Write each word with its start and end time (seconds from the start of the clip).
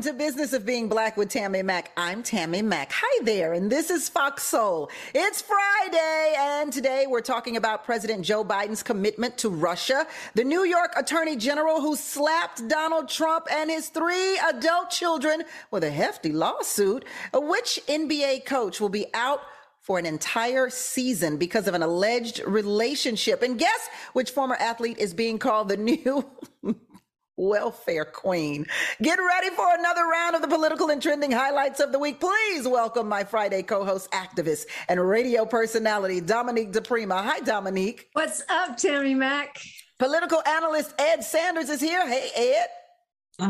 Welcome 0.00 0.18
to 0.18 0.24
Business 0.24 0.54
of 0.54 0.64
Being 0.64 0.88
Black 0.88 1.18
with 1.18 1.28
Tammy 1.28 1.62
Mack. 1.62 1.92
I'm 1.94 2.22
Tammy 2.22 2.62
Mack. 2.62 2.90
Hi 2.90 3.22
there, 3.22 3.52
and 3.52 3.70
this 3.70 3.90
is 3.90 4.08
Fox 4.08 4.44
Soul. 4.44 4.88
It's 5.14 5.42
Friday, 5.42 6.34
and 6.38 6.72
today 6.72 7.04
we're 7.06 7.20
talking 7.20 7.58
about 7.58 7.84
President 7.84 8.24
Joe 8.24 8.42
Biden's 8.42 8.82
commitment 8.82 9.36
to 9.36 9.50
Russia, 9.50 10.06
the 10.34 10.42
New 10.42 10.64
York 10.64 10.94
Attorney 10.96 11.36
General 11.36 11.82
who 11.82 11.96
slapped 11.96 12.66
Donald 12.66 13.10
Trump 13.10 13.46
and 13.52 13.68
his 13.68 13.90
three 13.90 14.38
adult 14.38 14.88
children 14.88 15.42
with 15.70 15.84
a 15.84 15.90
hefty 15.90 16.32
lawsuit, 16.32 17.04
which 17.34 17.78
NBA 17.86 18.46
coach 18.46 18.80
will 18.80 18.88
be 18.88 19.04
out 19.12 19.42
for 19.82 19.98
an 19.98 20.06
entire 20.06 20.70
season 20.70 21.36
because 21.36 21.68
of 21.68 21.74
an 21.74 21.82
alleged 21.82 22.40
relationship. 22.46 23.42
And 23.42 23.58
guess 23.58 23.90
which 24.14 24.30
former 24.30 24.54
athlete 24.54 24.96
is 24.96 25.12
being 25.12 25.38
called 25.38 25.68
the 25.68 25.76
new 25.76 26.24
welfare 27.40 28.04
queen. 28.04 28.66
Get 29.02 29.18
ready 29.18 29.50
for 29.50 29.66
another 29.74 30.04
round 30.04 30.36
of 30.36 30.42
the 30.42 30.48
political 30.48 30.90
and 30.90 31.00
trending 31.00 31.32
highlights 31.32 31.80
of 31.80 31.90
the 31.90 31.98
week. 31.98 32.20
Please 32.20 32.68
welcome 32.68 33.08
my 33.08 33.24
Friday 33.24 33.62
co-host, 33.62 34.10
activist, 34.12 34.66
and 34.88 35.00
radio 35.00 35.46
personality, 35.46 36.20
Dominique 36.20 36.72
DePrima. 36.72 37.22
Hi, 37.22 37.40
Dominique. 37.40 38.08
What's 38.12 38.42
up, 38.48 38.76
Tammy 38.76 39.14
Mack? 39.14 39.58
Political 39.98 40.42
analyst 40.46 40.94
Ed 40.98 41.24
Sanders 41.24 41.70
is 41.70 41.80
here. 41.80 42.06
Hey, 42.06 42.30
Ed. 42.36 42.68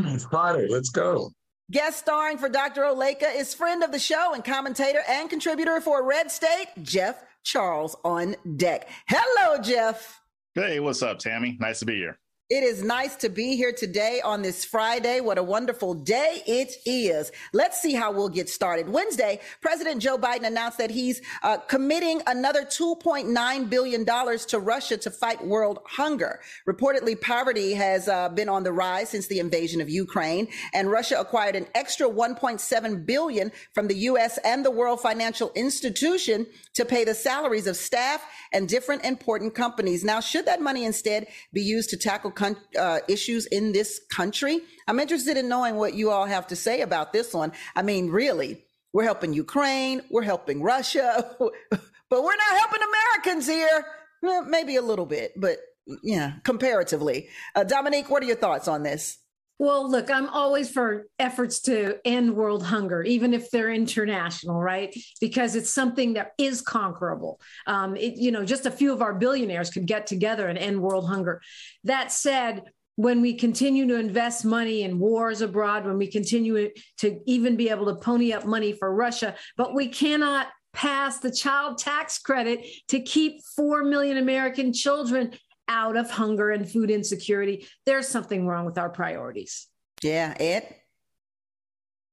It's 0.07 0.25
Friday. 0.25 0.69
Let's 0.69 0.91
go. 0.91 1.33
Guest 1.71 1.99
starring 1.99 2.39
for 2.39 2.49
Dr. 2.49 2.83
Oleka 2.83 3.35
is 3.35 3.55
friend 3.55 3.83
of 3.83 3.93
the 3.93 3.99
show 3.99 4.35
and 4.35 4.45
commentator 4.45 5.01
and 5.09 5.29
contributor 5.29 5.81
for 5.81 6.05
Red 6.05 6.31
State, 6.31 6.67
Jeff 6.83 7.25
Charles 7.43 7.97
on 8.05 8.37
deck. 8.57 8.89
Hello, 9.09 9.61
Jeff. 9.61 10.21
Hey, 10.55 10.79
what's 10.81 11.03
up, 11.03 11.19
Tammy? 11.19 11.57
Nice 11.61 11.81
to 11.81 11.87
be 11.87 11.95
here. 11.95 12.20
It 12.51 12.65
is 12.65 12.83
nice 12.83 13.15
to 13.19 13.29
be 13.29 13.55
here 13.55 13.71
today 13.71 14.21
on 14.25 14.43
this 14.43 14.65
Friday. 14.65 15.21
What 15.21 15.39
a 15.39 15.43
wonderful 15.43 15.95
day 15.95 16.43
it 16.49 16.79
is. 16.85 17.31
Let's 17.53 17.81
see 17.81 17.95
how 17.95 18.11
we'll 18.11 18.29
get 18.29 18.49
started. 18.49 18.89
Wednesday, 18.89 19.39
President 19.61 20.03
Joe 20.03 20.19
Biden 20.19 20.45
announced 20.45 20.79
that 20.79 20.91
he's 20.91 21.23
uh, 21.45 21.59
committing 21.59 22.23
another 22.27 22.65
$2.9 22.65 23.71
billion 23.71 24.05
to 24.05 24.59
Russia 24.59 24.97
to 24.97 25.13
fight 25.13 25.47
world 25.47 25.79
hunger. 25.87 26.41
Reportedly, 26.69 27.21
poverty 27.21 27.73
has 27.75 28.09
uh, 28.09 28.29
been 28.31 28.49
on 28.49 28.65
the 28.65 28.73
rise 28.73 29.11
since 29.11 29.29
the 29.29 29.39
invasion 29.39 29.81
of 29.81 29.89
Ukraine, 29.89 30.49
and 30.75 30.91
Russia 30.91 31.21
acquired 31.21 31.55
an 31.55 31.69
extra 31.77 32.09
1.7 32.09 33.07
billion 33.07 33.53
from 33.75 33.87
the 33.87 33.97
U.S. 34.11 34.41
and 34.45 34.65
the 34.65 34.73
World 34.73 35.01
Financial 35.01 35.53
Institution 35.55 36.49
to 36.75 36.85
pay 36.85 37.05
the 37.05 37.15
salaries 37.15 37.69
of 37.69 37.77
staff 37.77 38.27
and 38.53 38.69
different 38.69 39.05
important 39.05 39.55
companies. 39.55 40.03
Now, 40.03 40.19
should 40.19 40.47
that 40.47 40.61
money 40.61 40.85
instead 40.85 41.29
be 41.53 41.63
used 41.63 41.91
to 41.91 41.97
tackle 41.97 42.33
con- 42.41 42.57
uh, 42.79 43.01
issues 43.07 43.45
in 43.47 43.73
this 43.73 44.01
country? 44.11 44.61
I'm 44.89 44.99
interested 44.99 45.37
in 45.37 45.49
knowing 45.49 45.77
what 45.77 45.93
you 45.95 46.11
all 46.11 46.25
have 46.25 46.47
to 46.49 46.57
say 46.57 46.81
about 46.81 47.13
this 47.13 47.35
one. 47.35 47.53
I 47.77 47.83
mean, 47.83 48.09
really, 48.09 48.65
we're 48.95 49.05
helping 49.05 49.35
Ukraine, 49.35 50.01
we're 50.11 50.23
helping 50.23 50.63
Russia, 50.63 51.37
but 51.39 52.23
we're 52.25 52.41
not 52.45 52.59
helping 52.59 52.81
Americans 52.93 53.47
here. 53.47 53.85
Well, 54.23 54.43
maybe 54.43 54.77
a 54.77 54.83
little 54.83 55.07
bit, 55.07 55.33
but 55.37 55.59
yeah, 56.03 56.35
comparatively. 56.45 57.29
Uh, 57.55 57.65
Dominique, 57.65 58.11
what 58.11 58.23
are 58.23 58.27
your 58.27 58.37
thoughts 58.37 58.69
on 58.69 58.83
this? 58.83 59.19
Well, 59.61 59.91
look, 59.91 60.11
I'm 60.11 60.27
always 60.31 60.71
for 60.71 61.05
efforts 61.19 61.61
to 61.63 61.97
end 62.07 62.35
world 62.35 62.63
hunger, 62.63 63.03
even 63.03 63.35
if 63.35 63.51
they're 63.51 63.71
international, 63.71 64.59
right? 64.59 64.91
Because 65.21 65.55
it's 65.55 65.69
something 65.69 66.15
that 66.15 66.33
is 66.39 66.63
conquerable. 66.63 67.39
Um, 67.67 67.95
it, 67.95 68.17
you 68.17 68.31
know, 68.31 68.43
just 68.43 68.65
a 68.65 68.71
few 68.71 68.91
of 68.91 69.03
our 69.03 69.13
billionaires 69.13 69.69
could 69.69 69.85
get 69.85 70.07
together 70.07 70.49
and 70.49 70.57
end 70.57 70.81
world 70.81 71.07
hunger. 71.07 71.43
That 71.85 72.11
said, 72.11 72.63
when 72.97 73.21
we 73.21 73.35
continue 73.35 73.87
to 73.89 73.97
invest 73.97 74.47
money 74.47 74.81
in 74.81 74.99
wars 74.99 75.43
abroad, 75.43 75.85
when 75.85 75.99
we 75.99 76.07
continue 76.07 76.71
to 77.01 77.21
even 77.27 77.57
be 77.57 77.69
able 77.69 77.85
to 77.85 77.97
pony 77.97 78.33
up 78.33 78.47
money 78.47 78.73
for 78.73 78.95
Russia, 78.95 79.35
but 79.59 79.75
we 79.75 79.89
cannot 79.89 80.47
pass 80.73 81.19
the 81.19 81.31
child 81.31 81.77
tax 81.77 82.19
credit 82.19 82.65
to 82.89 82.99
keep 83.01 83.43
4 83.57 83.85
million 83.85 84.17
American 84.17 84.73
children 84.73 85.35
out 85.71 85.97
of 85.97 86.11
hunger 86.11 86.51
and 86.51 86.69
food 86.69 86.91
insecurity. 86.91 87.67
There's 87.87 88.09
something 88.09 88.47
wrong 88.47 88.67
with 88.67 88.77
our 88.77 88.91
priorities. 88.91 89.69
Yeah, 90.03 90.35
Ed. 90.39 90.75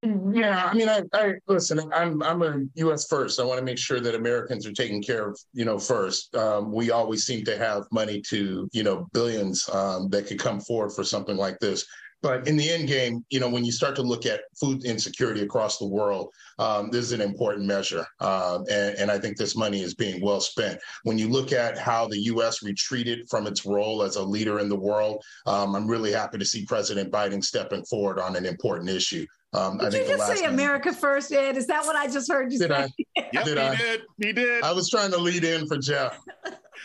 Yeah, 0.03 0.69
I 0.72 0.75
mean, 0.75 0.88
I, 0.88 1.01
I 1.13 1.34
listen. 1.47 1.79
I'm 1.91 2.22
I'm 2.22 2.44
a 2.44 2.59
U.S. 2.75 3.07
first. 3.07 3.40
I 3.40 3.44
want 3.44 3.57
to 3.57 3.66
make 3.66 3.79
sure 3.79 4.00
that 4.00 4.13
Americans 4.13 4.67
are 4.67 4.72
taken 4.72 5.01
care 5.01 5.29
of. 5.29 5.40
You 5.53 5.66
know, 5.66 5.79
first. 5.79 6.34
Um, 6.35 6.72
we 6.72 6.91
always 6.91 7.25
seem 7.25 7.44
to 7.46 7.57
have 7.57 7.85
money 7.91 8.22
to 8.29 8.69
you 8.72 8.84
know 8.84 9.07
billions 9.12 9.67
um, 9.69 10.07
that 10.09 10.28
could 10.28 10.40
come 10.40 10.62
forward 10.62 10.91
for 10.91 11.03
something 11.03 11.35
like 11.35 11.57
this. 11.59 11.84
But 12.22 12.47
in 12.47 12.57
the 12.57 12.69
end 12.69 12.88
game, 12.88 13.23
you 13.29 13.39
know, 13.39 13.50
when 13.50 13.63
you 13.63 13.72
start 13.72 13.95
to 13.97 14.01
look 14.01 14.25
at 14.25 14.41
food 14.59 14.83
insecurity 14.85 15.41
across 15.41 15.78
the 15.78 15.88
world, 15.88 16.33
um, 16.57 16.89
this 16.89 17.05
is 17.05 17.11
an 17.11 17.22
important 17.22 17.66
measure. 17.66 18.05
Uh, 18.19 18.59
and, 18.72 18.97
and, 18.97 19.11
I 19.11 19.19
think 19.19 19.38
this 19.38 19.55
money 19.55 19.81
is 19.81 19.94
being 19.94 20.22
well 20.22 20.41
spent. 20.41 20.79
When 21.03 21.19
you 21.19 21.29
look 21.29 21.51
at 21.51 21.78
how 21.78 22.07
the 22.07 22.17
U.S. 22.17 22.63
retreated 22.63 23.29
from 23.29 23.45
its 23.45 23.66
role 23.66 24.01
as 24.01 24.16
a 24.16 24.23
leader 24.23 24.59
in 24.59 24.67
the 24.67 24.75
world, 24.75 25.23
um, 25.45 25.75
I'm 25.75 25.88
really 25.88 26.11
happy 26.11 26.39
to 26.39 26.45
see 26.45 26.66
President 26.66 27.11
Biden 27.11 27.44
stepping 27.44 27.85
forward 27.85 28.19
on 28.19 28.35
an 28.35 28.45
important 28.45 28.89
issue. 28.89 29.25
Um, 29.53 29.78
did 29.78 29.88
I 29.88 29.89
think 29.91 30.09
you 30.09 30.17
just 30.17 30.38
say 30.38 30.45
America 30.45 30.94
first, 30.94 31.31
Ed? 31.31 31.55
Is 31.55 31.67
that 31.67 31.85
what 31.85 31.95
I 31.95 32.07
just 32.07 32.29
heard 32.29 32.51
you 32.51 32.59
did 32.59 32.69
say? 32.69 32.75
I? 33.17 33.29
yep, 33.31 33.45
did 33.45 33.57
he 33.57 33.63
I? 33.63 33.75
did. 33.75 34.01
He 34.22 34.34
did. 34.34 34.63
I 34.63 34.72
was 34.73 34.89
trying 34.89 35.11
to 35.11 35.17
lead 35.17 35.44
in 35.44 35.67
for 35.67 35.78
Jeff. 35.78 36.19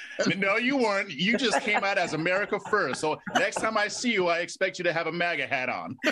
no, 0.37 0.57
you 0.57 0.77
weren't. 0.77 1.11
You 1.11 1.37
just 1.37 1.61
came 1.61 1.85
out 1.85 1.99
as 1.99 2.13
America 2.15 2.59
first. 2.71 3.01
So 3.01 3.21
next 3.35 3.57
time 3.57 3.77
I 3.77 3.89
see 3.89 4.13
you, 4.13 4.29
I 4.29 4.39
expect 4.39 4.79
you 4.79 4.85
to 4.85 4.93
have 4.93 5.07
a 5.07 5.13
MAGA 5.13 5.47
hat 5.47 5.69
on. 5.69 5.99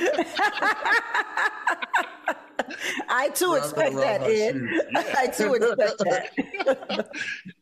I 3.09 3.29
too 3.31 3.55
expect 3.55 3.97
that, 3.97 4.23
Ed. 4.23 4.61
Yeah. 4.93 5.15
I 5.17 5.27
too 5.27 5.55
expect 5.55 5.99
that. 5.99 7.09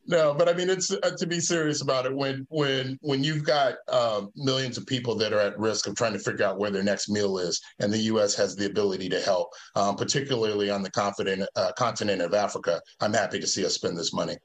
no, 0.06 0.34
but 0.34 0.48
I 0.48 0.52
mean, 0.52 0.70
it's 0.70 0.90
uh, 0.90 1.16
to 1.16 1.26
be 1.26 1.40
serious 1.40 1.82
about 1.82 2.06
it. 2.06 2.14
When 2.14 2.46
when 2.50 2.98
when 3.00 3.24
you've 3.24 3.44
got 3.44 3.74
um, 3.88 4.30
millions 4.36 4.78
of 4.78 4.86
people 4.86 5.14
that 5.16 5.32
are 5.32 5.40
at 5.40 5.58
risk 5.58 5.86
of 5.86 5.94
trying 5.94 6.12
to 6.12 6.18
figure 6.18 6.44
out 6.44 6.58
where 6.58 6.70
their 6.70 6.82
next 6.82 7.08
meal 7.08 7.38
is, 7.38 7.60
and 7.80 7.92
the 7.92 7.98
U.S. 7.98 8.34
has 8.34 8.56
the 8.56 8.66
ability 8.66 9.08
to 9.10 9.20
help, 9.20 9.52
um, 9.76 9.96
particularly 9.96 10.70
on 10.70 10.82
the 10.82 10.90
continent 10.90 11.48
uh, 11.56 11.72
continent 11.72 12.22
of 12.22 12.34
Africa, 12.34 12.80
I'm 13.00 13.12
happy 13.12 13.38
to 13.40 13.46
see 13.46 13.64
us 13.64 13.74
spend 13.74 13.96
this 13.96 14.12
money. 14.12 14.36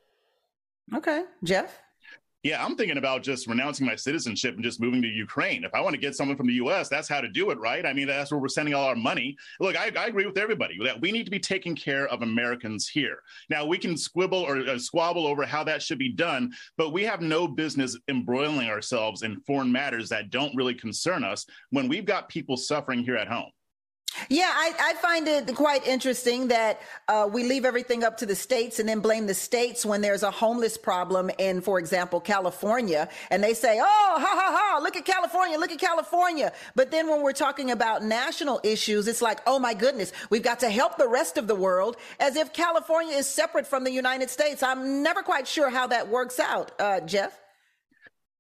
Okay, 0.93 1.23
Jeff. 1.43 1.79
Yeah, 2.43 2.63
I'm 2.63 2.75
thinking 2.75 2.97
about 2.97 3.23
just 3.23 3.47
renouncing 3.47 3.87
my 3.87 3.95
citizenship 3.95 4.55
and 4.55 4.63
just 4.65 4.81
moving 4.81 5.01
to 5.01 5.07
Ukraine. 5.07 5.63
If 5.63 5.73
I 5.73 5.79
want 5.79 5.93
to 5.93 5.99
get 5.99 6.13
someone 6.13 6.35
from 6.35 6.47
the 6.47 6.55
US, 6.55 6.89
that's 6.89 7.07
how 7.07 7.21
to 7.21 7.29
do 7.29 7.51
it, 7.51 7.57
right? 7.57 7.85
I 7.85 7.93
mean, 7.93 8.05
that's 8.05 8.31
where 8.31 8.39
we're 8.39 8.49
sending 8.49 8.73
all 8.73 8.83
our 8.83 8.97
money. 8.97 9.37
Look, 9.61 9.77
I, 9.77 9.91
I 9.97 10.07
agree 10.07 10.25
with 10.25 10.37
everybody 10.37 10.77
that 10.83 10.99
we 10.99 11.13
need 11.13 11.23
to 11.23 11.31
be 11.31 11.39
taking 11.39 11.73
care 11.73 12.05
of 12.09 12.21
Americans 12.21 12.89
here. 12.89 13.19
Now, 13.49 13.65
we 13.65 13.77
can 13.77 13.95
squibble 13.95 14.39
or 14.39 14.57
uh, 14.57 14.77
squabble 14.77 15.25
over 15.25 15.45
how 15.45 15.63
that 15.63 15.81
should 15.81 15.99
be 15.99 16.11
done, 16.11 16.51
but 16.77 16.91
we 16.91 17.03
have 17.03 17.21
no 17.21 17.47
business 17.47 17.97
embroiling 18.09 18.67
ourselves 18.67 19.21
in 19.23 19.39
foreign 19.47 19.71
matters 19.71 20.09
that 20.09 20.29
don't 20.29 20.53
really 20.53 20.75
concern 20.75 21.23
us 21.23 21.45
when 21.69 21.87
we've 21.87 22.05
got 22.05 22.27
people 22.27 22.57
suffering 22.57 23.05
here 23.05 23.15
at 23.15 23.29
home. 23.29 23.51
Yeah, 24.29 24.49
I, 24.49 24.73
I, 24.79 24.93
find 24.95 25.27
it 25.27 25.55
quite 25.55 25.85
interesting 25.87 26.49
that 26.49 26.81
uh, 27.07 27.29
we 27.31 27.43
leave 27.43 27.65
everything 27.65 28.03
up 28.03 28.17
to 28.17 28.25
the 28.25 28.35
states 28.35 28.79
and 28.79 28.87
then 28.87 28.99
blame 28.99 29.27
the 29.27 29.33
states 29.33 29.85
when 29.85 30.01
there's 30.01 30.23
a 30.23 30.31
homeless 30.31 30.77
problem 30.77 31.31
in, 31.39 31.61
for 31.61 31.79
example, 31.79 32.19
California. 32.19 33.09
And 33.31 33.43
they 33.43 33.53
say, 33.53 33.79
oh, 33.79 33.83
ha, 33.83 34.19
ha, 34.19 34.57
ha, 34.57 34.79
look 34.81 34.95
at 34.95 35.05
California, 35.05 35.57
look 35.57 35.71
at 35.71 35.79
California. 35.79 36.53
But 36.75 36.91
then 36.91 37.09
when 37.09 37.21
we're 37.21 37.33
talking 37.33 37.71
about 37.71 38.03
national 38.03 38.61
issues, 38.63 39.07
it's 39.07 39.21
like, 39.21 39.39
oh 39.47 39.59
my 39.59 39.73
goodness, 39.73 40.11
we've 40.29 40.43
got 40.43 40.59
to 40.61 40.69
help 40.69 40.97
the 40.97 41.07
rest 41.07 41.37
of 41.37 41.47
the 41.47 41.55
world 41.55 41.97
as 42.19 42.35
if 42.35 42.53
California 42.53 43.15
is 43.15 43.27
separate 43.27 43.67
from 43.67 43.83
the 43.83 43.91
United 43.91 44.29
States. 44.29 44.63
I'm 44.63 45.03
never 45.03 45.23
quite 45.23 45.47
sure 45.47 45.69
how 45.69 45.87
that 45.87 46.07
works 46.07 46.39
out, 46.39 46.71
uh, 46.79 46.99
Jeff. 47.01 47.42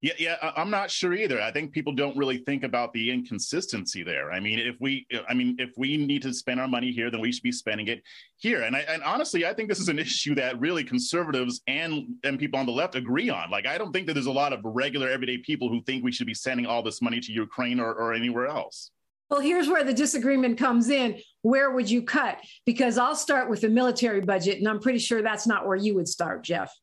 Yeah, 0.03 0.11
yeah, 0.19 0.51
I'm 0.57 0.69
not 0.69 0.91
sure 0.91 1.13
either. 1.13 1.41
I 1.41 1.49
think 1.49 1.71
people 1.71 1.93
don't 1.93 2.17
really 2.17 2.39
think 2.39 2.63
about 2.63 2.91
the 2.91 3.09
inconsistency 3.09 4.03
there. 4.03 4.33
I 4.33 4.41
mean, 4.41 4.59
if 4.59 4.75
we, 4.81 5.07
I 5.29 5.33
mean, 5.33 5.55
if 5.59 5.69
we 5.77 5.95
need 5.95 6.21
to 6.23 6.33
spend 6.33 6.59
our 6.59 6.67
money 6.67 6.91
here, 6.91 7.09
then 7.09 7.21
we 7.21 7.31
should 7.31 7.41
be 7.41 7.53
spending 7.53 7.87
it 7.87 8.03
here. 8.35 8.63
And 8.63 8.75
I, 8.75 8.79
and 8.79 9.01
honestly, 9.03 9.45
I 9.45 9.53
think 9.53 9.69
this 9.69 9.79
is 9.79 9.87
an 9.87 9.99
issue 10.07 10.35
that 10.35 10.59
really 10.59 10.83
conservatives 10.83 11.61
and 11.67 12.15
and 12.25 12.37
people 12.37 12.59
on 12.59 12.65
the 12.65 12.73
left 12.73 12.95
agree 12.95 13.29
on. 13.29 13.49
Like, 13.49 13.65
I 13.65 13.77
don't 13.77 13.93
think 13.93 14.07
that 14.07 14.13
there's 14.13 14.25
a 14.25 14.31
lot 14.31 14.51
of 14.51 14.59
regular 14.65 15.07
everyday 15.09 15.37
people 15.37 15.69
who 15.69 15.81
think 15.83 16.03
we 16.03 16.11
should 16.11 16.27
be 16.27 16.33
sending 16.33 16.65
all 16.65 16.83
this 16.83 17.01
money 17.01 17.21
to 17.21 17.31
Ukraine 17.31 17.79
or, 17.79 17.93
or 17.93 18.13
anywhere 18.13 18.47
else. 18.47 18.91
Well, 19.29 19.39
here's 19.39 19.69
where 19.69 19.85
the 19.85 19.93
disagreement 19.93 20.57
comes 20.57 20.89
in. 20.89 21.21
Where 21.43 21.71
would 21.71 21.89
you 21.89 22.01
cut? 22.01 22.39
Because 22.65 22.97
I'll 22.97 23.15
start 23.15 23.49
with 23.49 23.61
the 23.61 23.69
military 23.69 24.19
budget, 24.19 24.57
and 24.57 24.67
I'm 24.67 24.81
pretty 24.81 24.99
sure 24.99 25.21
that's 25.21 25.47
not 25.47 25.65
where 25.65 25.77
you 25.77 25.95
would 25.95 26.09
start, 26.09 26.43
Jeff. 26.43 26.73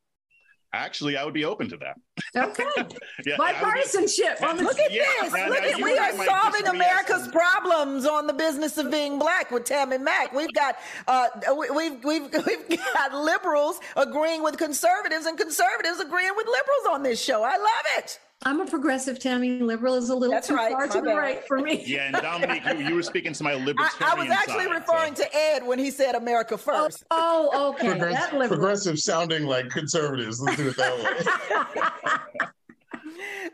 Actually, 0.72 1.16
I 1.16 1.24
would 1.24 1.34
be 1.34 1.44
open 1.44 1.68
to 1.68 1.76
that. 1.78 1.96
Okay. 2.36 2.64
yeah, 3.26 3.36
Bipartisanship. 3.36 4.38
Be, 4.38 4.62
look 4.62 4.78
at 4.78 4.92
yeah, 4.92 5.02
this. 5.22 5.32
Now, 5.32 5.48
look 5.48 5.62
now 5.62 5.68
at 5.68 5.82
we 5.82 5.98
are 5.98 6.24
solving 6.24 6.66
America's 6.68 7.26
problems 7.28 8.06
on 8.06 8.28
the 8.28 8.32
business 8.32 8.78
of 8.78 8.88
being 8.88 9.18
black 9.18 9.50
with 9.50 9.64
Tammy 9.64 9.98
Mack. 9.98 10.32
We've 10.32 10.52
got 10.52 10.76
uh, 11.08 11.26
we've 11.74 12.04
we've 12.04 12.32
we've 12.46 12.78
got 12.94 13.12
liberals 13.12 13.80
agreeing 13.96 14.44
with 14.44 14.58
conservatives 14.58 15.26
and 15.26 15.36
conservatives 15.36 15.98
agreeing 15.98 16.34
with 16.36 16.46
liberals 16.46 16.94
on 16.94 17.02
this 17.02 17.20
show. 17.20 17.42
I 17.42 17.56
love 17.56 17.86
it. 17.98 18.20
I'm 18.46 18.60
a 18.60 18.66
progressive, 18.66 19.18
Tammy. 19.18 19.58
Liberal 19.58 19.94
is 19.96 20.08
a 20.08 20.14
little 20.14 20.34
That's 20.34 20.48
too 20.48 20.54
right. 20.54 20.72
far 20.72 20.86
My 20.86 20.94
to 20.94 21.00
the 21.02 21.14
right 21.14 21.46
for 21.46 21.58
me. 21.58 21.84
Yeah, 21.86 22.04
and 22.06 22.16
Dominique, 22.16 22.62
you, 22.78 22.88
you 22.88 22.94
were 22.94 23.02
speaking 23.02 23.34
to 23.34 23.42
my 23.44 23.52
I, 23.52 23.54
libertarian 23.56 23.94
I 24.00 24.14
was 24.14 24.30
actually 24.30 24.64
side, 24.64 24.74
referring 24.74 25.14
so- 25.14 25.24
to 25.24 25.36
Ed 25.36 25.66
when 25.66 25.78
he 25.78 25.90
said 25.90 26.14
America 26.14 26.54
Oh, 26.54 26.56
first. 26.56 27.04
oh, 27.10 27.72
okay. 27.74 27.88
Progress- 27.90 28.30
That 28.30 28.48
progressive 28.48 28.98
sounding 28.98 29.44
like 29.44 29.68
conservatives. 29.68 30.40
Let's 30.40 30.56
do 30.56 30.68
it 30.68 30.76
that 30.76 30.96
way. 32.40 32.46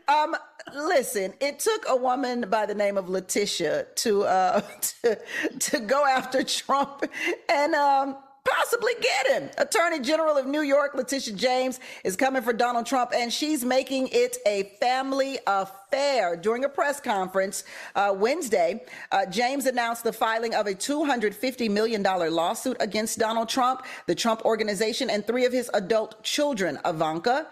Um, 0.09 0.35
listen, 0.73 1.33
it 1.41 1.59
took 1.59 1.83
a 1.89 1.95
woman 1.95 2.45
by 2.49 2.65
the 2.65 2.73
name 2.73 2.97
of 2.97 3.09
Letitia 3.09 3.87
to 3.95 4.23
uh 4.23 4.61
to, 5.03 5.19
to 5.59 5.79
go 5.81 6.05
after 6.05 6.43
Trump 6.43 7.03
and 7.49 7.75
um 7.75 8.17
possibly 8.47 8.93
get 9.01 9.27
him. 9.27 9.49
Attorney 9.57 9.99
General 9.99 10.37
of 10.37 10.45
New 10.45 10.61
York, 10.61 10.93
Letitia 10.95 11.35
James, 11.35 11.79
is 12.03 12.15
coming 12.15 12.41
for 12.41 12.53
Donald 12.53 12.85
Trump, 12.85 13.11
and 13.13 13.31
she's 13.31 13.63
making 13.65 14.09
it 14.11 14.37
a 14.45 14.71
family 14.79 15.39
affair. 15.45 16.35
During 16.35 16.63
a 16.65 16.69
press 16.69 16.99
conference 16.99 17.63
uh, 17.95 18.13
Wednesday, 18.15 18.83
uh, 19.11 19.25
James 19.25 19.65
announced 19.65 20.03
the 20.03 20.13
filing 20.13 20.53
of 20.53 20.67
a 20.67 20.73
$250 20.73 21.69
million 21.69 22.03
lawsuit 22.03 22.77
against 22.79 23.19
Donald 23.19 23.49
Trump, 23.49 23.85
the 24.07 24.15
Trump 24.15 24.43
Organization, 24.45 25.09
and 25.09 25.25
three 25.25 25.45
of 25.45 25.53
his 25.53 25.69
adult 25.73 26.23
children, 26.23 26.79
Ivanka, 26.85 27.47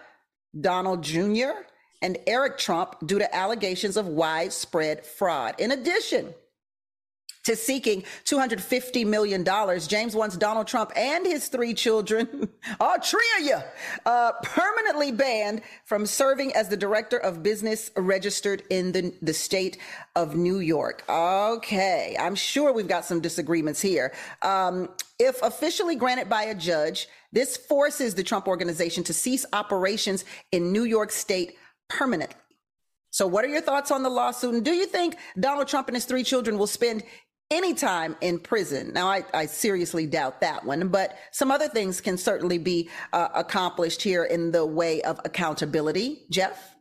Donald 0.58 1.02
Jr., 1.02 1.52
and 2.02 2.18
Eric 2.26 2.58
Trump 2.58 2.94
due 3.06 3.18
to 3.18 3.34
allegations 3.34 3.96
of 3.96 4.06
widespread 4.06 5.04
fraud. 5.04 5.54
In 5.58 5.72
addition 5.72 6.34
to 7.46 7.54
seeking 7.54 8.02
$250 8.24 9.06
million, 9.06 9.44
James 9.86 10.16
wants 10.16 10.36
Donald 10.36 10.66
Trump 10.66 10.90
and 10.96 11.24
his 11.24 11.46
three 11.46 11.74
children, 11.74 12.48
all 12.80 12.98
three 13.00 13.20
of 13.38 13.44
you, 13.44 13.56
uh, 14.04 14.32
permanently 14.42 15.12
banned 15.12 15.62
from 15.84 16.06
serving 16.06 16.52
as 16.56 16.68
the 16.68 16.76
director 16.76 17.16
of 17.18 17.44
business 17.44 17.92
registered 17.96 18.64
in 18.68 18.90
the, 18.90 19.14
the 19.22 19.32
state 19.32 19.78
of 20.16 20.34
New 20.34 20.58
York. 20.58 21.04
Okay, 21.08 22.16
I'm 22.18 22.34
sure 22.34 22.72
we've 22.72 22.88
got 22.88 23.04
some 23.04 23.20
disagreements 23.20 23.80
here. 23.80 24.12
Um, 24.42 24.88
if 25.20 25.40
officially 25.42 25.94
granted 25.94 26.28
by 26.28 26.44
a 26.44 26.54
judge, 26.54 27.06
this 27.30 27.56
forces 27.56 28.16
the 28.16 28.24
Trump 28.24 28.48
organization 28.48 29.04
to 29.04 29.12
cease 29.12 29.46
operations 29.52 30.24
in 30.50 30.72
New 30.72 30.84
York 30.84 31.12
State 31.12 31.56
permanently. 31.88 32.36
So, 33.16 33.26
what 33.26 33.46
are 33.46 33.48
your 33.48 33.62
thoughts 33.62 33.90
on 33.90 34.02
the 34.02 34.10
lawsuit? 34.10 34.52
And 34.52 34.62
do 34.62 34.74
you 34.74 34.84
think 34.84 35.16
Donald 35.40 35.68
Trump 35.68 35.88
and 35.88 35.96
his 35.96 36.04
three 36.04 36.22
children 36.22 36.58
will 36.58 36.66
spend 36.66 37.02
any 37.50 37.74
time 37.74 38.16
in 38.20 38.38
prison? 38.38 38.92
Now, 38.92 39.08
I, 39.08 39.24
I 39.32 39.46
seriously 39.46 40.06
doubt 40.06 40.40
that 40.40 40.64
one, 40.64 40.88
but 40.88 41.16
some 41.30 41.50
other 41.50 41.68
things 41.68 42.00
can 42.00 42.16
certainly 42.18 42.58
be 42.58 42.90
uh, 43.12 43.28
accomplished 43.34 44.02
here 44.02 44.24
in 44.24 44.50
the 44.50 44.66
way 44.66 45.02
of 45.02 45.20
accountability. 45.24 46.24
Jeff? 46.30 46.74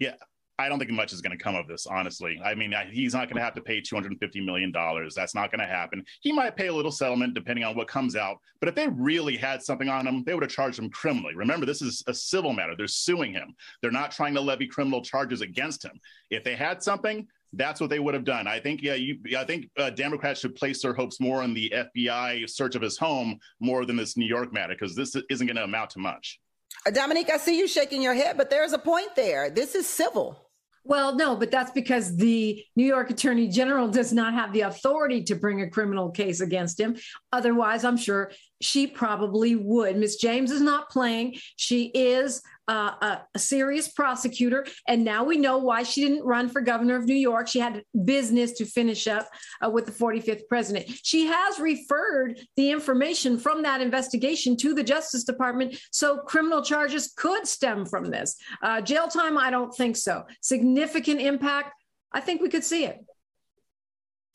Yeah, 0.00 0.14
I 0.58 0.68
don't 0.68 0.80
think 0.80 0.90
much 0.90 1.12
is 1.12 1.20
going 1.20 1.36
to 1.36 1.42
come 1.42 1.54
of 1.54 1.68
this, 1.68 1.86
honestly. 1.86 2.40
I 2.44 2.56
mean, 2.56 2.74
I- 2.74 2.90
he's 2.90 3.14
not 3.14 3.28
going 3.28 3.36
to 3.36 3.42
have 3.44 3.54
to 3.54 3.60
pay 3.60 3.80
$250 3.80 4.44
million. 4.44 4.72
That's 5.14 5.34
not 5.34 5.52
going 5.52 5.60
to 5.60 5.72
happen. 5.72 6.04
He 6.22 6.32
might 6.32 6.56
pay 6.56 6.66
a 6.66 6.74
little 6.74 6.90
settlement 6.90 7.34
depending 7.34 7.64
on 7.64 7.76
what 7.76 7.86
comes 7.86 8.16
out. 8.16 8.38
But 8.58 8.68
if 8.68 8.74
they 8.74 8.88
really 8.88 9.36
had 9.36 9.62
something 9.62 9.88
on 9.88 10.06
him, 10.08 10.24
they 10.24 10.34
would 10.34 10.42
have 10.42 10.50
charged 10.50 10.78
him 10.80 10.90
criminally. 10.90 11.36
Remember, 11.36 11.66
this 11.66 11.82
is 11.82 12.02
a 12.08 12.14
civil 12.14 12.52
matter. 12.52 12.74
They're 12.76 12.88
suing 12.88 13.32
him. 13.32 13.54
They're 13.80 13.92
not 13.92 14.10
trying 14.10 14.34
to 14.34 14.40
levy 14.40 14.66
criminal 14.66 15.02
charges 15.02 15.40
against 15.40 15.84
him. 15.84 16.00
If 16.30 16.42
they 16.42 16.56
had 16.56 16.82
something, 16.82 17.28
that's 17.56 17.80
what 17.80 17.90
they 17.90 17.98
would 17.98 18.14
have 18.14 18.24
done. 18.24 18.46
I 18.46 18.60
think, 18.60 18.82
yeah, 18.82 18.94
you, 18.94 19.18
I 19.36 19.44
think 19.44 19.70
uh, 19.76 19.90
Democrats 19.90 20.40
should 20.40 20.54
place 20.54 20.82
their 20.82 20.94
hopes 20.94 21.20
more 21.20 21.42
on 21.42 21.54
the 21.54 21.72
FBI 21.74 22.48
search 22.48 22.74
of 22.74 22.82
his 22.82 22.96
home 22.98 23.38
more 23.60 23.84
than 23.84 23.96
this 23.96 24.16
New 24.16 24.26
York 24.26 24.52
matter, 24.52 24.74
because 24.74 24.94
this 24.94 25.16
isn't 25.30 25.46
going 25.46 25.56
to 25.56 25.64
amount 25.64 25.90
to 25.90 25.98
much. 25.98 26.40
Uh, 26.86 26.90
Dominique, 26.90 27.30
I 27.30 27.38
see 27.38 27.58
you 27.58 27.68
shaking 27.68 28.02
your 28.02 28.14
head, 28.14 28.36
but 28.36 28.50
there's 28.50 28.72
a 28.72 28.78
point 28.78 29.14
there. 29.16 29.50
This 29.50 29.74
is 29.74 29.88
civil. 29.88 30.44
Well, 30.86 31.14
no, 31.14 31.34
but 31.34 31.50
that's 31.50 31.70
because 31.70 32.14
the 32.14 32.62
New 32.76 32.84
York 32.84 33.08
Attorney 33.08 33.48
General 33.48 33.88
does 33.88 34.12
not 34.12 34.34
have 34.34 34.52
the 34.52 34.62
authority 34.62 35.22
to 35.24 35.34
bring 35.34 35.62
a 35.62 35.70
criminal 35.70 36.10
case 36.10 36.42
against 36.42 36.78
him. 36.78 36.96
Otherwise, 37.32 37.84
I'm 37.84 37.96
sure 37.96 38.32
she 38.60 38.86
probably 38.86 39.56
would. 39.56 39.96
Miss 39.96 40.16
James 40.16 40.50
is 40.50 40.60
not 40.60 40.90
playing. 40.90 41.36
She 41.56 41.86
is 41.86 42.42
a, 42.68 43.20
a 43.34 43.38
serious 43.38 43.88
prosecutor. 43.88 44.66
And 44.88 45.04
now 45.04 45.24
we 45.24 45.36
know 45.36 45.58
why 45.58 45.82
she 45.82 46.02
didn't 46.02 46.24
run 46.24 46.48
for 46.48 46.60
governor 46.60 46.96
of 46.96 47.04
New 47.04 47.14
York. 47.14 47.48
She 47.48 47.60
had 47.60 47.82
business 48.04 48.52
to 48.52 48.64
finish 48.64 49.06
up 49.06 49.28
uh, 49.64 49.70
with 49.70 49.86
the 49.86 49.92
45th 49.92 50.48
president. 50.48 50.86
She 51.02 51.26
has 51.26 51.58
referred 51.58 52.40
the 52.56 52.70
information 52.70 53.38
from 53.38 53.62
that 53.62 53.80
investigation 53.80 54.56
to 54.58 54.74
the 54.74 54.82
Justice 54.84 55.24
Department. 55.24 55.78
So 55.90 56.18
criminal 56.18 56.62
charges 56.62 57.12
could 57.16 57.46
stem 57.46 57.86
from 57.86 58.10
this. 58.10 58.36
Uh, 58.62 58.80
jail 58.80 59.08
time, 59.08 59.38
I 59.38 59.50
don't 59.50 59.74
think 59.74 59.96
so. 59.96 60.24
Significant 60.40 61.20
impact, 61.20 61.72
I 62.12 62.20
think 62.20 62.40
we 62.40 62.48
could 62.48 62.64
see 62.64 62.84
it. 62.84 63.04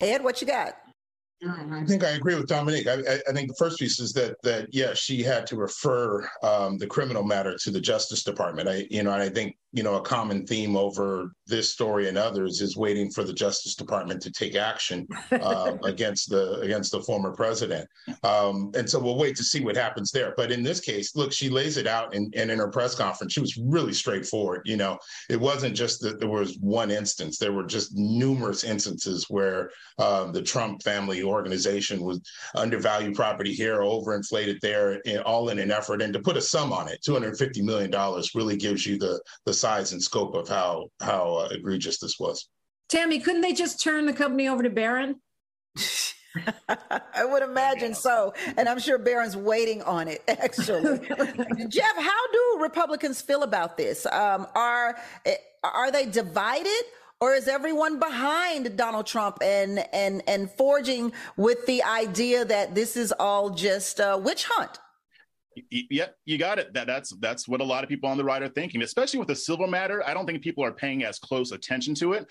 Ed, 0.02 0.24
what 0.24 0.42
you 0.42 0.48
got? 0.48 0.74
I 1.48 1.86
think 1.86 2.04
I 2.04 2.10
agree 2.10 2.36
with 2.36 2.48
Dominique. 2.48 2.88
I, 2.88 2.96
I, 2.96 3.32
think 3.32 3.48
the 3.48 3.56
first 3.58 3.80
piece 3.80 4.00
is 4.00 4.12
that 4.14 4.36
that 4.44 4.68
yeah, 4.74 4.94
she 4.94 5.24
had 5.24 5.48
to 5.48 5.56
refer 5.56 6.28
um, 6.44 6.78
the 6.78 6.88
criminal 6.88 7.24
matter 7.24 7.56
to 7.62 7.72
the 7.72 7.80
Justice 7.80 8.24
Department. 8.24 8.68
I 8.68 8.88
you 8.90 9.04
know, 9.04 9.14
and 9.14 9.24
I 9.24 9.30
think 9.30 9.56
you 9.72 9.84
know 9.84 9.96
a 9.96 10.02
common 10.02 10.46
theme 10.48 10.76
over 10.76 11.32
this 11.46 11.72
story 11.72 12.08
and 12.08 12.18
others 12.18 12.62
is 12.62 12.76
waiting 12.76 13.12
for 13.12 13.24
the 13.24 13.34
Justice 13.34 13.76
Department 13.76 14.22
to 14.22 14.32
take 14.32 14.56
action 14.56 15.08
um, 15.44 15.80
against 15.84 16.30
the 16.30 16.60
against 16.62 16.92
the 16.92 17.02
former 17.02 17.32
president. 17.32 17.88
Um, 18.24 18.72
and 18.76 18.90
so 18.90 19.00
we'll 19.00 19.18
wait 19.18 19.36
to 19.36 19.44
see 19.44 19.64
what 19.64 19.76
happens 19.76 20.12
there. 20.12 20.34
But 20.36 20.52
in 20.52 20.64
this 20.64 20.80
case, 20.80 21.16
look, 21.16 21.32
she 21.32 21.50
lays 21.50 21.78
it 21.78 21.86
out, 21.86 22.16
and, 22.16 22.34
and 22.36 22.50
in 22.50 22.58
her 22.58 22.70
press 22.70 22.96
conference, 22.96 23.34
she 23.34 23.42
was 23.42 23.58
really 23.58 23.94
straightforward. 23.94 24.62
You 24.66 24.78
know, 24.78 24.98
it 25.30 25.40
wasn't 25.40 25.76
just 25.76 26.02
that 26.02 26.20
there 26.20 26.30
was 26.30 26.58
one 26.60 26.90
instance; 26.90 27.38
there 27.38 27.54
were 27.54 27.66
just 27.66 27.96
numerous 27.96 28.64
instances 28.64 29.26
where 29.30 29.70
um, 30.00 30.32
the 30.32 30.42
Trump 30.42 30.82
family 30.82 31.22
organization 31.22 32.02
was 32.02 32.22
undervalued 32.56 33.16
property 33.16 33.54
here, 33.54 33.82
overinflated 33.82 34.60
there, 34.62 35.00
and 35.06 35.20
all 35.20 35.50
in 35.50 35.60
an 35.60 35.72
effort. 35.72 36.02
And 36.02 36.14
to 36.14 36.20
put 36.20 36.38
a 36.38 36.42
sum 36.42 36.74
on 36.74 36.88
it, 36.88 37.04
two 37.04 37.14
hundred 37.14 37.38
fifty 37.38 37.62
million 37.62 37.92
dollars 37.92 38.34
really 38.34 38.58
gives 38.58 38.86
you 38.86 38.98
the 38.98 39.22
the 39.46 39.59
size 39.60 39.92
and 39.92 40.02
scope 40.02 40.34
of 40.36 40.48
how 40.48 40.88
how 41.02 41.36
uh, 41.36 41.50
egregious 41.52 42.00
this 42.00 42.18
was. 42.20 42.48
Tammy, 42.90 43.20
couldn't 43.20 43.42
they 43.42 43.54
just 43.54 43.82
turn 43.82 44.06
the 44.06 44.14
company 44.14 44.48
over 44.48 44.64
to 44.64 44.70
Barron? 44.70 45.22
I 46.78 47.26
would 47.26 47.44
imagine 47.44 47.94
so. 47.94 48.34
And 48.58 48.68
I'm 48.70 48.80
sure 48.80 48.98
Barron's 48.98 49.38
waiting 49.38 49.82
on 49.84 50.08
it, 50.08 50.24
actually. 50.28 51.00
Jeff, 51.70 51.96
how 51.98 52.32
do 52.32 52.58
Republicans 52.62 53.22
feel 53.22 53.44
about 53.44 53.78
this? 53.78 54.06
Um, 54.08 54.48
are, 54.56 54.98
are 55.64 55.92
they 55.92 56.06
divided? 56.06 56.82
Or 57.22 57.34
is 57.34 57.50
everyone 57.50 58.00
behind 58.00 58.78
Donald 58.78 59.06
Trump 59.06 59.40
and, 59.42 59.86
and, 59.92 60.24
and 60.26 60.50
forging 60.52 61.12
with 61.36 61.66
the 61.66 61.84
idea 61.84 62.46
that 62.46 62.76
this 62.76 62.96
is 62.96 63.12
all 63.12 63.50
just 63.50 64.00
a 64.00 64.18
witch 64.18 64.46
hunt? 64.46 64.80
Yep, 65.70 66.16
you 66.26 66.38
got 66.38 66.60
it. 66.60 66.74
That 66.74 66.88
that's 66.88 67.12
that's 67.20 67.48
what 67.48 67.62
a 67.62 67.64
lot 67.64 67.84
of 67.84 67.90
people 67.90 68.10
on 68.10 68.18
the 68.18 68.24
right 68.24 68.42
are 68.42 68.50
thinking, 68.50 68.82
especially 68.82 69.20
with 69.20 69.28
the 69.28 69.36
civil 69.36 69.68
matter. 69.68 70.04
I 70.08 70.14
don't 70.14 70.26
think 70.26 70.42
people 70.42 70.64
are 70.64 70.72
paying 70.72 71.04
as 71.04 71.20
close 71.20 71.52
attention 71.52 71.96
to 71.96 72.14
it. 72.14 72.28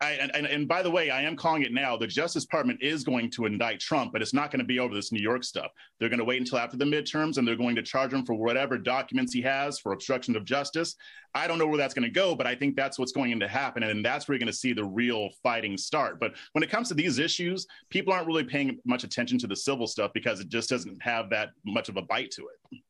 I, 0.00 0.12
and, 0.12 0.46
and 0.46 0.68
by 0.68 0.82
the 0.82 0.90
way, 0.90 1.10
I 1.10 1.22
am 1.22 1.34
calling 1.34 1.62
it 1.62 1.72
now. 1.72 1.96
The 1.96 2.06
Justice 2.06 2.44
Department 2.44 2.80
is 2.80 3.02
going 3.02 3.30
to 3.32 3.46
indict 3.46 3.80
Trump, 3.80 4.12
but 4.12 4.22
it's 4.22 4.32
not 4.32 4.52
going 4.52 4.60
to 4.60 4.64
be 4.64 4.78
over 4.78 4.94
this 4.94 5.10
New 5.10 5.20
York 5.20 5.42
stuff. 5.42 5.72
They're 5.98 6.08
going 6.08 6.20
to 6.20 6.24
wait 6.24 6.40
until 6.40 6.58
after 6.58 6.76
the 6.76 6.84
midterms, 6.84 7.36
and 7.36 7.46
they're 7.46 7.56
going 7.56 7.74
to 7.74 7.82
charge 7.82 8.12
him 8.12 8.24
for 8.24 8.34
whatever 8.34 8.78
documents 8.78 9.32
he 9.32 9.42
has 9.42 9.80
for 9.80 9.92
obstruction 9.92 10.36
of 10.36 10.44
justice. 10.44 10.94
I 11.34 11.48
don't 11.48 11.58
know 11.58 11.66
where 11.66 11.78
that's 11.78 11.94
going 11.94 12.04
to 12.04 12.10
go, 12.10 12.36
but 12.36 12.46
I 12.46 12.54
think 12.54 12.76
that's 12.76 12.96
what's 12.96 13.10
going 13.10 13.40
to 13.40 13.48
happen, 13.48 13.82
and 13.82 14.04
that's 14.04 14.28
where 14.28 14.34
you're 14.34 14.40
going 14.40 14.52
to 14.52 14.56
see 14.56 14.72
the 14.72 14.84
real 14.84 15.30
fighting 15.42 15.76
start. 15.76 16.20
But 16.20 16.34
when 16.52 16.62
it 16.62 16.70
comes 16.70 16.86
to 16.88 16.94
these 16.94 17.18
issues, 17.18 17.66
people 17.90 18.12
aren't 18.12 18.28
really 18.28 18.44
paying 18.44 18.78
much 18.84 19.02
attention 19.02 19.36
to 19.40 19.48
the 19.48 19.56
civil 19.56 19.88
stuff 19.88 20.12
because 20.14 20.38
it 20.38 20.48
just 20.48 20.70
doesn't 20.70 21.02
have 21.02 21.28
that 21.30 21.50
much 21.66 21.88
of 21.88 21.96
a 21.96 22.02
bite 22.02 22.30
to 22.32 22.42
it. 22.42 22.80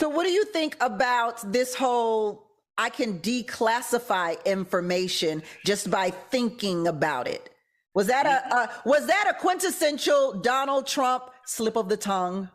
So, 0.00 0.08
what 0.08 0.24
do 0.24 0.30
you 0.30 0.44
think 0.46 0.76
about 0.80 1.52
this 1.52 1.74
whole 1.74 2.47
I 2.78 2.90
can 2.90 3.18
declassify 3.18 4.42
information 4.44 5.42
just 5.66 5.90
by 5.90 6.10
thinking 6.10 6.86
about 6.86 7.26
it? 7.26 7.50
Was 7.94 8.06
that 8.06 8.26
a, 8.26 8.54
a 8.54 8.70
was 8.84 9.06
that 9.08 9.26
a 9.28 9.34
quintessential 9.40 10.34
Donald 10.40 10.86
Trump 10.86 11.24
slip 11.44 11.76
of 11.76 11.88
the 11.88 11.96
tongue? 11.96 12.48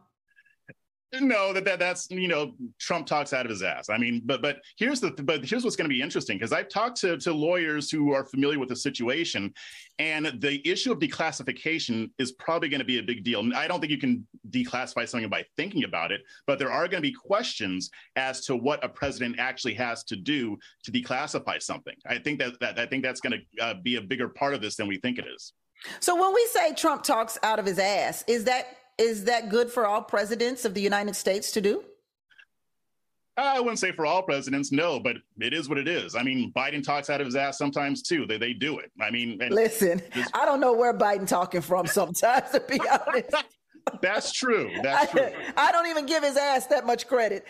No, 1.22 1.54
that, 1.54 1.64
that 1.66 1.78
that's 1.78 2.10
you 2.10 2.28
know 2.28 2.56
Trump 2.80 3.06
talks 3.06 3.34
out 3.34 3.46
of 3.46 3.50
his 3.52 3.62
ass. 3.62 3.90
I 3.90 3.98
mean, 3.98 4.22
but 4.26 4.42
but 4.42 4.58
here's 4.78 5.00
the 5.00 5.12
but 5.12 5.46
here's 5.46 5.64
what's 5.64 5.76
going 5.76 5.88
to 5.88 5.94
be 5.94 6.02
interesting 6.02 6.38
because 6.38 6.52
I've 6.52 6.70
talked 6.70 7.00
to 7.02 7.18
to 7.18 7.34
lawyers 7.34 7.92
who 7.92 8.14
are 8.14 8.26
familiar 8.26 8.58
with 8.58 8.70
the 8.70 8.76
situation, 8.76 9.54
and 10.00 10.26
the 10.40 10.68
issue 10.68 10.92
of 10.92 10.98
declassification 10.98 12.10
is 12.18 12.32
probably 12.34 12.68
going 12.68 12.80
to 12.80 12.86
be 12.86 12.98
a 12.98 13.04
big 13.04 13.24
deal. 13.24 13.48
I 13.56 13.68
don't 13.68 13.80
think 13.80 13.92
you 13.92 14.00
can 14.00 14.26
declassify 14.50 15.08
something 15.08 15.30
by 15.30 15.46
thinking 15.56 15.84
about 15.84 16.12
it, 16.12 16.22
but 16.48 16.58
there 16.58 16.72
are 16.72 16.88
going 16.88 17.02
to 17.04 17.08
be 17.08 17.14
questions 17.14 17.92
as 18.16 18.46
to 18.46 18.56
what 18.56 18.84
a 18.84 18.90
president 18.90 19.38
actually 19.38 19.76
has 19.76 20.04
to 20.06 20.16
do 20.16 20.58
to 20.84 20.92
declassify 20.92 21.62
something. 21.62 21.96
I 22.08 22.18
think 22.18 22.40
that, 22.40 22.60
that 22.60 22.80
I 22.80 22.88
think 22.88 23.04
that's 23.04 23.22
going 23.22 23.40
to 23.40 23.64
uh, 23.64 23.74
be 23.84 23.98
a 23.98 24.02
bigger 24.02 24.30
part 24.30 24.56
of 24.56 24.62
this 24.62 24.76
than 24.78 24.88
we 24.88 24.98
think 24.98 25.20
it 25.20 25.26
is. 25.34 25.54
So 26.00 26.20
when 26.20 26.34
we 26.34 26.48
say 26.52 26.74
Trump 26.74 27.04
talks 27.04 27.38
out 27.44 27.60
of 27.60 27.66
his 27.66 27.78
ass, 27.78 28.24
is 28.28 28.46
that 28.46 28.78
is 28.98 29.26
that 29.26 29.50
good 29.50 29.72
for 29.72 29.86
all 29.86 30.02
presidents 30.02 30.66
of 30.66 30.74
the 30.74 30.82
United 30.82 31.16
States 31.16 31.52
to 31.52 31.62
do? 31.62 31.84
I 33.36 33.60
wouldn't 33.60 33.80
say 33.80 33.92
for 33.92 34.06
all 34.06 34.22
presidents, 34.22 34.72
no, 34.72 35.00
but 35.00 35.18
it 35.40 35.54
is 35.54 35.68
what 35.68 35.80
it 35.80 35.88
is. 35.88 36.16
I 36.16 36.22
mean, 36.22 36.52
Biden 36.56 36.84
talks 36.84 37.10
out 37.10 37.20
of 37.20 37.26
his 37.26 37.36
ass 37.36 37.58
sometimes 37.58 38.04
too. 38.04 38.28
They 38.28 38.38
they 38.38 38.54
do 38.54 38.78
it. 38.78 38.92
I 39.02 39.10
mean, 39.10 39.40
listen, 39.50 40.04
I 40.36 40.46
don't 40.46 40.60
know 40.60 40.74
where 40.74 40.94
Biden 40.94 41.28
talking 41.28 41.62
from 41.62 41.88
sometimes, 41.88 42.52
to 42.52 42.60
be 42.60 42.80
honest. 42.88 43.34
That's 44.02 44.32
true. 44.32 44.72
That's 44.82 45.12
true. 45.12 45.22
I, 45.22 45.68
I, 45.68 45.72
don't 45.72 45.88
even 45.88 46.06
give 46.06 46.24
his 46.24 46.38
ass 46.38 46.68
that 46.68 46.86
much 46.86 47.08
credit. 47.08 47.46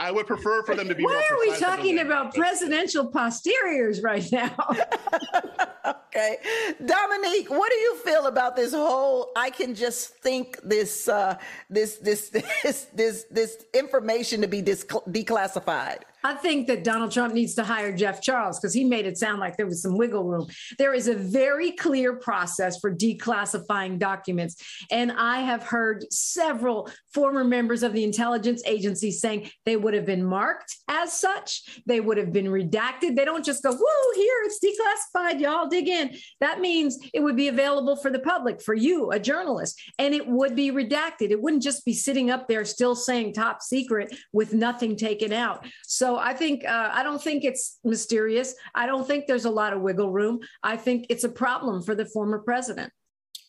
I 0.00 0.10
would 0.10 0.26
prefer 0.26 0.62
for 0.62 0.74
them 0.74 0.88
to 0.88 0.94
be. 0.94 1.04
Why 1.04 1.26
are 1.30 1.38
we 1.40 1.56
talking 1.58 1.98
about 2.00 2.34
presidential 2.34 3.06
posteriors 3.06 4.02
right 4.02 4.24
now? 4.32 4.54
okay, 5.86 6.36
Dominique, 6.84 7.50
what 7.50 7.70
do 7.70 7.78
you 7.78 7.96
feel 7.98 8.26
about 8.26 8.56
this 8.56 8.72
whole? 8.72 9.30
I 9.36 9.50
can 9.50 9.74
just 9.74 10.16
think 10.16 10.58
this, 10.62 11.08
uh, 11.08 11.36
this, 11.68 11.96
this, 11.98 12.28
this, 12.62 12.86
this, 12.94 13.26
this 13.30 13.64
information 13.74 14.40
to 14.40 14.48
be 14.48 14.62
dis- 14.62 14.84
declassified. 14.84 16.02
I 16.24 16.34
think 16.34 16.66
that 16.68 16.84
Donald 16.84 17.12
Trump 17.12 17.34
needs 17.34 17.54
to 17.54 17.64
hire 17.64 17.94
Jeff 17.94 18.22
Charles 18.22 18.58
because 18.58 18.74
he 18.74 18.84
made 18.84 19.06
it 19.06 19.18
sound 19.18 19.40
like 19.40 19.56
there 19.56 19.66
was 19.66 19.82
some 19.82 19.96
wiggle 19.96 20.24
room. 20.24 20.46
There 20.78 20.94
is 20.94 21.08
a 21.08 21.14
very 21.14 21.72
clear 21.72 22.16
process 22.16 22.78
for 22.78 22.94
declassifying 22.94 23.98
documents. 23.98 24.56
And 24.90 25.12
I 25.12 25.40
have 25.40 25.62
heard 25.62 26.04
several 26.12 26.90
former 27.12 27.44
members 27.44 27.82
of 27.82 27.92
the 27.92 28.04
intelligence 28.04 28.62
agency 28.66 29.10
saying 29.10 29.50
they 29.66 29.76
would 29.76 29.94
have 29.94 30.06
been 30.06 30.24
marked 30.24 30.76
as 30.88 31.12
such, 31.12 31.82
they 31.86 32.00
would 32.00 32.18
have 32.18 32.32
been 32.32 32.46
redacted. 32.46 33.16
They 33.16 33.24
don't 33.24 33.44
just 33.44 33.62
go, 33.62 33.72
whoa, 33.72 34.12
here, 34.14 34.34
it's 34.44 34.60
declassified, 34.62 35.40
y'all 35.40 35.68
dig 35.68 35.88
in. 35.88 36.16
That 36.40 36.60
means 36.60 36.98
it 37.12 37.20
would 37.20 37.36
be 37.36 37.48
available 37.48 37.96
for 37.96 38.10
the 38.10 38.18
public, 38.18 38.60
for 38.62 38.74
you, 38.74 39.10
a 39.10 39.18
journalist, 39.18 39.80
and 39.98 40.14
it 40.14 40.26
would 40.26 40.54
be 40.54 40.70
redacted. 40.70 41.30
It 41.30 41.40
wouldn't 41.40 41.62
just 41.62 41.84
be 41.84 41.94
sitting 41.94 42.30
up 42.30 42.48
there 42.48 42.64
still 42.64 42.94
saying 42.94 43.32
top 43.32 43.62
secret 43.62 44.14
with 44.32 44.54
nothing 44.54 44.96
taken 44.96 45.32
out. 45.32 45.66
So 45.86 46.11
I 46.18 46.34
think 46.34 46.64
uh, 46.64 46.90
I 46.92 47.02
don't 47.02 47.22
think 47.22 47.44
it's 47.44 47.78
mysterious. 47.84 48.54
I 48.74 48.86
don't 48.86 49.06
think 49.06 49.26
there's 49.26 49.44
a 49.44 49.50
lot 49.50 49.72
of 49.72 49.80
wiggle 49.80 50.10
room. 50.10 50.40
I 50.62 50.76
think 50.76 51.06
it's 51.08 51.24
a 51.24 51.28
problem 51.28 51.82
for 51.82 51.94
the 51.94 52.06
former 52.06 52.38
president. 52.38 52.92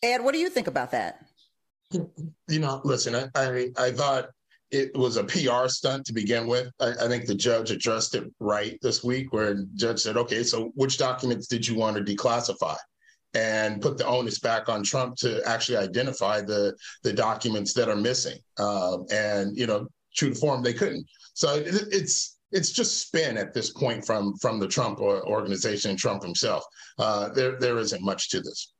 Ed, 0.02 0.24
what 0.24 0.34
do 0.34 0.40
you 0.40 0.50
think 0.50 0.68
about 0.68 0.92
that? 0.92 1.26
You 1.92 2.60
know, 2.60 2.82
listen, 2.84 3.16
I 3.16 3.30
I, 3.36 3.70
I 3.78 3.92
thought 3.92 4.30
it 4.72 4.96
was 4.98 5.18
a 5.18 5.24
PR 5.24 5.68
stunt 5.68 6.06
to 6.06 6.14
begin 6.14 6.48
with. 6.48 6.72
I, 6.80 6.92
I, 7.02 7.08
think 7.08 7.26
the 7.26 7.36
judge 7.36 7.70
addressed 7.70 8.16
it 8.16 8.26
right 8.40 8.78
this 8.82 9.04
week, 9.04 9.32
where 9.32 9.54
the 9.54 9.70
judge 9.76 10.00
said, 10.00 10.18
"Okay, 10.18 10.44
so 10.44 10.72
which 10.76 10.98
documents 10.98 11.48
did 11.48 11.68
you 11.68 11.76
want 11.76 11.96
to 11.96 12.04
declassify?" 12.04 12.76
and 13.36 13.82
put 13.82 13.98
the 13.98 14.06
onus 14.06 14.40
back 14.40 14.70
on 14.70 14.84
Trump 14.84 15.16
to 15.18 15.42
actually 15.48 15.78
identify 15.78 16.42
the 16.42 16.76
the 17.04 17.14
documents 17.14 17.74
that 17.74 17.90
are 17.90 17.96
missing. 17.96 18.38
Um, 18.58 19.06
and 19.12 19.58
you 19.58 19.68
know, 19.68 19.88
true 20.16 20.30
to 20.30 20.36
form, 20.36 20.64
they 20.64 20.74
couldn't. 20.74 21.06
So 21.34 21.56
it, 21.56 21.68
it's 21.92 22.33
it's 22.54 22.72
just 22.72 23.02
spin 23.02 23.38
at 23.38 23.54
this 23.54 23.72
point 23.72 24.06
from 24.06 24.36
from 24.38 24.60
the 24.60 24.68
Trump 24.68 25.00
organization 25.00 25.98
Trump 25.98 26.24
himself. 26.24 26.64
Uh, 26.98 27.30
there 27.30 27.60
there 27.60 27.78
isn't 27.78 28.02
much 28.02 28.30
to 28.30 28.40
this. 28.40 28.72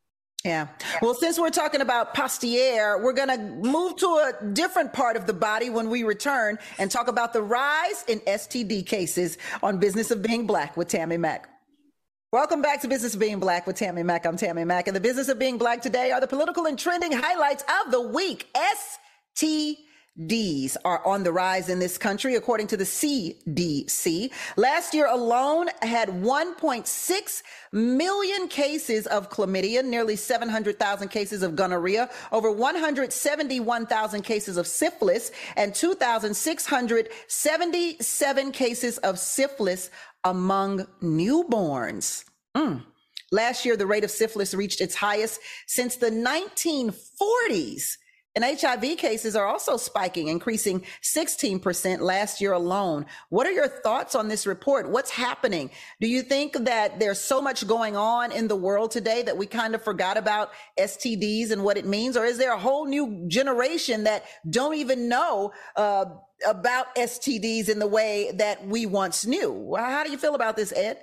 Yeah. 0.46 0.68
Well, 1.02 1.14
since 1.14 1.40
we're 1.40 1.52
talking 1.52 1.80
about 1.80 2.14
postier, 2.14 3.02
we're 3.02 3.14
going 3.14 3.30
to 3.30 3.38
move 3.38 3.96
to 3.96 4.08
a 4.08 4.46
different 4.52 4.92
part 4.92 5.16
of 5.16 5.26
the 5.26 5.32
body 5.32 5.70
when 5.70 5.90
we 5.90 6.04
return 6.04 6.60
and 6.78 6.92
talk 6.92 7.08
about 7.08 7.32
the 7.32 7.42
rise 7.42 8.04
in 8.10 8.20
STD 8.20 8.86
cases 8.86 9.38
on 9.62 9.78
Business 9.78 10.12
of 10.12 10.22
Being 10.22 10.46
Black 10.46 10.76
with 10.76 10.90
Tammy 10.90 11.16
Mack. 11.16 11.48
Welcome 12.34 12.62
back 12.62 12.82
to 12.82 12.90
Business 12.90 13.14
of 13.14 13.22
Being 13.22 13.40
Black 13.40 13.66
with 13.66 13.78
Tammy 13.78 14.04
Mack. 14.04 14.26
I'm 14.26 14.36
Tammy 14.36 14.66
Mack. 14.66 14.88
And 14.88 14.96
the 14.96 15.00
Business 15.00 15.30
of 15.30 15.40
Being 15.40 15.58
Black 15.58 15.82
today 15.82 16.12
are 16.12 16.20
the 16.20 16.28
political 16.28 16.66
and 16.66 16.78
trending 16.78 17.14
highlights 17.14 17.64
of 17.86 17.92
the 17.92 18.02
week. 18.02 18.54
STD. 18.54 19.78
Ds 20.28 20.78
are 20.86 21.04
on 21.08 21.24
the 21.24 21.32
rise 21.32 21.70
in 21.70 21.80
this 21.80 21.98
country, 21.98 22.36
according 22.36 22.68
to 22.68 22.78
the 22.78 22.84
CDC. 22.84 24.32
Last 24.58 24.94
year 24.94 25.08
alone 25.08 25.70
had 25.82 26.10
1.6 26.10 27.44
million 27.72 28.48
cases 28.48 29.08
of 29.08 29.32
chlamydia, 29.32 29.84
nearly 29.84 30.16
700,000 30.16 31.08
cases 31.08 31.42
of 31.42 31.56
gonorrhea, 31.56 32.12
over 32.32 32.52
171,000 32.52 34.22
cases 34.22 34.58
of 34.58 34.68
syphilis, 34.68 35.32
and 35.56 35.74
2,677 35.74 38.52
cases 38.52 39.00
of 39.00 39.18
syphilis 39.18 39.90
among 40.24 40.86
newborns. 41.02 42.26
Mm. 42.56 42.84
Last 43.32 43.66
year, 43.66 43.76
the 43.76 43.88
rate 43.88 44.04
of 44.04 44.12
syphilis 44.12 44.54
reached 44.54 44.80
its 44.80 44.94
highest 44.94 45.40
since 45.66 45.96
the 45.96 46.12
1940s. 46.12 47.98
And 48.36 48.44
HIV 48.44 48.98
cases 48.98 49.36
are 49.36 49.46
also 49.46 49.78
spiking, 49.78 50.28
increasing 50.28 50.84
16% 51.04 52.00
last 52.00 52.42
year 52.42 52.54
alone. 52.54 53.06
What 53.30 53.46
are 53.46 53.52
your 53.52 53.68
thoughts 53.68 54.16
on 54.16 54.28
this 54.28 54.48
report? 54.48 54.90
What's 54.90 55.12
happening? 55.12 55.70
Do 56.02 56.08
you 56.08 56.24
think 56.24 56.54
that 56.66 57.00
there's 57.00 57.20
so 57.20 57.42
much 57.42 57.68
going 57.68 57.96
on 57.96 58.32
in 58.32 58.48
the 58.48 58.56
world 58.56 58.90
today 58.90 59.22
that 59.22 59.38
we 59.38 59.46
kind 59.46 59.76
of 59.76 59.84
forgot 59.84 60.18
about 60.18 60.50
STDs 60.80 61.52
and 61.52 61.64
what 61.64 61.78
it 61.78 61.86
means? 61.86 62.18
Or 62.18 62.26
is 62.26 62.40
there 62.40 62.54
a 62.54 62.60
whole 62.60 62.88
new 62.88 63.24
generation 63.28 64.06
that 64.06 64.26
don't 64.50 64.76
even 64.76 65.08
know 65.08 65.52
uh, 65.76 66.06
about 66.48 66.96
STDs 66.96 67.70
in 67.70 67.78
the 67.78 67.88
way 67.88 68.32
that 68.36 68.66
we 68.66 68.88
once 68.88 69.28
knew? 69.28 69.76
How 69.78 70.04
do 70.04 70.10
you 70.10 70.18
feel 70.18 70.34
about 70.34 70.56
this, 70.56 70.74
Ed? 70.76 70.98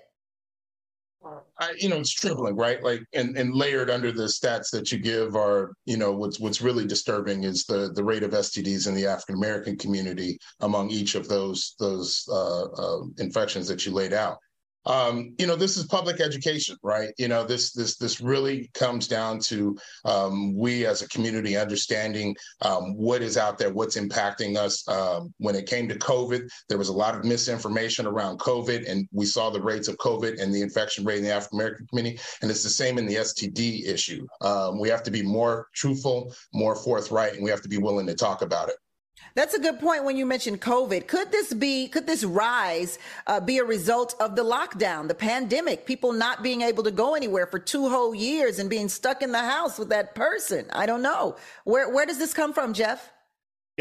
I, 1.58 1.74
you 1.78 1.88
know, 1.88 1.98
it's 1.98 2.12
tripling, 2.12 2.56
right? 2.56 2.82
Like, 2.82 3.02
and, 3.12 3.36
and 3.36 3.54
layered 3.54 3.90
under 3.90 4.10
the 4.10 4.24
stats 4.24 4.70
that 4.70 4.90
you 4.90 4.98
give 4.98 5.36
are, 5.36 5.72
you 5.84 5.98
know, 5.98 6.12
what's 6.12 6.40
what's 6.40 6.62
really 6.62 6.86
disturbing 6.86 7.44
is 7.44 7.64
the 7.64 7.92
the 7.94 8.02
rate 8.02 8.22
of 8.22 8.30
STDs 8.30 8.88
in 8.88 8.94
the 8.94 9.06
African 9.06 9.34
American 9.34 9.76
community 9.76 10.38
among 10.60 10.90
each 10.90 11.14
of 11.14 11.28
those 11.28 11.74
those 11.78 12.26
uh, 12.30 12.64
uh, 12.64 13.02
infections 13.18 13.68
that 13.68 13.84
you 13.84 13.92
laid 13.92 14.14
out 14.14 14.38
um, 14.86 15.34
you 15.38 15.46
know, 15.46 15.56
this 15.56 15.76
is 15.76 15.86
public 15.86 16.20
education, 16.20 16.76
right? 16.82 17.12
You 17.18 17.28
know, 17.28 17.44
this 17.44 17.72
this 17.72 17.96
this 17.96 18.20
really 18.20 18.70
comes 18.74 19.06
down 19.06 19.40
to 19.40 19.76
um, 20.04 20.56
we 20.56 20.86
as 20.86 21.02
a 21.02 21.08
community 21.08 21.56
understanding 21.56 22.34
um, 22.62 22.94
what 22.96 23.22
is 23.22 23.36
out 23.36 23.58
there, 23.58 23.72
what's 23.72 23.96
impacting 23.96 24.56
us. 24.56 24.86
Um, 24.88 25.34
when 25.38 25.54
it 25.54 25.66
came 25.66 25.88
to 25.88 25.98
COVID, 25.98 26.48
there 26.68 26.78
was 26.78 26.88
a 26.88 26.94
lot 26.94 27.14
of 27.14 27.24
misinformation 27.24 28.06
around 28.06 28.38
COVID, 28.38 28.90
and 28.90 29.06
we 29.12 29.26
saw 29.26 29.50
the 29.50 29.60
rates 29.60 29.88
of 29.88 29.96
COVID 29.98 30.40
and 30.40 30.54
the 30.54 30.62
infection 30.62 31.04
rate 31.04 31.18
in 31.18 31.24
the 31.24 31.32
African 31.34 31.58
American 31.58 31.86
community, 31.88 32.18
and 32.42 32.50
it's 32.50 32.62
the 32.62 32.70
same 32.70 32.96
in 32.96 33.06
the 33.06 33.16
STD 33.16 33.86
issue. 33.86 34.26
Um, 34.40 34.78
we 34.80 34.88
have 34.88 35.02
to 35.02 35.10
be 35.10 35.22
more 35.22 35.68
truthful, 35.74 36.34
more 36.54 36.74
forthright, 36.74 37.34
and 37.34 37.44
we 37.44 37.50
have 37.50 37.62
to 37.62 37.68
be 37.68 37.78
willing 37.78 38.06
to 38.06 38.14
talk 38.14 38.42
about 38.42 38.68
it. 38.68 38.76
That's 39.40 39.54
a 39.54 39.58
good 39.58 39.80
point 39.80 40.04
when 40.04 40.18
you 40.18 40.26
mentioned 40.26 40.60
COVID. 40.60 41.06
Could 41.06 41.32
this 41.32 41.54
be, 41.54 41.88
could 41.88 42.06
this 42.06 42.24
rise 42.24 42.98
uh, 43.26 43.40
be 43.40 43.56
a 43.56 43.64
result 43.64 44.14
of 44.20 44.36
the 44.36 44.44
lockdown, 44.44 45.08
the 45.08 45.14
pandemic, 45.14 45.86
people 45.86 46.12
not 46.12 46.42
being 46.42 46.60
able 46.60 46.82
to 46.82 46.90
go 46.90 47.14
anywhere 47.14 47.46
for 47.46 47.58
two 47.58 47.88
whole 47.88 48.14
years 48.14 48.58
and 48.58 48.68
being 48.68 48.90
stuck 48.90 49.22
in 49.22 49.32
the 49.32 49.38
house 49.38 49.78
with 49.78 49.88
that 49.88 50.14
person? 50.14 50.66
I 50.74 50.84
don't 50.84 51.00
know. 51.00 51.36
Where, 51.64 51.88
where 51.88 52.04
does 52.04 52.18
this 52.18 52.34
come 52.34 52.52
from, 52.52 52.74
Jeff? 52.74 53.10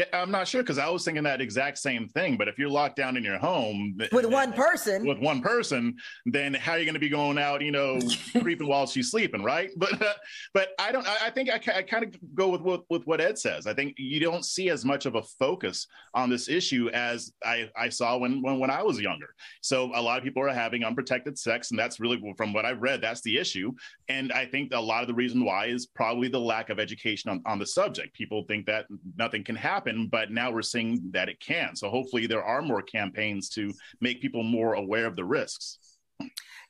Yeah, 0.00 0.06
I'm 0.14 0.30
not 0.30 0.48
sure 0.48 0.62
because 0.62 0.78
I 0.78 0.88
was 0.88 1.04
thinking 1.04 1.24
that 1.24 1.42
exact 1.42 1.76
same 1.76 2.08
thing. 2.08 2.38
But 2.38 2.48
if 2.48 2.58
you're 2.58 2.70
locked 2.70 2.96
down 2.96 3.18
in 3.18 3.22
your 3.22 3.36
home 3.36 3.98
with 4.12 4.24
one 4.24 4.50
person, 4.54 5.06
with 5.06 5.18
one 5.18 5.42
person, 5.42 5.94
then 6.24 6.54
how 6.54 6.72
are 6.72 6.78
you 6.78 6.86
going 6.86 6.94
to 6.94 7.00
be 7.00 7.10
going 7.10 7.36
out, 7.36 7.60
you 7.60 7.70
know, 7.70 8.00
creeping 8.40 8.66
while 8.66 8.86
she's 8.86 9.10
sleeping, 9.10 9.42
right? 9.42 9.68
But 9.76 10.00
uh, 10.00 10.14
but 10.54 10.70
I 10.78 10.90
don't. 10.90 11.06
I, 11.06 11.28
think 11.28 11.50
I, 11.50 11.60
I 11.76 11.82
kind 11.82 12.04
of 12.04 12.16
go 12.34 12.48
with, 12.48 12.62
with 12.62 12.80
with 12.88 13.06
what 13.06 13.20
Ed 13.20 13.38
says. 13.38 13.66
I 13.66 13.74
think 13.74 13.94
you 13.98 14.20
don't 14.20 14.42
see 14.42 14.70
as 14.70 14.86
much 14.86 15.04
of 15.04 15.16
a 15.16 15.22
focus 15.22 15.86
on 16.14 16.30
this 16.30 16.48
issue 16.48 16.88
as 16.94 17.34
I 17.44 17.68
I 17.76 17.90
saw 17.90 18.16
when 18.16 18.40
when 18.40 18.58
when 18.58 18.70
I 18.70 18.82
was 18.82 18.98
younger. 18.98 19.34
So 19.60 19.90
a 19.94 20.00
lot 20.00 20.16
of 20.16 20.24
people 20.24 20.42
are 20.42 20.48
having 20.48 20.82
unprotected 20.82 21.38
sex, 21.38 21.72
and 21.72 21.78
that's 21.78 22.00
really 22.00 22.22
from 22.38 22.54
what 22.54 22.64
I've 22.64 22.80
read, 22.80 23.02
that's 23.02 23.20
the 23.20 23.36
issue. 23.36 23.70
And 24.08 24.32
I 24.32 24.46
think 24.46 24.72
a 24.72 24.80
lot 24.80 25.02
of 25.02 25.08
the 25.08 25.14
reason 25.14 25.44
why 25.44 25.66
is 25.66 25.84
probably 25.84 26.28
the 26.28 26.40
lack 26.40 26.70
of 26.70 26.80
education 26.80 27.30
on, 27.30 27.42
on 27.44 27.58
the 27.58 27.66
subject. 27.66 28.14
People 28.14 28.44
think 28.48 28.64
that 28.64 28.86
nothing 29.18 29.44
can 29.44 29.56
happen 29.56 29.89
happen, 29.90 30.08
but 30.08 30.30
now 30.30 30.50
we're 30.50 30.62
seeing 30.62 31.10
that 31.12 31.28
it 31.28 31.40
can. 31.40 31.76
So 31.76 31.90
hopefully 31.90 32.26
there 32.26 32.42
are 32.42 32.62
more 32.62 32.82
campaigns 32.82 33.48
to 33.50 33.72
make 34.00 34.20
people 34.20 34.42
more 34.42 34.74
aware 34.74 35.06
of 35.06 35.16
the 35.16 35.24
risks. 35.24 35.78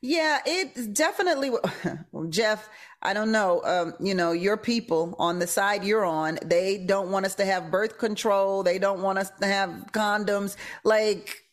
Yeah, 0.02 0.38
it 0.46 0.94
definitely, 0.94 1.50
Jeff. 2.30 2.68
I 3.02 3.12
don't 3.12 3.32
know. 3.32 3.62
Um, 3.64 3.94
you 4.00 4.14
know, 4.14 4.32
your 4.32 4.56
people 4.56 5.14
on 5.18 5.38
the 5.38 5.46
side 5.46 5.84
you're 5.84 6.04
on, 6.04 6.38
they 6.44 6.78
don't 6.78 7.10
want 7.10 7.26
us 7.26 7.34
to 7.36 7.44
have 7.44 7.70
birth 7.70 7.98
control. 7.98 8.62
They 8.62 8.78
don't 8.78 9.02
want 9.02 9.18
us 9.18 9.30
to 9.40 9.46
have 9.46 9.70
condoms. 9.92 10.56
Like, 10.84 11.44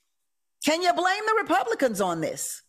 can 0.65 0.81
you 0.81 0.93
blame 0.93 1.23
the 1.25 1.37
Republicans 1.41 1.99
on 2.01 2.21
this? 2.21 2.61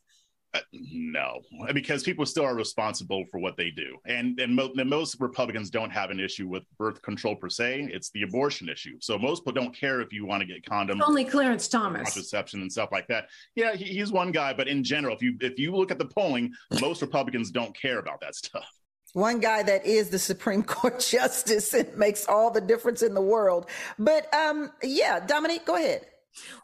Uh, 0.54 0.60
no, 0.72 1.42
because 1.74 2.02
people 2.02 2.24
still 2.24 2.44
are 2.44 2.54
responsible 2.54 3.22
for 3.30 3.38
what 3.38 3.54
they 3.58 3.70
do, 3.70 3.98
and 4.06 4.40
and, 4.40 4.56
mo- 4.56 4.72
and, 4.78 4.88
most 4.88 5.20
Republicans 5.20 5.68
don't 5.68 5.90
have 5.90 6.10
an 6.10 6.18
issue 6.18 6.48
with 6.48 6.62
birth 6.78 7.02
control 7.02 7.36
per 7.36 7.50
se. 7.50 7.90
It's 7.92 8.08
the 8.12 8.22
abortion 8.22 8.70
issue. 8.70 8.96
So 9.00 9.18
most 9.18 9.40
people 9.40 9.52
don't 9.52 9.74
care 9.74 10.00
if 10.00 10.10
you 10.10 10.24
want 10.24 10.40
to 10.40 10.46
get 10.46 10.64
condoms. 10.64 11.02
Only 11.06 11.26
Clarence 11.26 11.68
Thomas, 11.68 12.14
contraception 12.14 12.62
and 12.62 12.72
stuff 12.72 12.88
like 12.92 13.06
that. 13.08 13.28
Yeah, 13.56 13.74
he, 13.74 13.84
he's 13.84 14.10
one 14.10 14.32
guy, 14.32 14.54
but 14.54 14.68
in 14.68 14.82
general, 14.82 15.14
if 15.14 15.22
you 15.22 15.36
if 15.42 15.58
you 15.58 15.76
look 15.76 15.90
at 15.90 15.98
the 15.98 16.06
polling, 16.06 16.54
most 16.80 17.02
Republicans 17.02 17.50
don't 17.50 17.76
care 17.76 17.98
about 17.98 18.22
that 18.22 18.34
stuff. 18.34 18.66
One 19.12 19.40
guy 19.40 19.62
that 19.62 19.84
is 19.84 20.08
the 20.08 20.18
Supreme 20.18 20.62
Court 20.74 21.00
justice, 21.00 21.74
it 21.74 21.98
makes 21.98 22.26
all 22.26 22.50
the 22.50 22.60
difference 22.62 23.02
in 23.02 23.12
the 23.12 23.20
world. 23.20 23.68
But 23.98 24.32
um, 24.34 24.72
yeah, 24.82 25.20
Dominique, 25.20 25.66
go 25.66 25.76
ahead. 25.76 26.06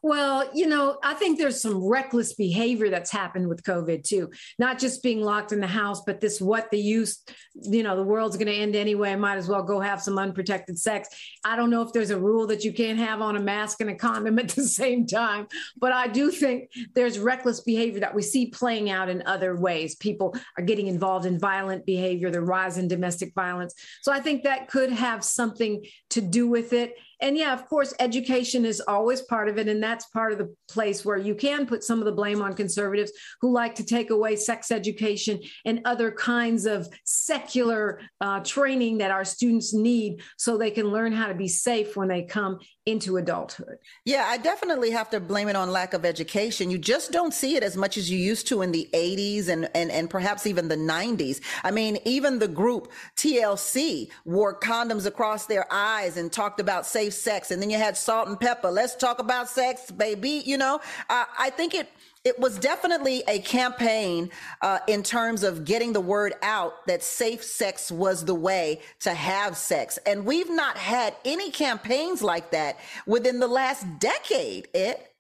Well, 0.03 0.49
you 0.55 0.67
know, 0.67 0.99
I 1.03 1.15
think 1.15 1.39
there's 1.39 1.61
some 1.61 1.83
reckless 1.83 2.35
behavior 2.35 2.91
that's 2.91 3.11
happened 3.11 3.49
with 3.49 3.63
COVID 3.63 4.05
too. 4.05 4.31
Not 4.59 4.79
just 4.79 5.03
being 5.03 5.21
locked 5.21 5.53
in 5.53 5.61
the 5.61 5.67
house, 5.67 6.03
but 6.05 6.21
this 6.21 6.41
what 6.41 6.71
the 6.71 6.79
use, 6.79 7.23
you 7.55 7.83
know, 7.83 7.97
the 7.97 8.03
world's 8.03 8.37
going 8.37 8.49
to 8.49 8.55
end 8.55 8.77
anyway. 8.77 9.13
I 9.13 9.17
might 9.17 9.37
as 9.37 9.49
well 9.49 9.63
go 9.63 9.81
have 9.81 10.03
some 10.03 10.19
unprotected 10.19 10.79
sex. 10.79 11.09
I 11.45 11.57
don't 11.57 11.71
know 11.71 11.83
if 11.83 11.93
there's 11.93 12.11
a 12.11 12.19
rule 12.19 12.47
that 12.49 12.65
you 12.65 12.73
can't 12.73 12.99
have 12.99 13.21
on 13.21 13.37
a 13.37 13.41
mask 13.41 13.81
and 13.81 13.91
a 13.91 13.95
condom 13.95 14.39
at 14.39 14.49
the 14.49 14.63
same 14.65 15.07
time, 15.07 15.47
but 15.79 15.93
I 15.93 16.09
do 16.09 16.31
think 16.31 16.71
there's 16.95 17.19
reckless 17.19 17.61
behavior 17.61 18.01
that 18.01 18.15
we 18.15 18.23
see 18.23 18.47
playing 18.47 18.91
out 18.91 19.09
in 19.09 19.23
other 19.27 19.57
ways. 19.57 19.95
People 19.97 20.35
are 20.59 20.65
getting 20.65 20.87
involved 20.87 21.27
in 21.27 21.39
violent 21.39 21.87
behavior, 21.87 22.31
the 22.31 22.41
rise 22.41 22.79
in 22.79 22.89
domestic 22.89 23.35
violence. 23.35 23.75
So 24.03 24.13
I 24.13 24.21
think 24.21 24.43
that 24.45 24.69
could 24.69 24.91
have 24.91 25.25
something 25.25 25.85
to 26.11 26.21
do 26.21 26.49
with 26.49 26.73
it 26.73 26.95
and 27.21 27.37
yeah, 27.37 27.53
of 27.53 27.67
course, 27.67 27.95
education 28.01 28.65
is 28.65 28.81
always 28.81 29.23
part 29.23 29.49
of 29.49 29.59
it. 29.59 29.69
And 29.69 29.83
that's 29.83 30.07
part 30.07 30.33
of 30.33 30.39
the 30.39 30.55
place 30.69 31.05
where 31.05 31.17
you 31.17 31.35
can 31.35 31.67
put 31.67 31.85
some 31.85 31.99
of 31.99 32.05
the 32.05 32.13
blame 32.13 32.43
on 32.43 32.55
conservatives 32.55 33.13
who 33.41 33.53
like 33.53 33.75
to 33.77 33.85
take 33.85 34.11
away 34.11 34.37
sex 34.37 34.71
education 34.71 35.41
and 35.65 35.81
other 35.85 36.11
kinds 36.11 36.67
of 36.67 36.89
secular 37.05 38.01
uh, 38.21 38.41
training 38.41 38.99
that 38.99 39.11
our 39.11 39.25
students 39.25 39.73
need 39.73 40.23
so 40.37 40.57
they 40.57 40.71
can 40.71 40.89
learn 40.89 41.13
how 41.13 41.27
to 41.27 41.35
be 41.35 41.49
safe 41.49 41.97
when 41.97 42.09
they 42.09 42.23
come 42.23 42.59
into 42.87 43.17
adulthood. 43.17 43.79
Yeah, 44.05 44.27
I 44.27 44.37
definitely 44.37 44.91
have 44.91 45.09
to 45.11 45.21
blame 45.21 45.49
it 45.49 45.57
on 45.57 45.71
lack 45.71 45.95
of 45.95 46.05
education. 46.05 46.71
You 46.71 46.77
just 46.77 47.13
don't 47.13 47.33
see 47.33 47.57
it 47.57 47.63
as 47.63 47.77
much 47.77 47.97
as 47.97 48.11
you 48.11 48.19
used 48.19 48.47
to 48.49 48.61
in 48.61 48.73
the 48.73 48.89
80s 48.93 49.49
and, 49.49 49.71
and, 49.75 49.91
and 49.91 50.11
perhaps 50.11 50.47
even 50.47 50.69
the 50.69 50.77
90s. 50.77 51.41
I 51.63 51.71
mean, 51.71 51.99
even 52.05 52.39
the 52.39 52.49
group 52.49 52.93
TLC 53.17 54.11
wore 54.27 54.59
condoms 54.59 55.07
across 55.07 55.47
their 55.47 55.67
eyes 55.73 56.19
and 56.19 56.31
talked 56.31 56.61
about 56.61 56.85
safe 56.85 57.14
sex. 57.17 57.51
And 57.51 57.61
then 57.61 57.71
you 57.71 57.79
had 57.79 57.97
Salt-N-Pepa. 57.97 58.73
Let's 58.73 58.95
talk 58.95 59.19
about 59.19 59.49
sex, 59.49 59.91
baby. 59.91 60.43
You 60.45 60.59
know, 60.59 60.81
uh, 61.09 61.25
I 61.39 61.51
think 61.51 61.75
it 61.75 61.89
it 62.25 62.39
was 62.39 62.59
definitely 62.59 63.23
a 63.29 63.39
campaign 63.41 64.31
uh, 64.63 64.79
in 64.89 65.03
terms 65.03 65.43
of 65.43 65.67
getting 65.67 65.93
the 65.93 66.01
word 66.01 66.33
out 66.41 66.87
that 66.87 67.03
safe 67.03 67.45
sex 67.45 67.93
was 67.93 68.25
the 68.25 68.35
way 68.35 68.81
to 69.01 69.13
have 69.13 69.59
sex. 69.59 69.99
And 70.07 70.25
we've 70.25 70.49
not 70.49 70.79
had 70.79 71.15
any 71.27 71.51
campaigns 71.51 72.23
like 72.23 72.51
that 72.53 72.79
within 73.07 73.41
the 73.41 73.47
last 73.47 73.87
decade, 73.99 74.69
It 74.73 75.15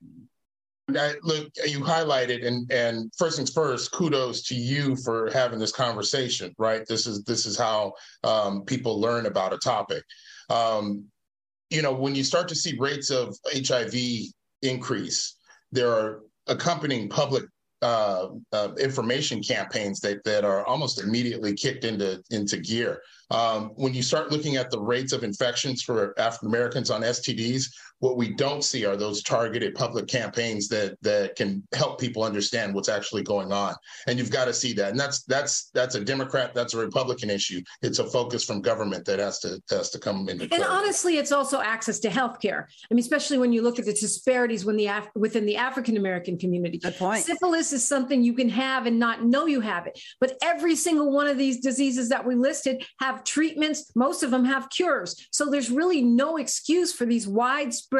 look, 0.89 1.49
you 1.67 1.81
highlighted, 1.81 2.47
and 2.47 2.71
and 2.71 3.13
first 3.17 3.37
things 3.37 3.51
first, 3.51 3.93
kudos 3.93 4.43
to 4.43 4.55
you 4.55 4.97
for 4.97 5.31
having 5.33 5.59
this 5.59 5.73
conversation. 5.73 6.55
Right, 6.59 6.87
this 6.87 7.07
is 7.07 7.23
this 7.25 7.47
is 7.47 7.59
how 7.59 7.95
um, 8.23 8.63
people 8.63 9.01
learn 9.01 9.27
about 9.27 9.53
a 9.53 9.59
topic. 9.59 10.05
Um, 10.51 11.05
you 11.75 11.83
know, 11.83 11.93
when 11.93 12.14
you 12.14 12.25
start 12.25 12.49
to 12.49 12.54
see 12.54 12.76
rates 12.78 13.11
of 13.11 13.37
HIV 13.52 13.95
increase, 14.62 15.37
there 15.73 15.90
are 15.90 16.21
accompanying 16.47 17.09
public 17.09 17.45
uh, 17.83 18.28
uh, 18.52 18.69
information 18.81 19.43
campaigns 19.43 20.00
that 20.00 20.25
that 20.25 20.45
are 20.45 20.64
almost 20.66 21.02
immediately 21.02 21.52
kicked 21.52 21.85
into 21.85 22.23
into 22.31 22.57
gear. 22.59 23.02
Um, 23.31 23.73
when 23.75 23.93
you 23.93 24.02
start 24.02 24.31
looking 24.31 24.57
at 24.57 24.71
the 24.71 24.81
rates 24.81 25.12
of 25.12 25.25
infections 25.25 25.83
for 25.83 26.19
African 26.19 26.49
Americans 26.49 26.90
on 26.90 27.02
STDs, 27.02 27.64
what 28.05 28.19
we 28.19 28.35
don't 28.35 28.63
see 28.63 28.85
are 28.85 28.97
those 28.97 29.23
targeted 29.23 29.75
public 29.75 30.07
campaigns 30.07 30.69
that 30.69 31.01
that 31.01 31.37
can 31.37 31.67
help 31.75 31.99
people 31.99 32.23
understand 32.23 32.75
what's 32.75 32.91
actually 32.91 33.23
going 33.23 33.51
on. 33.51 33.75
And 34.07 34.19
you've 34.19 34.31
got 34.31 34.45
to 34.45 34.53
see 34.53 34.75
that. 34.75 34.91
And 34.91 35.01
that's 35.01 35.23
that's 35.23 35.71
that's 35.71 35.95
a 35.95 36.05
Democrat, 36.05 36.53
that's 36.53 36.75
a 36.75 36.79
Republican 36.79 37.31
issue. 37.31 37.62
It's 37.81 38.01
a 38.01 38.05
focus 38.05 38.45
from 38.45 38.61
government 38.61 39.07
that 39.07 39.21
has 39.21 39.38
to 39.40 39.59
has 39.71 39.88
to 39.90 39.99
come 39.99 40.29
into. 40.29 40.53
And 40.53 40.62
honestly, 40.62 41.16
it's 41.16 41.33
also 41.33 41.61
access 41.61 41.99
to 42.01 42.11
health 42.11 42.40
care. 42.40 42.68
I 42.90 42.95
mean, 42.95 43.01
especially 43.01 43.38
when 43.38 43.55
you 43.55 43.62
look 43.62 43.79
at 43.79 43.87
the 43.87 43.95
disparities 43.95 44.66
when 44.66 44.77
the 44.77 44.87
Af- 44.87 45.09
within 45.14 45.47
the 45.47 45.57
African 45.57 45.97
American 45.97 46.37
community. 46.37 46.79
Good 46.79 46.99
point. 46.99 47.25
Syphilis 47.25 47.73
is 47.73 47.88
something 47.88 48.23
you 48.23 48.35
can 48.35 48.51
have 48.51 48.85
and 48.85 48.99
not 48.99 49.25
know 49.25 49.47
you 49.47 49.61
have 49.61 49.87
it. 49.87 49.99
But 50.21 50.37
every 50.42 50.77
single 50.77 51.11
one 51.11 51.27
of 51.27 51.38
these 51.38 51.61
diseases 51.61 52.11
that 52.11 52.27
we 52.27 52.35
listed 52.35 52.85
have 53.01 53.25
treatments. 53.25 53.92
Most 53.95 54.23
of 54.23 54.31
them 54.31 54.45
have 54.45 54.68
cures. 54.68 55.27
So 55.33 55.49
there's 55.49 55.71
really 55.71 56.03
no 56.03 56.37
excuse 56.37 56.92
for 56.92 57.07
these 57.07 57.27
widespread 57.27 57.93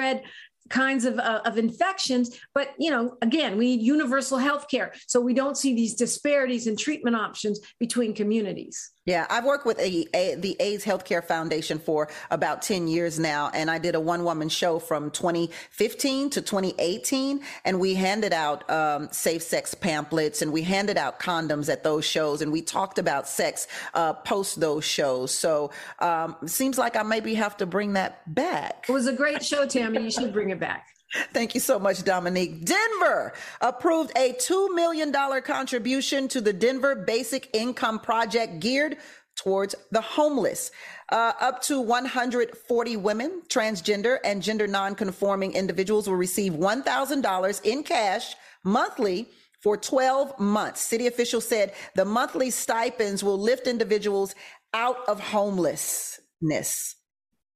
kinds 0.71 1.05
of, 1.05 1.19
uh, 1.19 1.43
of 1.45 1.59
infections 1.59 2.41
but 2.55 2.71
you 2.79 2.91
know 2.91 3.17
again 3.21 3.59
we 3.59 3.77
need 3.77 3.83
universal 3.83 4.39
health 4.39 4.67
care 4.71 4.95
so 5.07 5.21
we 5.21 5.35
don't 5.35 5.59
see 5.59 5.75
these 5.75 5.95
disparities 5.95 6.67
in 6.67 6.75
treatment 6.75 7.15
options 7.15 7.61
between 7.79 8.15
communities 8.15 8.94
yeah, 9.07 9.27
I've 9.29 9.45
worked 9.45 9.67
with 9.67 9.79
a, 9.79 10.07
a, 10.15 10.35
the 10.37 10.57
AIDS 10.61 10.83
Healthcare 10.83 11.23
Foundation 11.23 11.79
for 11.79 12.09
about 12.31 12.63
10 12.63 12.89
years 12.89 13.19
now, 13.19 13.51
and 13.53 13.71
I 13.71 13.79
did 13.79 13.95
a 13.95 14.01
one 14.01 14.25
woman 14.25 14.49
show 14.49 14.79
from 14.79 15.11
2015 15.11 16.31
to 16.31 16.41
2018, 16.41 17.41
and 17.67 17.79
we 17.79 17.95
handed 17.95 18.33
out 18.33 18.69
um, 18.71 19.09
safe 19.13 19.43
sex 19.43 19.75
pamphlets 19.75 20.41
and 20.41 20.53
we 20.53 20.63
handed 20.63 20.97
out 20.97 21.21
condoms 21.21 21.71
at 21.71 21.83
those 21.83 22.07
shows, 22.07 22.41
and 22.41 22.51
we 22.51 22.63
talked 22.63 22.99
about 22.99 23.29
sex 23.29 23.69
uh, 23.93 24.15
post 24.15 24.59
those 24.59 24.85
shows. 24.85 25.35
So 25.35 25.71
um, 25.99 26.37
seems 26.47 26.79
like 26.79 26.97
I 26.97 27.03
maybe 27.03 27.35
have 27.35 27.59
to 27.59 27.67
bring 27.67 27.93
that 27.95 28.35
back. 28.35 28.87
It 28.89 28.93
was 28.93 29.07
a 29.07 29.13
great 29.13 29.45
show, 29.45 29.67
Tammy. 29.67 30.03
You 30.03 30.11
should 30.11 30.33
bring 30.33 30.49
it 30.49 30.61
back. 30.61 30.94
Thank 31.33 31.55
you 31.55 31.61
so 31.61 31.79
much, 31.79 32.03
Dominique. 32.03 32.65
Denver 32.65 33.33
approved 33.61 34.13
a 34.17 34.33
$2 34.33 34.75
million 34.75 35.13
contribution 35.43 36.27
to 36.29 36.41
the 36.41 36.53
Denver 36.53 36.95
Basic 36.95 37.51
Income 37.55 38.01
Project 38.01 38.61
geared 38.61 38.97
towards 39.37 39.75
the 39.91 40.01
homeless. 40.01 40.71
Uh, 41.11 41.33
up 41.41 41.63
to 41.63 41.81
140 41.81 42.97
women, 42.97 43.43
transgender, 43.49 44.19
and 44.25 44.43
gender 44.43 44.67
nonconforming 44.67 45.53
individuals 45.53 46.09
will 46.09 46.17
receive 46.17 46.55
$1,000 46.55 47.65
in 47.65 47.83
cash 47.83 48.35
monthly 48.65 49.29
for 49.61 49.77
12 49.77 50.39
months. 50.39 50.81
City 50.81 51.07
officials 51.07 51.47
said 51.47 51.73
the 51.95 52.05
monthly 52.05 52.51
stipends 52.51 53.23
will 53.23 53.39
lift 53.39 53.67
individuals 53.67 54.35
out 54.73 54.99
of 55.09 55.21
homelessness. 55.21 56.97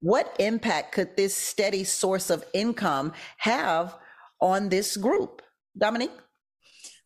What 0.01 0.35
impact 0.39 0.93
could 0.93 1.17
this 1.17 1.35
steady 1.35 1.85
source 1.85 2.31
of 2.31 2.45
income 2.55 3.13
have 3.39 3.97
on 4.41 4.69
this 4.69 4.97
group? 4.97 5.43
Dominique? 5.77 6.13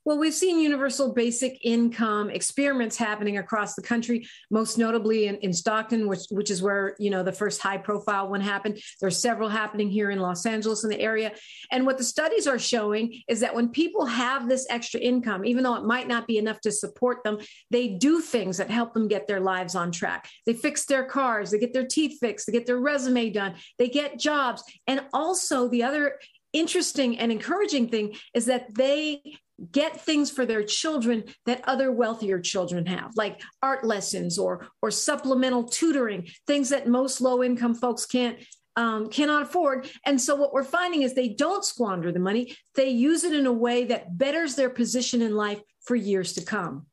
Well, 0.05 0.19
we've 0.19 0.35
seen 0.35 0.59
universal 0.59 1.13
basic 1.13 1.59
income 1.63 2.29
experiments 2.29 2.97
happening 2.97 3.39
across 3.39 3.77
the 3.77 3.83
country, 3.83 4.27
most 4.51 4.77
notably 4.77 5.27
in, 5.29 5.37
in 5.37 5.53
Stockton, 5.53 6.09
which, 6.09 6.23
which 6.31 6.51
is 6.51 6.61
where, 6.61 6.97
you 6.99 7.09
know, 7.09 7.23
the 7.23 7.33
first 7.33 7.63
high 7.63 7.79
profile 7.79 8.29
one 8.29 8.41
happened. 8.41 8.81
There's 9.01 9.19
several 9.19 9.49
happening 9.49 9.91
here 9.91 10.11
in 10.11 10.19
Los 10.19 10.45
Angeles 10.45 10.83
in 10.83 10.91
the 10.91 11.01
area. 11.01 11.33
And 11.71 11.87
what 11.87 11.99
the 11.99 12.05
studies 12.05 12.49
are 12.49 12.59
showing 12.59 13.23
is 13.29 13.39
that 13.41 13.55
when 13.55 13.69
people 13.69 14.05
have 14.07 14.49
this 14.49 14.67
extra 14.69 14.99
income, 14.99 15.45
even 15.45 15.63
though 15.63 15.77
it 15.77 15.85
might 15.85 16.09
not 16.09 16.27
be 16.27 16.37
enough 16.37 16.61
to 16.63 16.73
support 16.73 17.23
them, 17.23 17.39
they 17.71 17.87
do 17.87 18.21
things 18.21 18.57
that 18.57 18.71
help 18.71 18.95
them 18.95 19.07
get 19.07 19.29
their 19.29 19.41
lives 19.41 19.77
on 19.77 19.93
track. 19.93 20.29
They 20.47 20.55
fix 20.55 20.85
their 20.85 21.05
cars, 21.05 21.53
they 21.53 21.59
get 21.59 21.73
their 21.73 21.87
teeth 21.87 22.19
fixed, 22.19 22.47
they 22.47 22.53
get 22.53 22.67
their 22.67 22.81
resume 22.81 23.31
done, 23.31 23.55
they 23.79 23.89
get 23.89 24.19
jobs. 24.19 24.65
And 24.89 25.03
also 25.13 25.69
the 25.69 25.85
other 25.85 26.19
interesting 26.53 27.19
and 27.19 27.33
encouraging 27.33 27.89
thing 27.89 28.15
is 28.35 28.47
that 28.47 28.75
they 28.75 29.23
get 29.71 30.01
things 30.01 30.31
for 30.31 30.45
their 30.45 30.65
children 30.65 31.25
that 31.47 31.63
other 31.69 31.93
wealthier 31.93 32.41
children 32.41 32.87
have 32.87 33.13
like 33.17 33.41
art 33.63 33.85
lessons 33.85 34.39
or 34.39 34.67
or 34.81 34.91
supplemental 34.91 35.65
tutoring 35.65 36.27
things 36.47 36.71
that 36.71 36.89
most 36.89 37.21
low 37.21 37.43
income 37.45 37.75
folks 37.75 38.05
can't 38.07 38.39
um, 38.75 39.11
cannot 39.11 39.43
afford. 39.43 39.89
And 40.07 40.19
so 40.19 40.35
what 40.35 40.55
we're 40.55 40.65
finding 40.65 41.03
is 41.03 41.13
they 41.13 41.29
don't 41.29 41.65
squander 41.65 42.11
the 42.11 42.19
money. 42.19 42.57
They 42.75 42.89
use 42.89 43.23
it 43.23 43.35
in 43.35 43.45
a 43.47 43.53
way 43.53 43.85
that 43.85 44.17
betters 44.17 44.55
their 44.55 44.71
position 44.71 45.21
in 45.21 45.37
life 45.37 45.61
for 45.83 45.95
years 45.95 46.33
to 46.35 46.45
come 46.45 46.87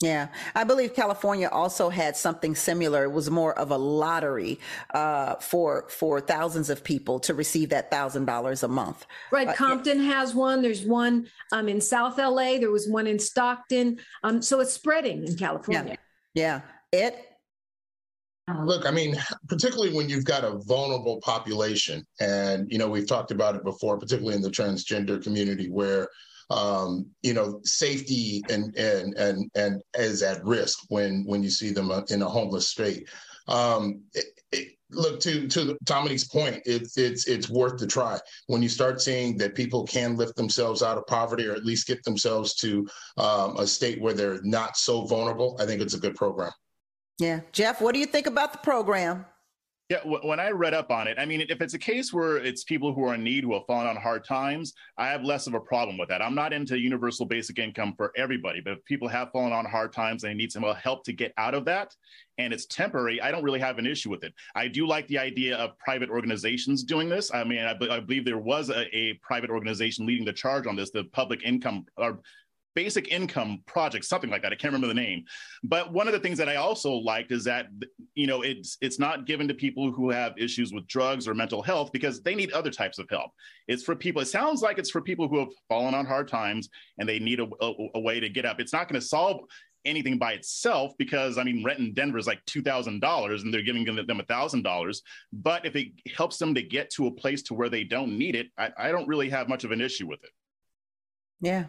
yeah, 0.00 0.28
I 0.54 0.64
believe 0.64 0.94
California 0.94 1.48
also 1.50 1.88
had 1.88 2.16
something 2.16 2.54
similar. 2.54 3.04
It 3.04 3.12
was 3.12 3.30
more 3.30 3.58
of 3.58 3.70
a 3.70 3.78
lottery 3.78 4.60
uh, 4.92 5.36
for 5.36 5.88
for 5.88 6.20
thousands 6.20 6.68
of 6.68 6.84
people 6.84 7.18
to 7.20 7.32
receive 7.32 7.70
that 7.70 7.90
thousand 7.90 8.26
dollars 8.26 8.62
a 8.62 8.68
month. 8.68 9.06
Right, 9.32 9.48
uh, 9.48 9.54
Compton 9.54 10.02
yeah. 10.02 10.12
has 10.12 10.34
one. 10.34 10.60
There's 10.60 10.84
one 10.84 11.28
um, 11.52 11.68
in 11.68 11.80
South 11.80 12.18
LA. 12.18 12.58
There 12.58 12.70
was 12.70 12.86
one 12.86 13.06
in 13.06 13.18
Stockton. 13.18 13.98
Um, 14.22 14.42
so 14.42 14.60
it's 14.60 14.74
spreading 14.74 15.26
in 15.26 15.34
California. 15.36 15.96
Yeah, 16.34 16.60
yeah. 16.92 17.06
it. 17.06 17.32
Look, 18.64 18.86
I 18.86 18.90
mean, 18.90 19.16
particularly 19.48 19.92
when 19.94 20.08
you've 20.08 20.26
got 20.26 20.44
a 20.44 20.58
vulnerable 20.58 21.20
population, 21.22 22.06
and 22.20 22.70
you 22.70 22.76
know 22.76 22.88
we've 22.88 23.08
talked 23.08 23.30
about 23.30 23.56
it 23.56 23.64
before, 23.64 23.98
particularly 23.98 24.36
in 24.36 24.42
the 24.42 24.50
transgender 24.50 25.22
community, 25.22 25.70
where 25.70 26.08
um, 26.50 27.06
you 27.22 27.34
know, 27.34 27.60
safety 27.64 28.42
and 28.48 28.76
and 28.76 29.14
and 29.14 29.50
and 29.54 29.82
is 29.94 30.22
at 30.22 30.44
risk 30.44 30.78
when 30.88 31.24
when 31.26 31.42
you 31.42 31.50
see 31.50 31.70
them 31.70 31.90
in 32.08 32.22
a 32.22 32.28
homeless 32.28 32.68
state. 32.68 33.08
Um, 33.48 34.02
it, 34.14 34.26
it, 34.52 34.68
look 34.90 35.20
to 35.20 35.48
to 35.48 35.76
Dominique's 35.84 36.26
point, 36.26 36.62
it's 36.64 36.96
it's 36.96 37.26
it's 37.26 37.48
worth 37.48 37.78
the 37.78 37.86
try. 37.86 38.18
When 38.46 38.62
you 38.62 38.68
start 38.68 39.00
seeing 39.00 39.36
that 39.38 39.54
people 39.54 39.84
can 39.84 40.16
lift 40.16 40.36
themselves 40.36 40.82
out 40.82 40.98
of 40.98 41.06
poverty, 41.06 41.46
or 41.46 41.52
at 41.52 41.64
least 41.64 41.86
get 41.86 42.02
themselves 42.04 42.54
to 42.56 42.86
um, 43.16 43.56
a 43.56 43.66
state 43.66 44.00
where 44.00 44.14
they're 44.14 44.42
not 44.42 44.76
so 44.76 45.04
vulnerable, 45.06 45.56
I 45.60 45.66
think 45.66 45.80
it's 45.80 45.94
a 45.94 46.00
good 46.00 46.14
program. 46.14 46.52
Yeah, 47.18 47.40
Jeff, 47.52 47.80
what 47.80 47.94
do 47.94 48.00
you 48.00 48.06
think 48.06 48.26
about 48.26 48.52
the 48.52 48.58
program? 48.58 49.24
Yeah, 49.88 49.98
when 50.04 50.40
I 50.40 50.50
read 50.50 50.74
up 50.74 50.90
on 50.90 51.06
it, 51.06 51.16
I 51.16 51.24
mean, 51.24 51.42
if 51.48 51.60
it's 51.60 51.74
a 51.74 51.78
case 51.78 52.12
where 52.12 52.38
it's 52.38 52.64
people 52.64 52.92
who 52.92 53.04
are 53.04 53.14
in 53.14 53.22
need 53.22 53.44
who 53.44 53.54
have 53.54 53.66
fallen 53.68 53.86
on 53.86 53.94
hard 53.94 54.24
times, 54.24 54.74
I 54.98 55.06
have 55.06 55.22
less 55.22 55.46
of 55.46 55.54
a 55.54 55.60
problem 55.60 55.96
with 55.96 56.08
that. 56.08 56.20
I'm 56.20 56.34
not 56.34 56.52
into 56.52 56.76
universal 56.76 57.24
basic 57.24 57.60
income 57.60 57.94
for 57.96 58.10
everybody, 58.16 58.60
but 58.60 58.72
if 58.72 58.84
people 58.84 59.06
have 59.06 59.30
fallen 59.30 59.52
on 59.52 59.64
hard 59.64 59.92
times 59.92 60.24
and 60.24 60.30
they 60.32 60.34
need 60.34 60.50
some 60.50 60.64
help 60.64 61.04
to 61.04 61.12
get 61.12 61.32
out 61.38 61.54
of 61.54 61.64
that, 61.66 61.94
and 62.36 62.52
it's 62.52 62.66
temporary, 62.66 63.20
I 63.20 63.30
don't 63.30 63.44
really 63.44 63.60
have 63.60 63.78
an 63.78 63.86
issue 63.86 64.10
with 64.10 64.24
it. 64.24 64.34
I 64.56 64.66
do 64.66 64.88
like 64.88 65.06
the 65.06 65.18
idea 65.18 65.56
of 65.56 65.78
private 65.78 66.10
organizations 66.10 66.82
doing 66.82 67.08
this. 67.08 67.32
I 67.32 67.44
mean, 67.44 67.60
I, 67.60 67.76
I 67.88 68.00
believe 68.00 68.24
there 68.24 68.38
was 68.38 68.70
a, 68.70 68.86
a, 68.92 69.14
private 69.22 69.50
organization 69.50 70.04
leading 70.04 70.24
the 70.24 70.32
charge 70.32 70.66
on 70.66 70.74
this, 70.74 70.90
the 70.90 71.04
Public 71.04 71.44
Income 71.44 71.86
or 71.96 72.18
basic 72.76 73.08
income 73.08 73.62
project, 73.66 74.04
something 74.04 74.30
like 74.30 74.42
that. 74.42 74.52
I 74.52 74.54
can't 74.54 74.72
remember 74.72 74.86
the 74.86 74.94
name. 74.94 75.24
But 75.64 75.92
one 75.92 76.06
of 76.06 76.12
the 76.12 76.20
things 76.20 76.38
that 76.38 76.48
I 76.48 76.56
also 76.56 76.92
liked 76.92 77.32
is 77.32 77.42
that 77.44 77.66
you 78.14 78.28
know 78.28 78.42
it's 78.42 78.76
it's 78.80 79.00
not 79.00 79.26
given 79.26 79.48
to 79.48 79.54
people 79.54 79.90
who 79.90 80.10
have 80.10 80.34
issues 80.38 80.72
with 80.72 80.86
drugs 80.86 81.26
or 81.26 81.34
mental 81.34 81.62
health 81.62 81.90
because 81.90 82.22
they 82.22 82.36
need 82.36 82.52
other 82.52 82.70
types 82.70 82.98
of 83.00 83.08
help. 83.10 83.32
It's 83.66 83.82
for 83.82 83.96
people. 83.96 84.22
It 84.22 84.26
sounds 84.26 84.62
like 84.62 84.78
it's 84.78 84.90
for 84.90 85.00
people 85.00 85.26
who 85.26 85.40
have 85.40 85.48
fallen 85.68 85.94
on 85.94 86.06
hard 86.06 86.28
times 86.28 86.68
and 86.98 87.08
they 87.08 87.18
need 87.18 87.40
a, 87.40 87.48
a, 87.60 87.72
a 87.96 88.00
way 88.00 88.20
to 88.20 88.28
get 88.28 88.44
up. 88.44 88.60
It's 88.60 88.72
not 88.72 88.88
going 88.88 89.00
to 89.00 89.06
solve 89.06 89.40
anything 89.86 90.18
by 90.18 90.32
itself 90.32 90.92
because 90.98 91.38
I 91.38 91.44
mean 91.44 91.64
rent 91.64 91.78
in 91.78 91.94
Denver 91.94 92.18
is 92.18 92.26
like 92.26 92.44
two 92.44 92.60
thousand 92.60 93.00
dollars 93.00 93.42
and 93.42 93.54
they're 93.54 93.62
giving 93.62 93.84
them 93.84 94.20
a 94.20 94.24
thousand 94.24 94.62
dollars. 94.62 95.02
But 95.32 95.64
if 95.64 95.74
it 95.76 95.88
helps 96.14 96.36
them 96.36 96.54
to 96.54 96.62
get 96.62 96.90
to 96.90 97.06
a 97.06 97.10
place 97.10 97.42
to 97.44 97.54
where 97.54 97.70
they 97.70 97.84
don't 97.84 98.18
need 98.18 98.36
it, 98.36 98.48
I, 98.58 98.70
I 98.76 98.92
don't 98.92 99.08
really 99.08 99.30
have 99.30 99.48
much 99.48 99.64
of 99.64 99.70
an 99.72 99.80
issue 99.80 100.06
with 100.06 100.22
it. 100.22 100.30
Yeah, 101.40 101.64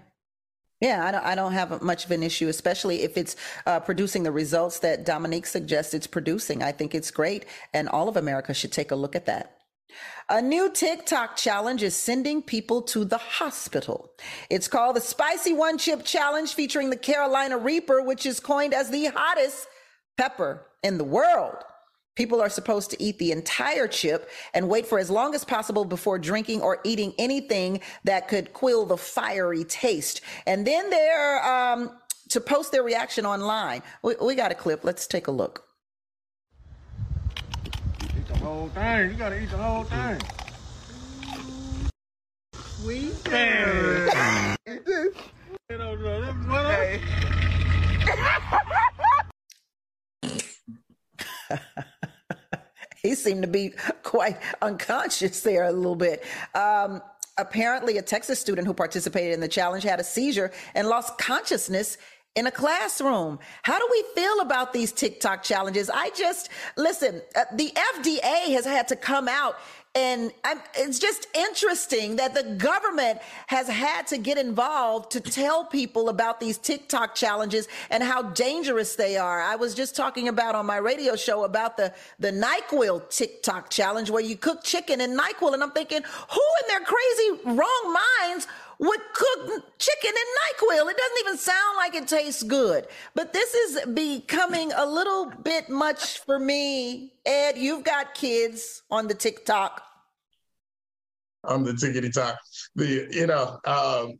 yeah, 0.79 1.05
I 1.05 1.11
don't, 1.11 1.25
I 1.25 1.35
don't 1.35 1.53
have 1.53 1.81
much 1.81 2.05
of 2.05 2.11
an 2.11 2.21
issue, 2.21 2.47
especially 2.49 3.01
if 3.01 3.17
it's 3.17 3.35
uh, 3.65 3.79
producing 3.79 4.23
the 4.23 4.31
results 4.31 4.79
that 4.79 5.05
Dominique 5.05 5.47
suggests 5.47 5.93
it's 5.93 6.07
producing. 6.07 6.61
I 6.61 6.71
think 6.71 6.93
it's 6.93 7.09
great, 7.09 7.45
and 7.73 7.89
all 7.89 8.07
of 8.07 8.17
America 8.17 8.53
should 8.53 8.71
take 8.71 8.91
a 8.91 8.95
look 8.95 9.15
at 9.15 9.25
that. 9.25 9.57
A 10.29 10.41
new 10.41 10.69
TikTok 10.69 11.37
challenge 11.37 11.81
is 11.81 11.95
sending 11.95 12.41
people 12.41 12.81
to 12.83 13.05
the 13.05 13.17
hospital. 13.17 14.11
It's 14.49 14.67
called 14.67 14.97
the 14.97 15.01
Spicy 15.01 15.53
One 15.53 15.77
Chip 15.77 16.03
Challenge, 16.03 16.53
featuring 16.53 16.89
the 16.89 16.97
Carolina 16.97 17.57
Reaper, 17.57 18.03
which 18.03 18.25
is 18.25 18.39
coined 18.39 18.73
as 18.73 18.89
the 18.89 19.05
hottest 19.05 19.67
pepper 20.17 20.65
in 20.83 20.97
the 20.97 21.03
world. 21.03 21.55
People 22.17 22.41
are 22.41 22.49
supposed 22.49 22.89
to 22.89 23.01
eat 23.01 23.19
the 23.19 23.31
entire 23.31 23.87
chip 23.87 24.27
and 24.55 24.67
wait 24.67 24.87
for 24.87 24.97
as 24.97 25.11
long 25.11 25.35
as 25.35 25.45
possible 25.45 25.85
before 25.85 26.17
drinking 26.17 26.61
or 26.61 26.79
eating 26.83 27.13
anything 27.19 27.79
that 28.05 28.27
could 28.27 28.53
quill 28.53 28.87
the 28.87 28.97
fiery 28.97 29.63
taste. 29.63 30.21
And 30.47 30.65
then 30.65 30.89
they're 30.89 31.45
um, 31.45 31.91
to 32.29 32.41
post 32.41 32.71
their 32.71 32.81
reaction 32.81 33.23
online. 33.23 33.83
We, 34.01 34.15
we 34.19 34.33
got 34.33 34.51
a 34.51 34.55
clip. 34.55 34.83
Let's 34.83 35.05
take 35.05 35.27
a 35.27 35.31
look. 35.31 35.63
Eat 38.01 38.27
the 38.27 38.37
whole 38.37 38.69
thing. 38.69 39.11
You 39.11 39.15
gotta 39.15 39.39
eat 39.39 39.51
the 39.51 39.57
whole 39.57 39.83
thing. 39.83 40.19
Sweet. 42.55 43.13
Hey. 43.27 44.55
he 53.07 53.15
seemed 53.15 53.41
to 53.41 53.47
be 53.47 53.73
quite 54.03 54.37
unconscious 54.61 55.41
there 55.41 55.63
a 55.63 55.71
little 55.71 55.95
bit. 55.95 56.23
Um, 56.53 57.01
apparently, 57.37 57.97
a 57.97 58.01
Texas 58.01 58.39
student 58.39 58.67
who 58.67 58.73
participated 58.73 59.33
in 59.33 59.39
the 59.39 59.47
challenge 59.47 59.83
had 59.83 59.99
a 59.99 60.03
seizure 60.03 60.51
and 60.75 60.87
lost 60.87 61.17
consciousness 61.17 61.97
in 62.35 62.45
a 62.45 62.51
classroom. 62.51 63.39
How 63.63 63.79
do 63.79 63.87
we 63.89 64.03
feel 64.13 64.41
about 64.41 64.71
these 64.71 64.91
TikTok 64.91 65.41
challenges? 65.41 65.89
I 65.89 66.11
just 66.11 66.49
listen, 66.77 67.21
uh, 67.35 67.45
the 67.55 67.71
FDA 67.95 68.53
has 68.53 68.65
had 68.65 68.87
to 68.89 68.95
come 68.95 69.27
out 69.27 69.55
and 69.95 70.31
I'm, 70.43 70.59
it's 70.75 70.99
just 70.99 71.27
interesting 71.35 72.17
that 72.17 72.33
the 72.35 72.43
government 72.43 73.19
has 73.47 73.67
had 73.67 74.05
to 74.07 74.17
get 74.17 74.37
involved 74.37 75.11
to 75.11 75.19
tell 75.19 75.65
people 75.65 76.09
about 76.09 76.39
these 76.39 76.57
TikTok 76.57 77.15
challenges 77.15 77.67
and 77.89 78.03
how 78.03 78.21
dangerous 78.21 78.95
they 78.95 79.17
are. 79.17 79.41
I 79.41 79.55
was 79.55 79.73
just 79.73 79.95
talking 79.95 80.27
about 80.27 80.53
on 80.53 80.65
my 80.65 80.77
radio 80.77 81.15
show 81.15 81.45
about 81.45 81.77
the, 81.77 81.93
the 82.19 82.31
NyQuil 82.31 83.09
TikTok 83.09 83.69
challenge 83.69 84.11
where 84.11 84.23
you 84.23 84.35
cook 84.35 84.63
chicken 84.63 85.01
in 85.01 85.17
NyQuil. 85.17 85.53
And 85.53 85.63
I'm 85.63 85.71
thinking, 85.71 86.03
who 86.03 86.41
in 86.61 86.67
their 86.67 86.81
crazy 86.81 87.57
wrong 87.57 87.97
minds 88.21 88.47
would 88.79 88.99
cook 89.13 89.63
chicken 89.79 90.11
in 90.11 90.67
NyQuil. 90.67 90.91
It 90.91 90.97
doesn't 90.97 91.19
even 91.21 91.37
sound 91.37 91.77
like 91.77 91.95
it 91.95 92.07
tastes 92.07 92.43
good. 92.43 92.87
But 93.15 93.33
this 93.33 93.53
is 93.53 93.85
becoming 93.93 94.71
a 94.73 94.85
little 94.85 95.31
bit 95.43 95.69
much 95.69 96.19
for 96.19 96.39
me. 96.39 97.13
Ed, 97.25 97.57
you've 97.57 97.83
got 97.83 98.13
kids 98.13 98.83
on 98.91 99.07
the 99.07 99.15
TikTok. 99.15 99.81
On 101.43 101.63
the 101.63 101.71
tickety. 101.71 102.11
The 102.75 103.07
you 103.11 103.27
know, 103.27 103.59
um, 103.65 104.19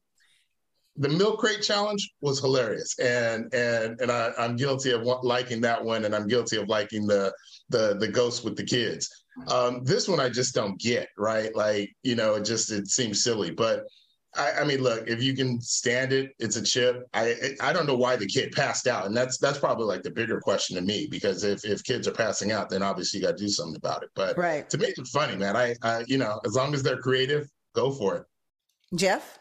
the 0.96 1.10
milk 1.10 1.40
crate 1.40 1.62
challenge 1.62 2.10
was 2.22 2.40
hilarious, 2.40 2.98
and 3.00 3.54
and 3.54 4.00
and 4.02 4.12
I, 4.12 4.32
I'm 4.38 4.56
guilty 4.56 4.92
of 4.92 5.04
liking 5.24 5.62
that 5.62 5.84
one, 5.84 6.06
and 6.06 6.16
I'm 6.16 6.28
guilty 6.28 6.58
of 6.58 6.70
liking 6.70 7.06
the 7.06 7.34
the 7.70 7.98
the 8.00 8.08
ghost 8.08 8.44
with 8.44 8.56
the 8.56 8.64
kids. 8.64 9.10
Um, 9.48 9.84
this 9.84 10.08
one 10.08 10.20
I 10.20 10.30
just 10.30 10.56
don't 10.56 10.80
get 10.80 11.10
right. 11.18 11.54
Like 11.56 11.92
you 12.02 12.16
know, 12.16 12.36
it 12.36 12.46
just 12.46 12.72
it 12.72 12.88
seems 12.88 13.24
silly, 13.24 13.52
but 13.52 13.84
I, 14.38 14.62
I, 14.62 14.64
mean, 14.64 14.82
look, 14.82 15.08
if 15.08 15.22
you 15.22 15.36
can 15.36 15.60
stand 15.62 16.14
it, 16.14 16.34
it's 16.40 16.56
a 16.56 16.64
chip. 16.64 17.08
I 17.14 17.56
I 17.62 17.74
don't 17.74 17.88
know 17.88 17.96
why 17.96 18.16
the 18.16 18.26
kid 18.26 18.52
passed 18.52 18.88
out, 18.88 19.06
and 19.06 19.16
that's 19.16 19.38
that's 19.38 19.58
probably 19.58 19.86
like 19.86 20.04
the 20.04 20.12
bigger 20.12 20.40
question 20.40 20.76
to 20.76 20.82
me 20.82 21.08
because 21.10 21.44
if 21.44 21.66
if 21.66 21.84
kids 21.84 22.08
are 22.08 22.14
passing 22.14 22.52
out, 22.52 22.70
then 22.70 22.84
obviously 22.84 23.20
you 23.20 23.26
got 23.26 23.38
to 23.38 23.44
do 23.44 23.50
something 23.50 23.76
about 23.76 24.04
it. 24.04 24.10
But 24.16 24.38
right. 24.38 24.70
to 24.70 24.78
make 24.78 24.98
it 24.98 25.08
funny, 25.08 25.36
man, 25.36 25.56
I, 25.56 25.76
I 25.82 26.04
you 26.08 26.18
know, 26.18 26.40
as 26.46 26.56
long 26.56 26.74
as 26.74 26.84
they're 26.84 27.00
creative, 27.00 27.50
go 27.74 27.92
for 27.92 28.18
it. 28.18 28.26
Jeff. 28.96 29.40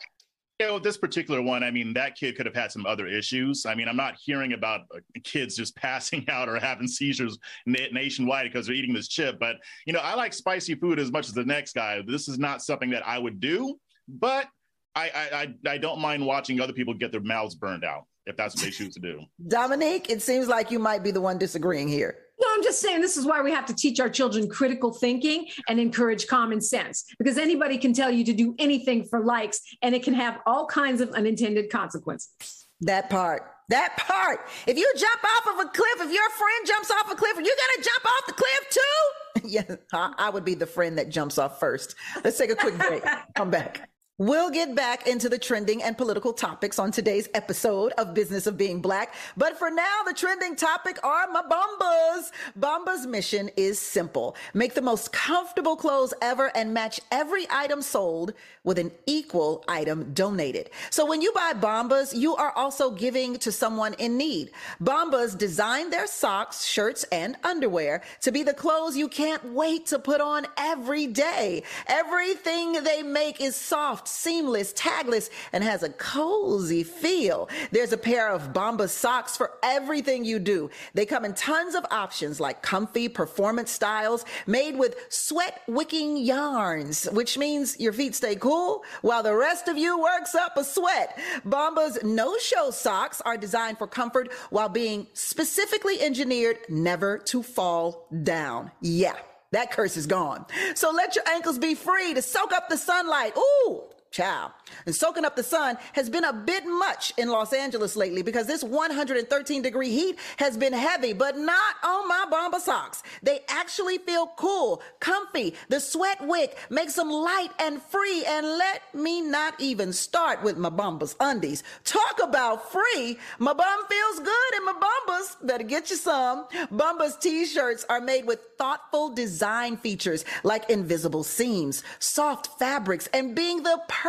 Yeah, 0.59 0.71
well, 0.71 0.81
this 0.81 0.97
particular 0.97 1.43
one, 1.43 1.63
I 1.63 1.71
mean, 1.71 1.93
that 1.93 2.17
kid 2.17 2.35
could 2.35 2.47
have 2.47 2.55
had 2.55 2.73
some 2.73 2.87
other 2.87 3.07
issues. 3.07 3.67
I 3.67 3.75
mean, 3.75 3.89
I'm 3.89 3.97
not 3.97 4.17
hearing 4.19 4.55
about 4.55 4.83
uh, 4.95 5.01
kids 5.23 5.55
just 5.55 5.77
passing 5.77 6.25
out 6.31 6.49
or 6.49 6.59
having 6.59 6.89
seizures 6.89 7.39
nationwide 7.67 8.51
because 8.51 8.67
they're 8.67 8.75
eating 8.75 8.95
this 8.95 9.09
chip. 9.09 9.39
But, 9.39 9.57
you 9.85 9.93
know, 9.93 9.99
I 9.99 10.15
like 10.15 10.33
spicy 10.33 10.75
food 10.75 10.99
as 10.99 11.13
much 11.13 11.29
as 11.29 11.35
the 11.35 11.45
next 11.45 11.75
guy. 11.75 12.01
This 12.07 12.27
is 12.27 12.39
not 12.39 12.63
something 12.63 12.89
that 12.91 13.07
I 13.07 13.19
would 13.19 13.39
do, 13.39 13.79
but 14.09 14.49
I, 14.97 15.55
I 15.67 15.73
I 15.73 15.79
don't 15.79 16.01
mind 16.01 16.25
watching 16.25 16.61
other 16.61 16.73
people 16.73 16.95
get 16.95 17.13
their 17.13 17.21
mouths 17.21 17.55
burned 17.55 17.85
out 17.85 18.07
if 18.25 18.37
that's 18.37 18.57
what 18.57 18.65
they 18.65 18.71
choose 18.71 18.95
to 18.95 19.01
do. 19.01 19.21
Dominique, 19.47 20.11
it 20.11 20.23
seems 20.23 20.49
like 20.49 20.71
you 20.71 20.79
might 20.79 21.05
be 21.05 21.11
the 21.11 21.21
one 21.21 21.39
disagreeing 21.39 21.87
here. 21.87 22.17
No, 22.41 22.49
I'm 22.53 22.63
just 22.63 22.81
saying 22.81 23.01
this 23.01 23.17
is 23.17 23.25
why 23.25 23.41
we 23.41 23.51
have 23.53 23.65
to 23.67 23.75
teach 23.75 24.01
our 24.01 24.11
children 24.11 24.49
critical 24.49 24.93
thinking 24.93 25.47
and 25.69 25.79
encourage 25.79 26.27
common 26.27 26.61
sense 26.61 27.05
because 27.19 27.39
anybody 27.39 27.79
can 27.79 27.95
tell 27.95 28.11
you 28.11 28.25
to 28.25 28.33
do 28.33 28.55
anything 28.59 29.05
for 29.05 29.25
likes 29.25 29.61
and 29.83 29.95
it 29.95 30.03
can 30.03 30.13
have 30.15 30.41
all 30.45 30.67
kinds 30.67 31.01
of 31.01 31.11
unintended 31.11 31.71
consequences. 31.71 32.67
That 32.81 33.09
part. 33.09 33.51
That 33.69 33.97
part. 33.97 34.49
If 34.67 34.77
you 34.77 34.93
jump 34.97 35.25
off 35.25 35.55
of 35.55 35.67
a 35.67 35.71
cliff, 35.71 36.01
if 36.01 36.13
your 36.13 36.31
friend 36.31 36.67
jumps 36.67 36.91
off 36.91 37.11
a 37.11 37.15
cliff, 37.15 37.37
are 37.37 37.41
you 37.41 37.57
going 37.57 37.83
to 37.83 37.83
jump 37.83 38.05
off 38.05 38.27
the 38.27 38.33
cliff 38.35 38.71
too? 38.71 39.49
yeah, 39.93 40.13
I 40.19 40.29
would 40.29 40.45
be 40.45 40.55
the 40.55 40.67
friend 40.67 40.99
that 40.99 41.09
jumps 41.09 41.39
off 41.39 41.59
first. 41.59 41.95
Let's 42.23 42.37
take 42.39 42.51
a 42.51 42.57
quick 42.57 42.77
break. 42.77 43.03
Come 43.35 43.51
back. 43.51 43.89
We'll 44.19 44.49
get 44.49 44.75
back 44.75 45.07
into 45.07 45.29
the 45.29 45.37
trending 45.37 45.83
and 45.83 45.95
political 45.95 46.33
topics 46.33 46.79
on 46.79 46.91
today's 46.91 47.29
episode 47.35 47.93
of 47.99 48.15
Business 48.15 48.47
of 48.47 48.57
Being 48.57 48.81
Black. 48.81 49.13
But 49.37 49.59
for 49.59 49.71
now, 49.71 50.05
the 50.07 50.15
trending 50.15 50.57
topic 50.57 50.99
are 51.05 51.29
my 51.31 51.43
Bombas. 51.43 52.31
Bombas' 52.59 53.05
mission 53.05 53.51
is 53.59 53.79
simple. 53.79 54.35
Make 54.55 54.73
the 54.73 54.81
most 54.81 55.13
comfortable 55.13 55.77
clothes 55.77 56.15
ever 56.23 56.51
and 56.57 56.73
match 56.73 56.99
every 57.11 57.47
item 57.51 57.83
sold 57.83 58.33
with 58.65 58.79
an 58.79 58.91
equal 59.05 59.63
item 59.69 60.15
donated. 60.15 60.71
So 60.89 61.05
when 61.05 61.21
you 61.21 61.31
buy 61.35 61.53
Bombas, 61.53 62.17
you 62.17 62.37
are 62.37 62.53
also 62.53 62.93
giving 62.93 63.37
to 63.41 63.53
someone 63.53 63.93
in 63.99 64.17
need. 64.17 64.51
Bombas 64.83 65.37
design 65.37 65.91
their 65.91 66.07
socks, 66.07 66.65
shirts, 66.65 67.05
and 67.13 67.37
underwear 67.45 68.03
to 68.23 68.33
be 68.33 68.43
the 68.43 68.55
clothes 68.55 68.97
you 68.97 69.09
can't 69.09 69.53
wait 69.53 69.85
to 69.89 69.99
put 69.99 70.23
on 70.23 70.47
every 70.57 71.07
day. 71.07 71.65
Everything 71.87 72.83
they 72.83 73.03
make 73.03 73.43
is 73.43 73.55
soft 73.55 74.06
seamless, 74.09 74.73
tagless, 74.73 75.31
and 75.53 75.63
has 75.65 75.83
a 75.83 75.91
cozy 75.91 76.83
feel. 76.83 77.49
There's 77.71 77.93
a 77.93 77.99
pair 77.99 78.31
of 78.31 78.53
Bombas 78.53 78.91
socks 78.91 79.37
for 79.37 79.53
everything 79.63 80.25
you 80.25 80.39
do. 80.39 80.71
They 80.95 81.07
come 81.07 81.25
in 81.25 81.35
tons 81.35 81.75
of 81.75 81.85
options 81.91 82.41
like 82.41 82.63
comfy 82.63 83.09
performance 83.09 83.71
styles 83.71 84.25
made 84.47 84.77
with 84.77 84.97
sweat 85.09 85.63
wicking 85.69 86.17
yarns, 86.17 87.05
which 87.13 87.39
means 87.39 87.79
your 87.79 87.93
feet 87.93 88.15
stay 88.15 88.37
cool 88.37 88.85
while 89.03 89.23
the 89.23 89.35
rest 89.35 89.69
of 89.69 89.77
you 89.77 90.01
works 90.01 90.35
up 90.35 90.57
a 90.57 90.65
sweat. 90.65 91.19
Bombas 91.45 92.03
no 92.03 92.37
show 92.39 92.71
socks 92.71 93.21
are 93.25 93.37
designed 93.37 93.79
for 93.79 93.87
comfort 93.87 94.33
while 94.51 94.69
being 94.69 95.07
specifically 95.13 96.01
engineered 96.01 96.59
never 96.69 97.19
to 97.19 97.43
fall 97.43 98.09
down. 98.23 98.71
Yeah. 98.81 99.17
That 99.53 99.71
curse 99.71 99.97
is 99.97 100.07
gone. 100.07 100.45
So 100.75 100.91
let 100.91 101.15
your 101.15 101.27
ankles 101.29 101.59
be 101.59 101.75
free 101.75 102.15
to 102.15 102.23
soak 102.23 102.53
up 102.53 102.69
the 102.69 102.77
sunlight. 102.77 103.33
Ooh, 103.39 103.85
Ciao. 104.17 104.51
And 104.87 104.95
soaking 104.95 105.27
up 105.27 105.37
the 105.37 105.43
sun 105.43 105.77
has 105.93 106.09
been 106.09 106.25
a 106.25 106.33
bit 106.33 106.65
much 106.65 107.13
in 107.19 107.29
Los 107.29 107.53
Angeles 107.53 107.97
lately 107.97 108.23
because 108.23 108.47
this 108.47 108.65
113 108.65 109.61
degree 109.61 109.91
heat 109.91 110.19
has 110.39 110.57
been 110.57 110.73
heavy, 110.73 111.13
but 111.13 111.37
not 111.37 111.75
on 111.85 112.09
my 112.09 112.25
Bomba 112.31 112.59
socks. 112.61 113.03
They 113.23 113.41
actually 113.47 113.99
feel 113.99 114.29
cool, 114.39 114.81
comfy. 115.01 115.53
The 115.69 115.81
sweat 115.81 116.27
wick 116.27 116.57
makes 116.71 116.95
them 116.95 117.11
light 117.11 117.51
and 117.59 117.83
free. 117.83 118.25
And 118.25 118.47
let 118.47 118.95
me 118.95 119.21
not 119.21 119.61
even 119.61 119.93
start 119.93 120.43
with 120.43 120.57
my 120.57 120.71
Bombas 120.71 121.15
undies. 121.21 121.63
Talk 121.85 122.19
about 122.23 122.73
free. 122.73 123.19
My 123.39 123.53
bum 123.53 123.81
feels 123.87 124.21
good 124.21 124.55
in 124.57 124.65
my 124.65 124.73
Bombas. 124.81 125.47
Better 125.47 125.65
get 125.65 125.91
you 125.91 125.97
some. 125.97 126.47
Bombas 126.73 127.21
t-shirts 127.21 127.85
are 127.91 128.01
made 128.01 128.27
with 128.27 128.41
thoughtful 128.57 129.11
design 129.11 129.77
features 129.77 130.25
like 130.43 130.71
invisible 130.71 131.23
seams, 131.23 131.85
soft 131.99 132.59
fabrics, 132.59 133.09
and 133.13 133.35
being 133.35 133.63
the 133.63 133.79
perfect 133.89 134.06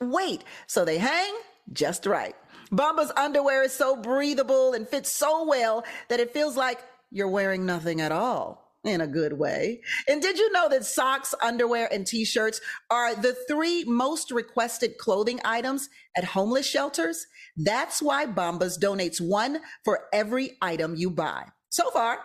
weight. 0.00 0.44
So 0.66 0.84
they 0.84 0.98
hang 0.98 1.34
just 1.72 2.06
right. 2.06 2.34
Bombas 2.72 3.10
underwear 3.16 3.62
is 3.64 3.72
so 3.72 3.96
breathable 3.96 4.74
and 4.74 4.88
fits 4.88 5.10
so 5.10 5.44
well 5.46 5.84
that 6.08 6.20
it 6.20 6.32
feels 6.32 6.56
like 6.56 6.80
you're 7.10 7.28
wearing 7.28 7.66
nothing 7.66 8.00
at 8.00 8.12
all 8.12 8.70
in 8.84 9.00
a 9.00 9.06
good 9.06 9.34
way. 9.34 9.82
And 10.08 10.22
did 10.22 10.38
you 10.38 10.50
know 10.52 10.68
that 10.68 10.84
socks, 10.84 11.34
underwear, 11.42 11.92
and 11.92 12.06
t-shirts 12.06 12.60
are 12.90 13.14
the 13.14 13.36
three 13.48 13.84
most 13.84 14.30
requested 14.30 14.96
clothing 14.98 15.40
items 15.44 15.88
at 16.16 16.24
homeless 16.24 16.66
shelters? 16.66 17.26
That's 17.56 18.00
why 18.00 18.26
Bombas 18.26 18.78
donates 18.78 19.20
one 19.20 19.60
for 19.84 20.04
every 20.12 20.56
item 20.62 20.94
you 20.94 21.10
buy. 21.10 21.46
So 21.68 21.90
far, 21.90 22.20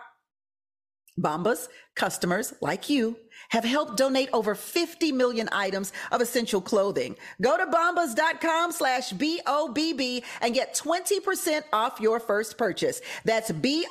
Bombas 1.18 1.68
customers 1.94 2.54
like 2.60 2.88
you 2.88 3.16
have 3.50 3.64
helped 3.64 3.96
donate 3.96 4.28
over 4.32 4.54
50 4.54 5.12
million 5.12 5.48
items 5.52 5.92
of 6.12 6.20
essential 6.20 6.60
clothing. 6.60 7.16
Go 7.40 7.56
to 7.56 7.66
bombas.com 7.66 8.72
slash 8.72 9.12
B-O-B-B 9.12 10.24
and 10.40 10.54
get 10.54 10.74
20% 10.74 11.62
off 11.72 12.00
your 12.00 12.20
first 12.20 12.58
purchase. 12.58 13.00
That's 13.24 13.50
B-O-M-B-A-S 13.50 13.90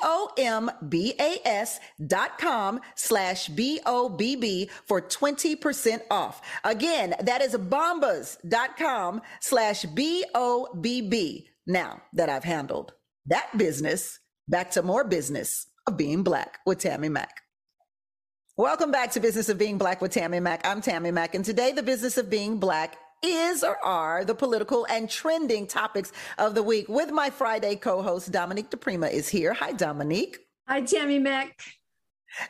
dot 2.06 2.38
com 2.38 2.80
slash 2.94 3.48
B-O-B-B 3.48 4.70
for 4.84 5.00
20% 5.00 6.00
off. 6.10 6.42
Again, 6.64 7.14
that 7.22 7.40
is 7.42 7.54
bombas.com 7.54 9.22
slash 9.40 9.84
B-O-B-B. 9.84 11.48
Now 11.66 12.02
that 12.12 12.28
I've 12.28 12.44
handled 12.44 12.92
that 13.26 13.48
business, 13.58 14.20
back 14.48 14.70
to 14.72 14.82
more 14.82 15.04
business 15.04 15.66
of 15.86 15.96
being 15.96 16.22
black 16.22 16.58
with 16.64 16.78
Tammy 16.78 17.08
Mack. 17.08 17.45
Welcome 18.58 18.90
back 18.90 19.10
to 19.10 19.20
Business 19.20 19.50
of 19.50 19.58
Being 19.58 19.76
Black 19.76 20.00
with 20.00 20.12
Tammy 20.12 20.40
Mack. 20.40 20.66
I'm 20.66 20.80
Tammy 20.80 21.10
Mack, 21.10 21.34
and 21.34 21.44
today 21.44 21.72
the 21.72 21.82
business 21.82 22.16
of 22.16 22.30
being 22.30 22.58
black 22.58 22.96
is 23.22 23.62
or 23.62 23.76
are 23.84 24.24
the 24.24 24.34
political 24.34 24.86
and 24.88 25.10
trending 25.10 25.66
topics 25.66 26.10
of 26.38 26.54
the 26.54 26.62
week. 26.62 26.88
With 26.88 27.10
my 27.10 27.28
Friday 27.28 27.76
co-host 27.76 28.32
Dominique 28.32 28.70
DePrima 28.70 29.12
is 29.12 29.28
here. 29.28 29.52
Hi, 29.52 29.72
Dominique. 29.72 30.38
Hi, 30.66 30.80
Tammy 30.80 31.18
Mack. 31.18 31.60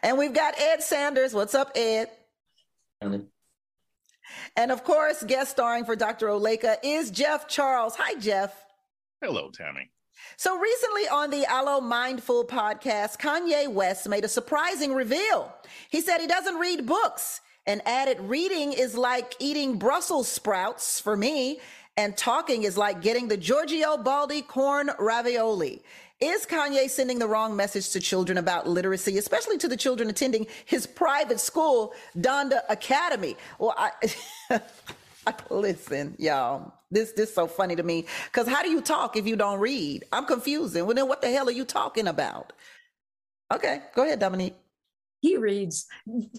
And 0.00 0.16
we've 0.16 0.32
got 0.32 0.54
Ed 0.60 0.80
Sanders. 0.80 1.34
What's 1.34 1.56
up, 1.56 1.72
Ed? 1.74 2.08
Tammy. 3.02 3.22
And 4.56 4.70
of 4.70 4.84
course, 4.84 5.24
guest 5.24 5.50
starring 5.50 5.84
for 5.84 5.96
Dr. 5.96 6.28
Oleka 6.28 6.76
is 6.84 7.10
Jeff 7.10 7.48
Charles. 7.48 7.96
Hi, 7.96 8.14
Jeff. 8.20 8.54
Hello, 9.20 9.50
Tammy. 9.52 9.90
So 10.36 10.58
recently 10.58 11.08
on 11.08 11.30
the 11.30 11.46
Alo 11.50 11.80
Mindful 11.80 12.44
podcast, 12.44 13.18
Kanye 13.18 13.68
West 13.68 14.08
made 14.08 14.24
a 14.24 14.28
surprising 14.28 14.92
reveal. 14.92 15.54
He 15.90 16.00
said 16.00 16.20
he 16.20 16.26
doesn't 16.26 16.56
read 16.56 16.86
books 16.86 17.40
and 17.66 17.80
added 17.86 18.20
reading 18.20 18.72
is 18.72 18.96
like 18.96 19.34
eating 19.38 19.78
Brussels 19.78 20.28
sprouts 20.28 21.00
for 21.00 21.16
me 21.16 21.60
and 21.96 22.16
talking 22.16 22.64
is 22.64 22.76
like 22.76 23.00
getting 23.00 23.28
the 23.28 23.36
Giorgio 23.36 23.96
Baldi 23.96 24.42
corn 24.42 24.90
ravioli. 24.98 25.82
Is 26.20 26.46
Kanye 26.46 26.88
sending 26.88 27.18
the 27.18 27.28
wrong 27.28 27.56
message 27.56 27.90
to 27.90 28.00
children 28.00 28.38
about 28.38 28.66
literacy, 28.66 29.18
especially 29.18 29.58
to 29.58 29.68
the 29.68 29.76
children 29.76 30.08
attending 30.08 30.46
his 30.64 30.86
private 30.86 31.40
school, 31.40 31.92
Donda 32.18 32.60
Academy? 32.70 33.36
Well, 33.58 33.74
I 33.76 33.90
listen, 35.50 36.14
y'all. 36.18 36.72
This 36.90 37.12
this 37.12 37.34
so 37.34 37.48
funny 37.48 37.74
to 37.76 37.82
me 37.82 38.06
because 38.26 38.46
how 38.46 38.62
do 38.62 38.70
you 38.70 38.80
talk 38.80 39.16
if 39.16 39.26
you 39.26 39.36
don't 39.36 39.58
read? 39.58 40.04
I'm 40.12 40.24
confused. 40.24 40.76
And 40.76 40.86
well, 40.86 40.94
then 40.94 41.08
what 41.08 41.20
the 41.20 41.30
hell 41.30 41.48
are 41.48 41.52
you 41.52 41.64
talking 41.64 42.06
about? 42.06 42.52
Okay, 43.52 43.82
go 43.94 44.04
ahead, 44.04 44.20
Dominique. 44.20 44.54
He 45.20 45.36
reads. 45.36 45.86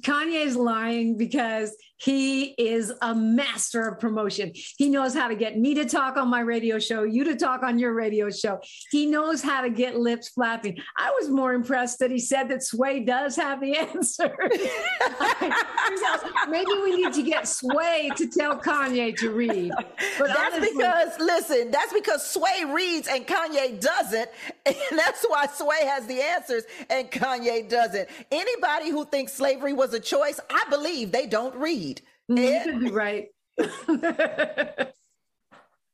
Kanye's 0.01 0.55
lying 0.55 1.17
because 1.17 1.75
he 1.97 2.45
is 2.57 2.93
a 3.01 3.15
master 3.15 3.87
of 3.87 3.99
promotion. 3.99 4.51
He 4.77 4.89
knows 4.89 5.13
how 5.13 5.27
to 5.27 5.35
get 5.35 5.57
me 5.57 5.73
to 5.75 5.85
talk 5.85 6.17
on 6.17 6.29
my 6.29 6.41
radio 6.41 6.79
show, 6.79 7.03
you 7.03 7.23
to 7.25 7.35
talk 7.35 7.63
on 7.63 7.79
your 7.79 7.93
radio 7.93 8.29
show. 8.29 8.59
He 8.91 9.05
knows 9.05 9.41
how 9.41 9.61
to 9.61 9.69
get 9.69 9.97
lips 9.97 10.29
flapping. 10.29 10.77
I 10.95 11.11
was 11.19 11.29
more 11.29 11.53
impressed 11.53 11.99
that 11.99 12.11
he 12.11 12.19
said 12.19 12.49
that 12.49 12.63
Sway 12.63 13.01
does 13.01 13.35
have 13.35 13.61
the 13.61 13.77
answer. 13.77 14.35
Maybe 16.49 16.71
we 16.83 16.95
need 16.95 17.13
to 17.13 17.23
get 17.23 17.47
Sway 17.47 18.09
to 18.15 18.27
tell 18.27 18.59
Kanye 18.59 19.15
to 19.17 19.31
read. 19.31 19.71
But 20.17 20.27
that's 20.27 20.55
honestly, 20.55 20.77
because, 20.77 21.19
listen, 21.19 21.71
that's 21.71 21.93
because 21.93 22.25
Sway 22.25 22.63
reads 22.67 23.07
and 23.07 23.25
Kanye 23.25 23.79
doesn't. 23.79 24.29
And 24.67 24.99
that's 24.99 25.25
why 25.25 25.47
Sway 25.47 25.85
has 25.85 26.07
the 26.07 26.21
answers 26.21 26.65
and 26.89 27.09
Kanye 27.09 27.69
doesn't. 27.69 28.09
Anybody 28.31 28.89
who 28.89 29.05
thinks 29.05 29.31
slavery 29.31 29.71
was 29.71 29.93
a 29.93 29.99
choice, 29.99 30.41
I 30.49 30.65
believe 30.69 31.13
they 31.13 31.25
don't 31.25 31.55
read. 31.55 31.86
Mm, 32.29 32.91
right. 32.91 33.27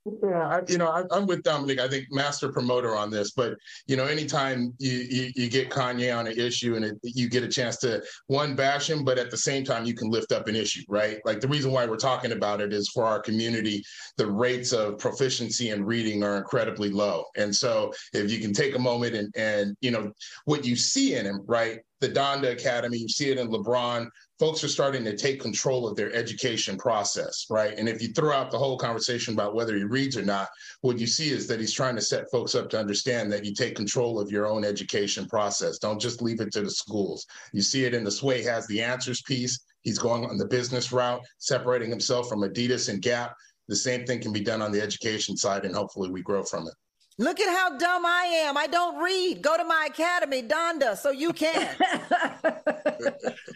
Yeah, 0.06 0.50
I, 0.50 0.62
you 0.68 0.78
know, 0.78 0.88
I, 0.88 1.18
am 1.18 1.28
with 1.28 1.44
Dominique. 1.44 1.80
I 1.80 1.88
think 1.88 2.08
master 2.12 2.52
promoter 2.52 2.94
on 2.94 3.10
this, 3.10 3.32
but 3.32 3.56
you 3.88 3.96
know, 3.96 4.04
anytime 4.04 4.74
you 4.78 4.92
you, 4.92 5.32
you 5.34 5.50
get 5.50 5.70
Kanye 5.70 6.16
on 6.18 6.28
an 6.28 6.38
issue 6.38 6.76
and 6.76 6.84
it, 6.84 6.98
you 7.04 7.30
get 7.30 7.44
a 7.44 7.48
chance 7.48 7.78
to 7.78 8.04
one 8.28 8.54
bash 8.54 8.90
him, 8.90 9.06
but 9.06 9.18
at 9.18 9.32
the 9.32 9.38
same 9.38 9.64
time 9.64 9.86
you 9.86 9.94
can 9.94 10.10
lift 10.10 10.34
up 10.34 10.50
an 10.50 10.58
issue, 10.58 10.82
right? 10.90 11.20
Like 11.24 11.40
the 11.40 11.48
reason 11.48 11.72
why 11.72 11.86
we're 11.86 11.96
talking 11.96 12.34
about 12.34 12.60
it 12.60 12.74
is 12.74 12.90
for 12.90 13.06
our 13.06 13.22
community, 13.22 13.82
the 14.18 14.30
rates 14.30 14.74
of 14.74 14.98
proficiency 14.98 15.70
in 15.70 15.86
reading 15.86 16.22
are 16.22 16.36
incredibly 16.36 16.90
low, 16.90 17.24
and 17.38 17.56
so 17.56 17.94
if 18.12 18.30
you 18.30 18.40
can 18.40 18.52
take 18.52 18.76
a 18.76 18.80
moment 18.80 19.16
and 19.16 19.34
and 19.38 19.78
you 19.80 19.92
know 19.92 20.12
what 20.44 20.66
you 20.66 20.76
see 20.76 21.16
in 21.16 21.26
him, 21.26 21.46
right? 21.46 21.80
The 22.02 22.10
Donda 22.10 22.52
Academy, 22.52 22.98
you 22.98 23.08
see 23.08 23.32
it 23.32 23.38
in 23.38 23.48
LeBron 23.48 24.10
folks 24.40 24.64
are 24.64 24.70
starting 24.70 25.04
to 25.04 25.16
take 25.16 25.40
control 25.40 25.88
of 25.88 25.96
their 25.96 26.14
education 26.14 26.78
process, 26.78 27.46
right? 27.50 27.78
And 27.78 27.88
if 27.88 28.02
you 28.02 28.10
throw 28.10 28.36
out 28.36 28.52
the 28.52 28.58
whole 28.58 28.78
conversation 28.78 29.34
about 29.34 29.56
whether 29.56 29.76
he 29.76 29.84
reads 29.84 30.18
or 30.18 30.24
not, 30.24 30.50
what 30.82 31.00
you 31.00 31.08
see 31.08 31.30
is 31.30 31.48
that 31.48 31.60
he's 31.60 31.74
trying 31.74 31.96
to 31.96 32.02
set 32.02 32.32
folks 32.32 32.56
up 32.56 32.70
to 32.72 32.80
understand 32.80 33.32
that 33.32 33.46
you 33.46 33.54
take 33.54 33.76
control 33.76 34.20
of 34.20 34.32
your 34.32 34.48
own 34.48 34.66
education 34.66 35.28
process. 35.28 35.78
Don't 35.78 36.02
just 36.02 36.22
leave 36.22 36.42
it 36.42 36.52
to 36.54 36.62
the 36.62 36.72
schools. 36.72 37.26
You 37.54 37.62
see 37.62 37.86
it 37.86 37.94
in 37.94 38.04
the 38.04 38.12
Sway 38.12 38.42
has 38.44 38.66
the 38.68 38.82
answers 38.82 39.22
piece. 39.22 39.60
He's 39.82 40.00
going 40.00 40.26
on 40.26 40.38
the 40.38 40.48
business 40.48 40.92
route, 40.92 41.22
separating 41.38 41.90
himself 41.90 42.28
from 42.28 42.42
Adidas 42.42 42.90
and 42.90 43.02
Gap. 43.02 43.36
The 43.68 43.76
same 43.76 44.06
thing 44.06 44.22
can 44.22 44.34
be 44.34 44.42
done 44.42 44.62
on 44.62 44.72
the 44.72 44.82
education 44.82 45.38
side, 45.38 45.66
and 45.66 45.76
hopefully 45.76 46.10
we 46.10 46.22
grow 46.22 46.44
from 46.44 46.68
it. 46.68 46.74
Look 47.20 47.40
at 47.40 47.50
how 47.56 47.78
dumb 47.78 48.06
I 48.06 48.24
am. 48.46 48.58
I 48.58 48.66
don't 48.66 49.02
read. 49.04 49.44
Go 49.44 49.56
to 49.56 49.64
my 49.64 49.88
academy, 49.90 50.42
Donda, 50.42 50.98
so 50.98 51.12
you 51.12 51.32
can. 51.32 51.76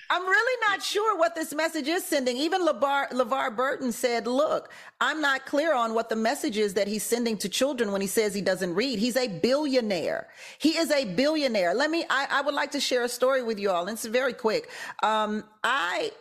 I'm 0.09 0.25
really 0.25 0.61
not 0.69 0.83
sure 0.83 1.17
what 1.17 1.33
this 1.33 1.53
message 1.53 1.87
is 1.87 2.05
sending. 2.05 2.37
Even 2.37 2.65
LeVar, 2.65 3.09
LeVar 3.11 3.55
Burton 3.55 3.91
said, 3.91 4.27
Look, 4.27 4.71
I'm 5.01 5.21
not 5.21 5.47
clear 5.47 5.73
on 5.73 5.95
what 5.95 6.09
the 6.09 6.15
message 6.15 6.57
is 6.57 6.75
that 6.75 6.87
he's 6.87 7.03
sending 7.03 7.35
to 7.39 7.49
children 7.49 7.91
when 7.91 8.01
he 8.01 8.07
says 8.07 8.35
he 8.35 8.41
doesn't 8.41 8.75
read. 8.75 8.99
He's 8.99 9.17
a 9.17 9.27
billionaire. 9.27 10.27
He 10.59 10.77
is 10.77 10.91
a 10.91 11.05
billionaire. 11.05 11.73
Let 11.73 11.89
me, 11.89 12.05
I, 12.09 12.27
I 12.29 12.41
would 12.41 12.53
like 12.53 12.71
to 12.71 12.79
share 12.79 13.03
a 13.03 13.09
story 13.09 13.41
with 13.41 13.59
you 13.59 13.71
all. 13.71 13.87
And 13.87 13.95
it's 13.95 14.05
very 14.05 14.33
quick. 14.33 14.69
Um, 15.01 15.43
I, 15.63 16.11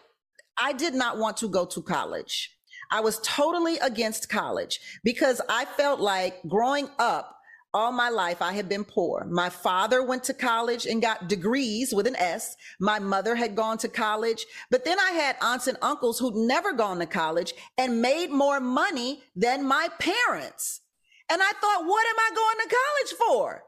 I 0.59 0.73
did 0.73 0.95
not 0.95 1.19
want 1.19 1.37
to 1.39 1.49
go 1.49 1.67
to 1.67 1.83
college. 1.83 2.56
I 2.91 3.01
was 3.01 3.21
totally 3.23 3.79
against 3.79 4.29
college 4.29 4.81
because 5.05 5.41
I 5.49 5.65
felt 5.65 6.01
like 6.01 6.41
growing 6.49 6.89
up, 6.99 7.37
all 7.75 7.93
my 7.93 8.09
life, 8.09 8.41
I 8.41 8.53
had 8.53 8.71
been 8.71 8.85
poor. 8.85 9.27
My 9.29 9.51
father 9.51 10.03
went 10.03 10.25
to 10.25 10.35
college 10.35 10.87
and 10.87 11.03
got 11.03 11.29
degrees 11.29 11.93
with 11.93 12.07
an 12.07 12.17
S. 12.17 12.57
My 12.81 12.99
mother 12.99 13.35
had 13.35 13.55
gone 13.55 13.77
to 13.79 13.89
college, 13.89 14.47
but 14.71 14.85
then 14.87 14.99
I 14.99 15.11
had 15.11 15.37
aunts 15.43 15.67
and 15.67 15.77
uncles 15.83 16.19
who'd 16.19 16.35
never 16.35 16.73
gone 16.73 16.99
to 17.01 17.07
college 17.07 17.53
and 17.77 18.01
made 18.01 18.31
more 18.31 18.61
money 18.61 19.23
than 19.35 19.67
my 19.67 19.89
parents. 19.99 20.81
And 21.29 21.43
I 21.43 21.53
thought, 21.61 21.85
what 21.85 22.07
am 22.07 22.17
I 22.19 22.31
going 22.35 22.57
to 22.63 22.77
college 22.77 23.29
for? 23.29 23.65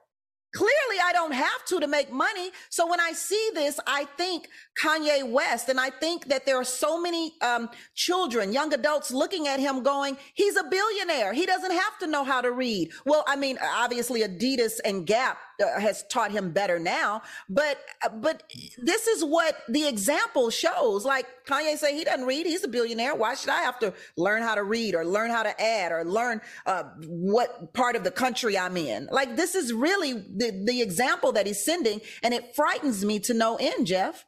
Clearly, 0.55 0.99
I 1.05 1.13
don't 1.13 1.33
have 1.33 1.65
to 1.67 1.81
to 1.81 1.87
make 1.87 2.11
money. 2.11 2.51
So 2.71 2.89
when 2.89 3.01
I 3.01 3.13
see 3.13 3.51
this, 3.55 3.79
I 3.87 4.07
think 4.17 4.49
Kanye 4.83 5.31
West, 5.31 5.69
and 5.69 5.79
I 5.79 5.91
think 5.91 6.29
that 6.29 6.47
there 6.47 6.57
are 6.57 6.65
so 6.65 7.01
many 7.01 7.35
um, 7.43 7.69
children, 7.95 8.53
young 8.53 8.73
adults 8.73 9.11
looking 9.11 9.47
at 9.47 9.61
him 9.61 9.83
going, 9.83 10.17
he's 10.33 10.57
a 10.57 10.65
billionaire. 10.65 11.35
He 11.35 11.45
doesn't 11.45 11.73
have 11.73 11.99
to 12.01 12.07
know 12.07 12.25
how 12.25 12.41
to 12.41 12.51
read. 12.51 12.93
Well, 13.05 13.25
I 13.27 13.37
mean, 13.37 13.59
obviously 13.63 14.23
Adidas 14.23 14.81
and 14.85 15.07
Gap 15.07 15.39
uh, 15.61 15.81
has 15.81 16.05
taught 16.05 16.31
him 16.31 16.51
better 16.51 16.79
now, 16.79 17.23
but 17.49 17.79
uh, 18.05 18.09
but 18.09 18.43
this 18.79 19.07
is 19.07 19.25
what 19.25 19.57
the 19.69 19.87
example 19.87 20.51
shows. 20.51 21.05
Like 21.05 21.27
Kanye 21.47 21.77
say, 21.77 21.97
he 21.97 22.05
doesn't 22.05 22.27
read. 22.27 22.47
He's 22.47 22.65
a 22.65 22.69
billionaire. 22.69 23.15
Why 23.15 23.35
should 23.35 23.51
I 23.51 23.63
have 23.63 23.79
to 23.81 23.93
learn 24.17 24.43
how 24.43 24.55
to 24.55 24.63
read 24.63 24.95
or 24.95 25.05
learn 25.05 25.31
how 25.31 25.43
to 25.43 25.61
add 25.61 25.93
or 25.93 26.05
learn 26.05 26.41
uh, 26.67 26.85
what 27.07 27.73
part 27.75 27.97
of 27.97 28.05
the 28.05 28.11
country 28.11 28.57
I'm 28.57 28.77
in? 28.77 29.09
Like 29.11 29.37
this 29.37 29.55
is 29.55 29.73
really 29.73 30.13
the 30.13 30.63
the 30.65 30.81
example 30.81 31.33
that 31.33 31.47
he's 31.47 31.65
sending, 31.65 32.01
and 32.23 32.33
it 32.35 32.55
frightens 32.55 33.05
me 33.05 33.19
to 33.21 33.35
no 33.35 33.57
end, 33.57 33.87
Jeff. 33.87 34.25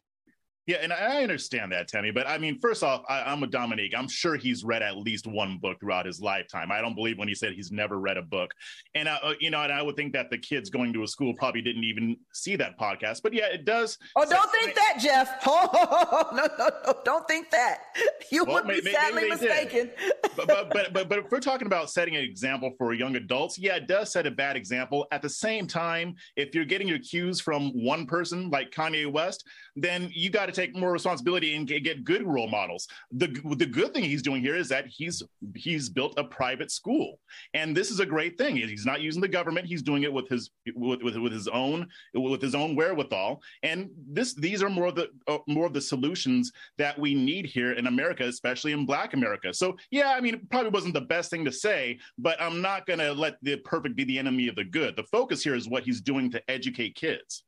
Yeah, 0.67 0.77
and 0.83 0.93
I 0.93 1.23
understand 1.23 1.73
that, 1.73 1.89
Tammy. 1.89 2.11
But 2.11 2.29
I 2.29 2.39
mean, 2.39 2.59
first 2.61 2.83
off, 2.83 3.03
I, 3.09 3.33
am 3.33 3.41
with 3.41 3.51
Dominique. 3.51 3.93
I'm 3.97 4.09
sure 4.09 4.37
he's 4.37 4.63
read 4.63 4.83
at 4.83 4.97
least 4.97 5.27
one 5.27 5.59
book 5.61 5.81
throughout 5.81 6.07
his 6.07 6.21
lifetime. 6.21 6.71
I 6.71 6.81
don't 6.81 6.95
believe 6.95 7.19
when 7.19 7.29
he 7.29 7.35
said 7.35 7.55
he's 7.55 7.73
never 7.73 7.99
read 7.99 8.19
a 8.19 8.23
book. 8.23 8.53
And 8.95 9.09
uh, 9.09 9.19
uh, 9.23 9.35
you 9.41 9.51
know, 9.51 9.63
and 9.63 9.73
I 9.73 9.83
would 9.83 9.97
think 9.97 10.13
that 10.13 10.31
the 10.31 10.39
kids 10.39 10.69
going 10.69 10.93
to 10.93 11.03
a 11.03 11.07
school 11.07 11.35
probably 11.35 11.63
didn't 11.63 11.85
even 11.85 12.17
see 12.33 12.57
that 12.57 12.79
podcast. 12.79 13.23
But 13.23 13.33
yeah, 13.33 13.47
it 13.47 13.65
does. 13.65 13.97
Oh, 14.15 14.25
don't 14.29 14.51
think 14.53 14.75
that, 14.75 14.99
Jeff. 15.01 15.31
Oh, 15.53 16.29
no, 16.33 16.47
no, 16.59 16.71
no, 16.87 16.95
don't 17.05 17.27
think 17.27 17.51
that. 17.51 17.81
You 18.33 18.45
well, 18.45 18.57
would 18.57 18.67
may, 18.67 18.81
be 18.81 18.93
sadly 18.93 19.29
mistaken. 19.29 19.91
but, 20.37 20.47
but, 20.47 20.71
but 20.71 20.93
but 20.93 21.09
but 21.09 21.19
if 21.19 21.25
we're 21.33 21.41
talking 21.41 21.67
about 21.67 21.91
setting 21.91 22.15
an 22.15 22.23
example 22.23 22.71
for 22.79 22.95
young 22.95 23.17
adults, 23.17 23.59
yeah, 23.59 23.75
it 23.75 23.89
does 23.89 24.13
set 24.13 24.25
a 24.25 24.31
bad 24.31 24.57
example. 24.57 25.09
At 25.11 25.21
the 25.21 25.29
same 25.29 25.67
time, 25.67 26.15
if 26.37 26.55
you're 26.55 26.65
getting 26.65 26.87
your 26.87 27.01
cues 27.01 27.41
from 27.41 27.71
one 27.71 28.07
person 28.07 28.49
like 28.51 28.71
Kanye 28.71 29.11
West, 29.11 29.45
then 29.75 30.11
you 30.15 30.31
got 30.31 30.50
to 30.53 30.61
take 30.61 30.77
more 30.77 30.93
responsibility 30.93 31.55
and 31.55 31.67
get, 31.67 32.05
good 32.05 32.27
role 32.27 32.49
models. 32.49 32.89
The 33.13 33.29
the 33.57 33.67
good 33.67 33.93
thing 33.93 34.05
he's 34.05 34.23
doing 34.23 34.43
here 34.43 34.57
is 34.57 34.69
that 34.69 34.87
he's 34.87 35.23
he's 35.55 35.89
built 35.89 36.15
a 36.19 36.25
private 36.25 36.71
school, 36.71 37.19
and 37.55 37.77
this 37.77 37.91
is 37.91 38.01
a 38.01 38.07
great 38.07 38.39
thing. 38.39 38.57
He's 38.57 38.87
not 38.87 39.01
using 39.01 39.21
the 39.21 39.29
government; 39.29 39.67
he's 39.67 39.83
doing 39.83 40.03
it 40.05 40.13
with 40.13 40.29
his 40.29 40.51
with 40.75 41.03
with, 41.03 41.17
with 41.17 41.33
his 41.33 41.49
own 41.49 41.89
with 42.15 42.41
his 42.41 42.55
own 42.55 42.75
wherewithal. 42.75 43.43
And 43.63 43.91
this 44.09 44.35
these 44.35 44.63
are 44.63 44.71
more 44.71 44.87
of 44.87 44.95
the 44.95 45.09
uh, 45.27 45.39
more 45.47 45.67
of 45.67 45.73
the 45.73 45.81
solutions 45.81 46.53
that 46.79 46.99
we 46.99 47.15
need 47.15 47.47
here 47.47 47.73
in 47.73 47.87
America, 47.87 48.25
especially 48.25 48.73
in 48.73 48.87
Black 48.87 49.15
America. 49.15 49.53
So 49.53 49.77
yeah, 49.91 50.15
I 50.17 50.21
mean, 50.21 50.35
it 50.35 50.51
probably 50.51 50.71
wasn't 50.71 50.95
the 50.95 51.01
best 51.03 51.31
thing 51.31 51.45
to 51.45 51.53
say, 51.53 51.99
but 52.19 52.41
I'm 52.41 52.61
not 52.61 52.87
going 52.87 53.01
to 53.01 53.13
let 53.13 53.37
the 53.43 53.57
perfect 53.57 53.97
be 53.97 54.05
the 54.05 54.19
enemy 54.19 54.49
of 54.49 54.57
the 54.57 54.65
good. 54.65 54.97
The 54.97 55.05
focus 55.05 55.43
here 55.43 55.55
is 55.55 55.69
what 55.69 55.85
he's 55.85 56.01
doing 56.01 56.31
to 56.31 56.51
educate 56.51 56.95
kids. 56.95 57.45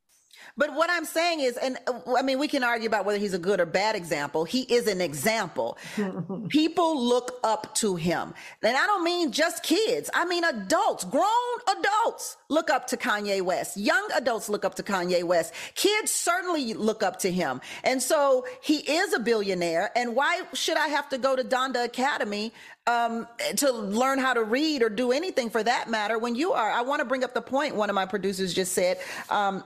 But 0.55 0.73
what 0.73 0.89
I'm 0.89 1.05
saying 1.05 1.39
is, 1.39 1.57
and 1.57 1.77
uh, 1.87 2.15
I 2.17 2.21
mean, 2.21 2.39
we 2.39 2.47
can 2.47 2.63
argue 2.63 2.87
about 2.87 3.05
whether 3.05 3.17
he's 3.17 3.33
a 3.33 3.39
good 3.39 3.59
or 3.59 3.65
bad 3.65 3.95
example. 3.95 4.43
He 4.43 4.61
is 4.61 4.87
an 4.87 5.01
example. 5.01 5.77
People 6.49 7.03
look 7.03 7.39
up 7.43 7.73
to 7.75 7.95
him. 7.95 8.33
And 8.61 8.77
I 8.77 8.85
don't 8.85 9.03
mean 9.03 9.31
just 9.31 9.63
kids. 9.63 10.09
I 10.13 10.25
mean 10.25 10.43
adults, 10.43 11.03
grown 11.05 11.23
adults 11.69 12.37
look 12.49 12.69
up 12.69 12.87
to 12.87 12.97
Kanye 12.97 13.41
West. 13.41 13.77
Young 13.77 14.07
adults 14.15 14.49
look 14.49 14.63
up 14.63 14.75
to 14.75 14.83
Kanye 14.83 15.23
West. 15.23 15.53
Kids 15.75 16.11
certainly 16.11 16.73
look 16.73 17.03
up 17.03 17.19
to 17.19 17.31
him. 17.31 17.61
And 17.83 18.01
so 18.01 18.45
he 18.61 18.77
is 18.77 19.13
a 19.13 19.19
billionaire. 19.19 19.91
And 19.95 20.15
why 20.15 20.41
should 20.53 20.77
I 20.77 20.87
have 20.87 21.09
to 21.09 21.17
go 21.17 21.35
to 21.35 21.43
Donda 21.43 21.83
Academy 21.83 22.53
um, 22.85 23.27
to 23.57 23.71
learn 23.71 24.19
how 24.19 24.33
to 24.33 24.43
read 24.43 24.83
or 24.83 24.89
do 24.89 25.11
anything 25.11 25.49
for 25.49 25.63
that 25.63 25.89
matter 25.89 26.17
when 26.17 26.35
you 26.35 26.53
are? 26.53 26.69
I 26.69 26.81
want 26.81 26.99
to 26.99 27.05
bring 27.05 27.23
up 27.23 27.33
the 27.33 27.41
point 27.41 27.75
one 27.75 27.89
of 27.89 27.95
my 27.95 28.05
producers 28.05 28.53
just 28.53 28.73
said. 28.73 28.99
Um, 29.29 29.63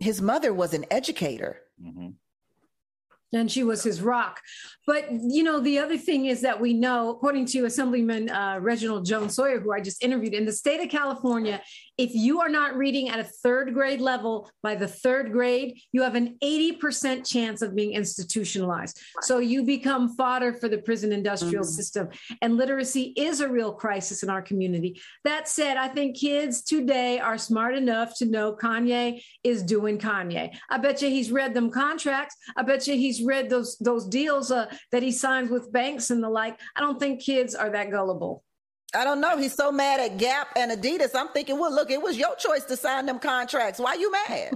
his 0.00 0.20
mother 0.20 0.52
was 0.52 0.74
an 0.74 0.84
educator. 0.90 1.60
Mm-hmm 1.80 2.10
and 3.32 3.50
she 3.50 3.62
was 3.62 3.82
his 3.82 4.00
rock. 4.00 4.40
But 4.86 5.10
you 5.10 5.42
know, 5.42 5.60
the 5.60 5.78
other 5.78 5.96
thing 5.96 6.26
is 6.26 6.40
that 6.42 6.60
we 6.60 6.74
know, 6.74 7.10
according 7.10 7.46
to 7.46 7.64
Assemblyman 7.64 8.28
uh, 8.28 8.58
Reginald 8.60 9.04
Jones 9.04 9.34
Sawyer, 9.34 9.60
who 9.60 9.72
I 9.72 9.80
just 9.80 10.02
interviewed, 10.02 10.34
in 10.34 10.44
the 10.44 10.52
state 10.52 10.82
of 10.82 10.90
California, 10.90 11.62
if 12.00 12.14
you 12.14 12.40
are 12.40 12.48
not 12.48 12.78
reading 12.78 13.10
at 13.10 13.18
a 13.18 13.24
third 13.24 13.74
grade 13.74 14.00
level 14.00 14.50
by 14.62 14.74
the 14.74 14.88
third 14.88 15.32
grade, 15.32 15.78
you 15.92 16.02
have 16.02 16.14
an 16.14 16.38
80% 16.42 17.30
chance 17.30 17.60
of 17.60 17.76
being 17.76 17.92
institutionalized. 17.92 18.98
So 19.20 19.38
you 19.38 19.64
become 19.64 20.16
fodder 20.16 20.54
for 20.54 20.70
the 20.70 20.78
prison 20.78 21.12
industrial 21.12 21.62
mm-hmm. 21.62 21.70
system. 21.70 22.08
And 22.40 22.56
literacy 22.56 23.12
is 23.18 23.40
a 23.40 23.48
real 23.50 23.74
crisis 23.74 24.22
in 24.22 24.30
our 24.30 24.40
community. 24.40 24.98
That 25.24 25.46
said, 25.46 25.76
I 25.76 25.88
think 25.88 26.16
kids 26.16 26.62
today 26.62 27.18
are 27.18 27.36
smart 27.36 27.74
enough 27.74 28.16
to 28.16 28.24
know 28.24 28.56
Kanye 28.56 29.22
is 29.44 29.62
doing 29.62 29.98
Kanye. 29.98 30.56
I 30.70 30.78
bet 30.78 31.02
you 31.02 31.10
he's 31.10 31.30
read 31.30 31.52
them 31.52 31.70
contracts. 31.70 32.34
I 32.56 32.62
bet 32.62 32.86
you 32.86 32.94
he's 32.94 33.22
read 33.22 33.50
those 33.50 33.76
those 33.76 34.06
deals 34.06 34.50
uh, 34.50 34.72
that 34.90 35.02
he 35.02 35.12
signs 35.12 35.50
with 35.50 35.70
banks 35.70 36.08
and 36.08 36.22
the 36.22 36.30
like. 36.30 36.58
I 36.74 36.80
don't 36.80 36.98
think 36.98 37.20
kids 37.20 37.54
are 37.54 37.68
that 37.70 37.90
gullible. 37.90 38.42
I 38.94 39.04
don't 39.04 39.20
know. 39.20 39.38
He's 39.38 39.54
so 39.54 39.70
mad 39.70 40.00
at 40.00 40.18
Gap 40.18 40.48
and 40.56 40.72
Adidas. 40.72 41.10
I'm 41.14 41.28
thinking, 41.28 41.58
well, 41.58 41.72
look, 41.72 41.90
it 41.90 42.02
was 42.02 42.16
your 42.16 42.34
choice 42.36 42.64
to 42.64 42.76
sign 42.76 43.06
them 43.06 43.18
contracts. 43.18 43.78
Why 43.78 43.94
you 43.94 44.10
mad? 44.10 44.50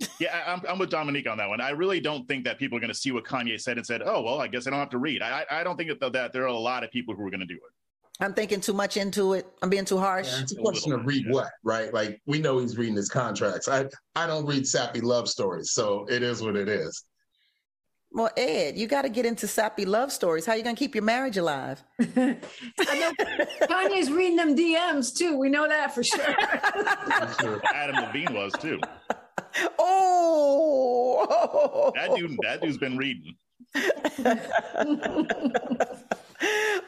yeah, 0.20 0.44
I'm, 0.46 0.62
I'm, 0.68 0.78
with 0.78 0.90
Dominique 0.90 1.28
on 1.28 1.38
that 1.38 1.48
one. 1.48 1.60
I 1.60 1.70
really 1.70 2.00
don't 2.00 2.26
think 2.28 2.44
that 2.44 2.58
people 2.58 2.78
are 2.78 2.80
going 2.80 2.92
to 2.92 2.98
see 2.98 3.10
what 3.10 3.24
Kanye 3.24 3.60
said 3.60 3.78
and 3.78 3.86
said, 3.86 4.02
"Oh, 4.04 4.22
well, 4.22 4.40
I 4.40 4.46
guess 4.46 4.66
I 4.66 4.70
don't 4.70 4.78
have 4.78 4.90
to 4.90 4.98
read." 4.98 5.22
I, 5.22 5.44
I 5.50 5.64
don't 5.64 5.76
think 5.76 5.90
that, 5.98 6.12
that 6.12 6.32
there 6.32 6.42
are 6.42 6.46
a 6.46 6.56
lot 6.56 6.84
of 6.84 6.90
people 6.90 7.14
who 7.14 7.26
are 7.26 7.30
going 7.30 7.40
to 7.40 7.46
do 7.46 7.54
it. 7.54 7.72
I'm 8.20 8.32
thinking 8.32 8.60
too 8.60 8.74
much 8.74 8.96
into 8.96 9.32
it. 9.32 9.46
I'm 9.60 9.70
being 9.70 9.84
too 9.84 9.98
harsh. 9.98 10.28
Yeah, 10.30 10.42
it's 10.42 10.52
a 10.52 10.56
question 10.56 10.92
of 10.92 11.04
read 11.04 11.28
what, 11.30 11.50
right? 11.64 11.92
Like 11.92 12.20
we 12.26 12.38
know 12.38 12.58
he's 12.58 12.76
reading 12.76 12.94
his 12.94 13.08
contracts. 13.08 13.66
I 13.66 13.86
I 14.14 14.26
don't 14.28 14.46
read 14.46 14.68
sappy 14.68 15.00
love 15.00 15.28
stories, 15.28 15.72
so 15.72 16.06
it 16.08 16.22
is 16.22 16.40
what 16.40 16.54
it 16.54 16.68
is. 16.68 17.04
Well, 18.14 18.30
Ed, 18.36 18.78
you 18.78 18.86
got 18.86 19.02
to 19.02 19.08
get 19.08 19.26
into 19.26 19.48
sappy 19.48 19.84
love 19.84 20.12
stories. 20.12 20.46
How 20.46 20.52
are 20.52 20.56
you 20.56 20.62
going 20.62 20.76
to 20.76 20.78
keep 20.78 20.94
your 20.94 21.02
marriage 21.02 21.36
alive? 21.36 21.82
I 22.00 22.38
know 22.78 23.12
Kanye's 23.62 24.08
reading 24.08 24.36
them 24.36 24.54
DMs 24.54 25.12
too. 25.12 25.36
We 25.36 25.48
know 25.48 25.66
that 25.66 25.92
for 25.92 26.04
sure. 26.04 26.24
sure. 27.40 27.60
Adam 27.74 27.96
Levine 27.96 28.32
was 28.32 28.52
too. 28.60 28.78
Oh, 29.80 31.24
that 31.96 32.14
dude, 32.14 32.38
that 32.42 32.62
dude's 32.62 32.78
been 32.78 32.96
reading. 32.96 33.34
All 33.74 33.82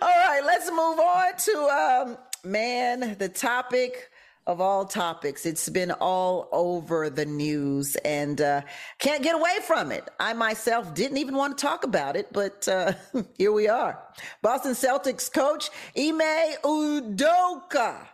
right, 0.00 0.42
let's 0.44 0.70
move 0.70 1.00
on 1.00 1.36
to 1.38 1.58
um, 1.68 2.16
man, 2.44 3.16
the 3.18 3.28
topic 3.28 4.10
of 4.46 4.60
all 4.60 4.84
topics. 4.84 5.44
It's 5.44 5.68
been 5.68 5.90
all 5.90 6.48
over 6.52 7.10
the 7.10 7.26
news 7.26 7.96
and 7.96 8.40
uh, 8.40 8.62
can't 8.98 9.22
get 9.22 9.34
away 9.34 9.56
from 9.66 9.90
it. 9.90 10.08
I 10.20 10.32
myself 10.34 10.94
didn't 10.94 11.18
even 11.18 11.34
want 11.34 11.58
to 11.58 11.62
talk 11.62 11.84
about 11.84 12.16
it, 12.16 12.32
but 12.32 12.66
uh, 12.68 12.92
here 13.38 13.52
we 13.52 13.68
are. 13.68 14.00
Boston 14.42 14.72
Celtics 14.72 15.32
coach 15.32 15.70
Ime 15.96 16.56
Udoka. 16.62 18.06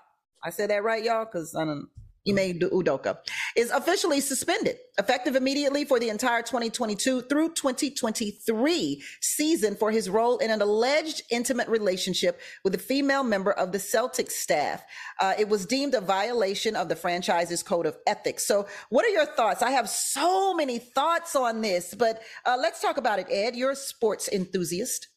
I 0.45 0.51
said 0.51 0.71
that 0.71 0.83
right, 0.83 1.05
y'all, 1.05 1.25
because 1.25 1.55
I 1.55 1.65
don't 1.65 1.89
Ime 2.29 2.59
Udoka, 2.59 3.19
is 3.57 3.71
officially 3.71 4.21
suspended, 4.21 4.77
effective 4.99 5.37
immediately 5.37 5.85
for 5.85 5.99
the 5.99 6.09
entire 6.09 6.43
2022 6.43 7.23
through 7.23 7.51
2023 7.55 9.03
season 9.21 9.77
for 9.77 9.91
his 9.91 10.09
role 10.09 10.39
in 10.39 10.51
an 10.51 10.63
alleged 10.63 11.23
intimate 11.31 11.69
relationship 11.69 12.41
with 12.65 12.75
a 12.75 12.79
female 12.79 13.25
member 13.25 13.53
of 13.53 13.73
the 13.73 13.79
Celtics 13.79 14.33
staff. 14.33 14.85
Uh, 15.21 15.35
it 15.39 15.49
was 15.49 15.67
deemed 15.67 15.95
a 15.95 16.01
violation 16.01 16.77
of 16.77 16.89
the 16.89 16.97
franchise's 16.97 17.63
code 17.63 17.87
of 17.87 17.97
ethics. 18.07 18.47
So, 18.47 18.67
what 18.91 19.05
are 19.05 19.11
your 19.11 19.27
thoughts? 19.27 19.63
I 19.63 19.71
have 19.73 19.89
so 19.89 20.55
many 20.55 20.79
thoughts 20.79 21.35
on 21.35 21.61
this, 21.61 21.95
but 21.95 22.23
uh, 22.47 22.57
let's 22.61 22.81
talk 22.81 22.97
about 22.97 23.19
it, 23.19 23.27
Ed. 23.31 23.57
You're 23.57 23.73
a 23.73 23.77
sports 23.77 24.29
enthusiast. 24.29 25.09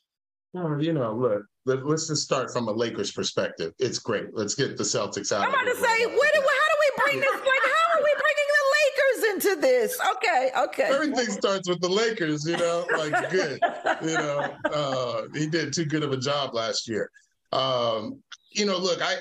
Oh, 0.58 0.80
you 0.80 0.94
know, 0.94 1.13
look, 1.13 1.44
let, 1.65 1.84
us 1.84 2.08
just 2.08 2.24
start 2.24 2.52
from 2.52 2.68
a 2.70 2.72
Lakers 2.72 3.12
perspective. 3.12 3.74
It's 3.78 4.00
great. 4.00 4.28
Let's 4.34 4.56
get 4.56 4.78
the 4.78 4.84
Celtics 4.84 5.34
out. 5.34 5.41
I'm 5.41 5.50
about 5.50 5.65
to 5.65 5.76
say, 5.76 6.06
where 6.06 6.32
do, 6.34 6.39
how 6.39 6.68
do 6.72 6.78
we 6.80 7.04
bring 7.04 7.05
this? 7.19 7.32
Like, 7.32 7.43
how 7.43 7.97
are 7.97 8.04
we 8.04 8.13
bringing 8.23 8.49
the 8.58 8.65
Lakers 8.75 9.34
into 9.34 9.62
this? 9.62 9.99
Okay, 10.15 10.51
okay. 10.58 10.89
Everything 10.93 11.25
starts 11.28 11.69
with 11.69 11.82
the 11.82 11.89
Lakers, 11.89 12.47
you 12.47 12.58
know, 12.58 12.86
like 12.97 13.30
good. 13.32 13.60
you 14.01 14.13
know, 14.13 14.56
uh, 14.73 15.23
he 15.34 15.47
did 15.47 15.73
too 15.73 15.86
good 15.86 16.04
of 16.04 16.12
a 16.12 16.17
job 16.17 16.54
last 16.54 16.88
year. 16.88 17.10
Um, 17.51 18.21
you 18.51 18.65
know, 18.65 18.78
look, 18.78 18.99
I, 19.01 19.15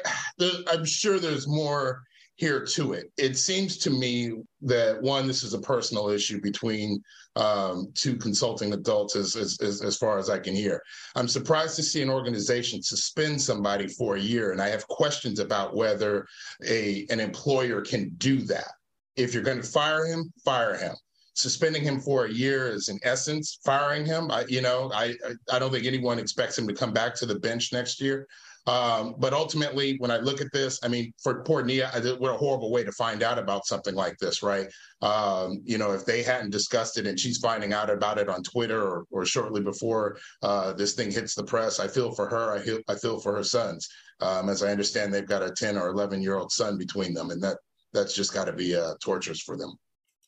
I'm 0.69 0.85
sure 0.85 1.19
there's 1.19 1.49
more 1.49 2.03
here 2.37 2.65
to 2.65 2.95
it. 2.95 3.13
It 3.17 3.39
seems 3.39 3.79
to 3.79 3.91
me 3.91 4.33
that 4.63 5.01
one, 5.01 5.27
this 5.27 5.43
is 5.43 5.55
a 5.55 5.61
personal 5.61 6.09
issue 6.09 6.41
between 6.41 7.03
um, 7.37 7.93
two 7.95 8.17
consulting 8.17 8.73
adults, 8.73 9.15
as, 9.15 9.37
as, 9.37 9.83
as 9.83 9.97
far 9.97 10.19
as 10.19 10.31
I 10.31 10.39
can 10.39 10.55
hear. 10.55 10.83
I'm 11.15 11.29
surprised 11.29 11.77
to 11.77 11.83
see 11.83 12.03
an 12.03 12.11
organization 12.11 12.83
suspend 12.83 13.41
somebody 13.41 13.87
for 13.87 14.17
a 14.17 14.21
year, 14.21 14.53
and 14.53 14.61
I 14.61 14.69
have 14.69 14.87
questions 14.89 15.39
about 15.39 15.77
whether 15.77 16.27
a 16.67 17.07
an 17.11 17.21
employer 17.21 17.81
can 17.83 18.11
do 18.19 18.39
that. 18.43 18.73
If 19.17 19.33
you're 19.33 19.43
going 19.45 19.63
to 19.63 19.69
fire 19.69 20.05
him, 20.07 20.33
fire 20.45 20.77
him. 20.77 20.95
Suspending 21.37 21.83
him 21.83 22.01
for 22.01 22.27
a 22.27 22.33
year 22.33 22.69
is, 22.69 22.89
in 22.89 22.99
essence, 23.03 23.59
firing 23.65 24.07
him. 24.07 24.31
I, 24.31 24.45
you 24.49 24.61
know, 24.61 24.91
I 24.95 25.15
I 25.53 25.59
don't 25.59 25.73
think 25.73 25.87
anyone 25.87 26.21
expects 26.21 26.57
him 26.57 26.69
to 26.69 26.75
come 26.75 26.93
back 26.93 27.15
to 27.17 27.27
the 27.27 27.39
bench 27.39 27.73
next 27.73 28.01
year. 28.01 28.27
Um, 28.67 29.15
but 29.19 29.33
ultimately, 29.33 29.97
when 29.99 30.11
I 30.11 30.19
look 30.19 30.41
at 30.41 30.53
this, 30.53 30.81
I 30.83 30.89
mean, 30.89 31.13
for 31.23 31.43
poor 31.43 31.63
Nia, 31.63 31.91
what 32.19 32.35
a 32.35 32.37
horrible 32.37 32.71
way 32.71 32.83
to 32.83 32.93
find 32.93 33.23
out 33.23 33.39
about 33.39 33.67
something 33.67 33.95
like 33.95 34.17
this, 34.19 34.43
right? 34.43 34.67
Um, 35.03 35.61
you 35.65 35.77
know, 35.77 35.93
if 35.93 36.07
they 36.07 36.23
hadn't 36.23 36.51
discussed 36.51 36.99
it 36.99 37.07
and 37.07 37.21
she's 37.21 37.39
finding 37.39 37.73
out 37.73 37.91
about 37.91 38.19
it 38.19 38.29
on 38.29 38.43
Twitter 38.43 38.83
or, 38.83 39.05
or 39.11 39.27
shortly 39.27 39.61
before 39.61 40.17
uh, 40.43 40.73
this 40.73 40.95
thing 40.95 41.11
hits 41.11 41.35
the 41.35 41.45
press, 41.45 41.79
I 41.79 41.89
feel 41.89 42.13
for 42.13 42.29
her. 42.29 42.53
I 42.53 42.61
feel, 42.61 42.79
I 42.89 42.95
feel 42.95 43.21
for 43.21 43.35
her 43.37 43.45
sons. 43.45 43.89
Um, 44.21 44.49
as 44.49 44.63
I 44.63 44.71
understand, 44.71 45.13
they've 45.13 45.27
got 45.27 45.43
a 45.43 45.51
10 45.51 45.77
or 45.77 45.89
11 45.89 46.23
year 46.23 46.37
old 46.37 46.53
son 46.53 46.79
between 46.79 47.13
them, 47.13 47.31
and 47.31 47.43
that 47.43 47.59
that's 47.93 48.15
just 48.15 48.35
got 48.35 48.47
to 48.47 48.53
be 48.53 48.75
uh, 48.75 48.95
torturous 49.01 49.41
for 49.41 49.57
them. 49.57 49.75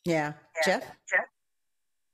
Yeah. 0.04 0.34
Jeff? 0.64 0.82
Jeff? 1.10 1.26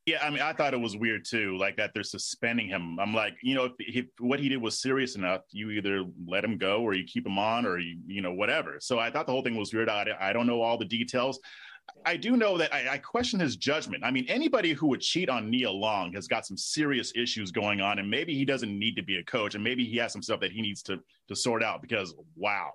Yeah, 0.05 0.19
I 0.21 0.31
mean, 0.31 0.41
I 0.41 0.53
thought 0.53 0.75
it 0.75 0.81
was 0.81 0.97
weird 0.97 1.25
too, 1.25 1.57
like 1.59 1.77
that 1.77 1.93
they're 1.95 2.03
suspending 2.03 2.67
him. 2.67 2.99
I'm 2.99 3.15
like, 3.15 3.35
you 3.41 3.55
know, 3.55 3.67
if, 3.67 3.73
if, 3.79 4.07
what 4.19 4.41
he 4.41 4.49
did 4.49 4.61
was 4.61 4.81
serious 4.83 5.15
enough, 5.15 5.43
you 5.53 5.71
either 5.71 6.05
let 6.27 6.45
him 6.45 6.59
go 6.59 6.83
or 6.83 6.95
you 6.95 7.05
keep 7.05 7.25
him 7.25 7.39
on 7.39 7.65
or 7.65 7.79
you, 7.79 7.99
you 8.07 8.21
know, 8.21 8.33
whatever. 8.33 8.79
So 8.81 8.99
I 8.99 9.13
thought 9.13 9.27
the 9.27 9.33
whole 9.33 9.43
thing 9.43 9.57
was 9.57 9.73
weird. 9.73 9.89
I, 9.89 10.07
I 10.21 10.33
don't 10.33 10.49
know 10.49 10.61
all 10.61 10.77
the 10.77 10.85
details. 10.85 11.39
I 12.05 12.17
do 12.17 12.37
know 12.37 12.59
that 12.59 12.75
I, 12.75 12.95
I, 12.95 12.99
question 12.99 13.39
his 13.39 13.57
judgment. 13.57 14.05
I 14.05 14.11
mean, 14.11 14.25
anybody 14.29 14.73
who 14.73 14.89
would 14.89 15.01
cheat 15.01 15.29
on 15.29 15.51
Nia 15.51 15.71
Long 15.71 16.13
has 16.15 16.27
got 16.27 16.47
some 16.47 16.57
serious 16.57 17.13
issues 17.15 17.53
going 17.53 17.81
on, 17.81 17.99
and 17.99 18.11
maybe 18.11 18.35
he 18.35 18.45
doesn't 18.45 18.77
need 18.77 18.97
to 18.97 19.03
be 19.03 19.17
a 19.17 19.25
coach, 19.25 19.55
and 19.55 19.63
maybe 19.63 19.85
he 19.85 19.97
has 19.99 20.13
some 20.13 20.23
stuff 20.23 20.41
that 20.41 20.53
he 20.53 20.63
needs 20.63 20.83
to 20.85 20.99
to 21.29 21.37
sort 21.37 21.63
out. 21.63 21.81
Because 21.83 22.15
wow, 22.37 22.71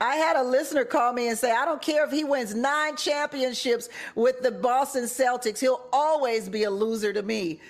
I 0.00 0.16
had 0.16 0.36
a 0.36 0.42
listener 0.42 0.84
call 0.84 1.12
me 1.12 1.28
and 1.28 1.38
say, 1.38 1.52
I 1.52 1.64
don't 1.64 1.82
care 1.82 2.04
if 2.04 2.10
he 2.10 2.24
wins 2.24 2.54
nine 2.54 2.96
championships 2.96 3.88
with 4.14 4.42
the 4.42 4.50
Boston 4.50 5.04
Celtics, 5.04 5.58
he'll 5.58 5.88
always 5.92 6.48
be 6.48 6.64
a 6.64 6.70
loser 6.70 7.12
to 7.12 7.22
me. 7.22 7.60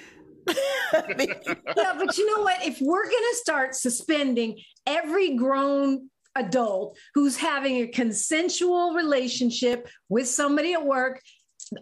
yeah, 0.48 1.94
but 1.98 2.16
you 2.16 2.36
know 2.36 2.42
what? 2.42 2.64
If 2.64 2.80
we're 2.80 3.04
going 3.04 3.24
to 3.32 3.36
start 3.36 3.74
suspending 3.74 4.60
every 4.86 5.36
grown 5.36 6.08
adult 6.36 6.96
who's 7.14 7.36
having 7.36 7.76
a 7.76 7.86
consensual 7.88 8.92
relationship 8.92 9.88
with 10.08 10.28
somebody 10.28 10.74
at 10.74 10.84
work 10.84 11.20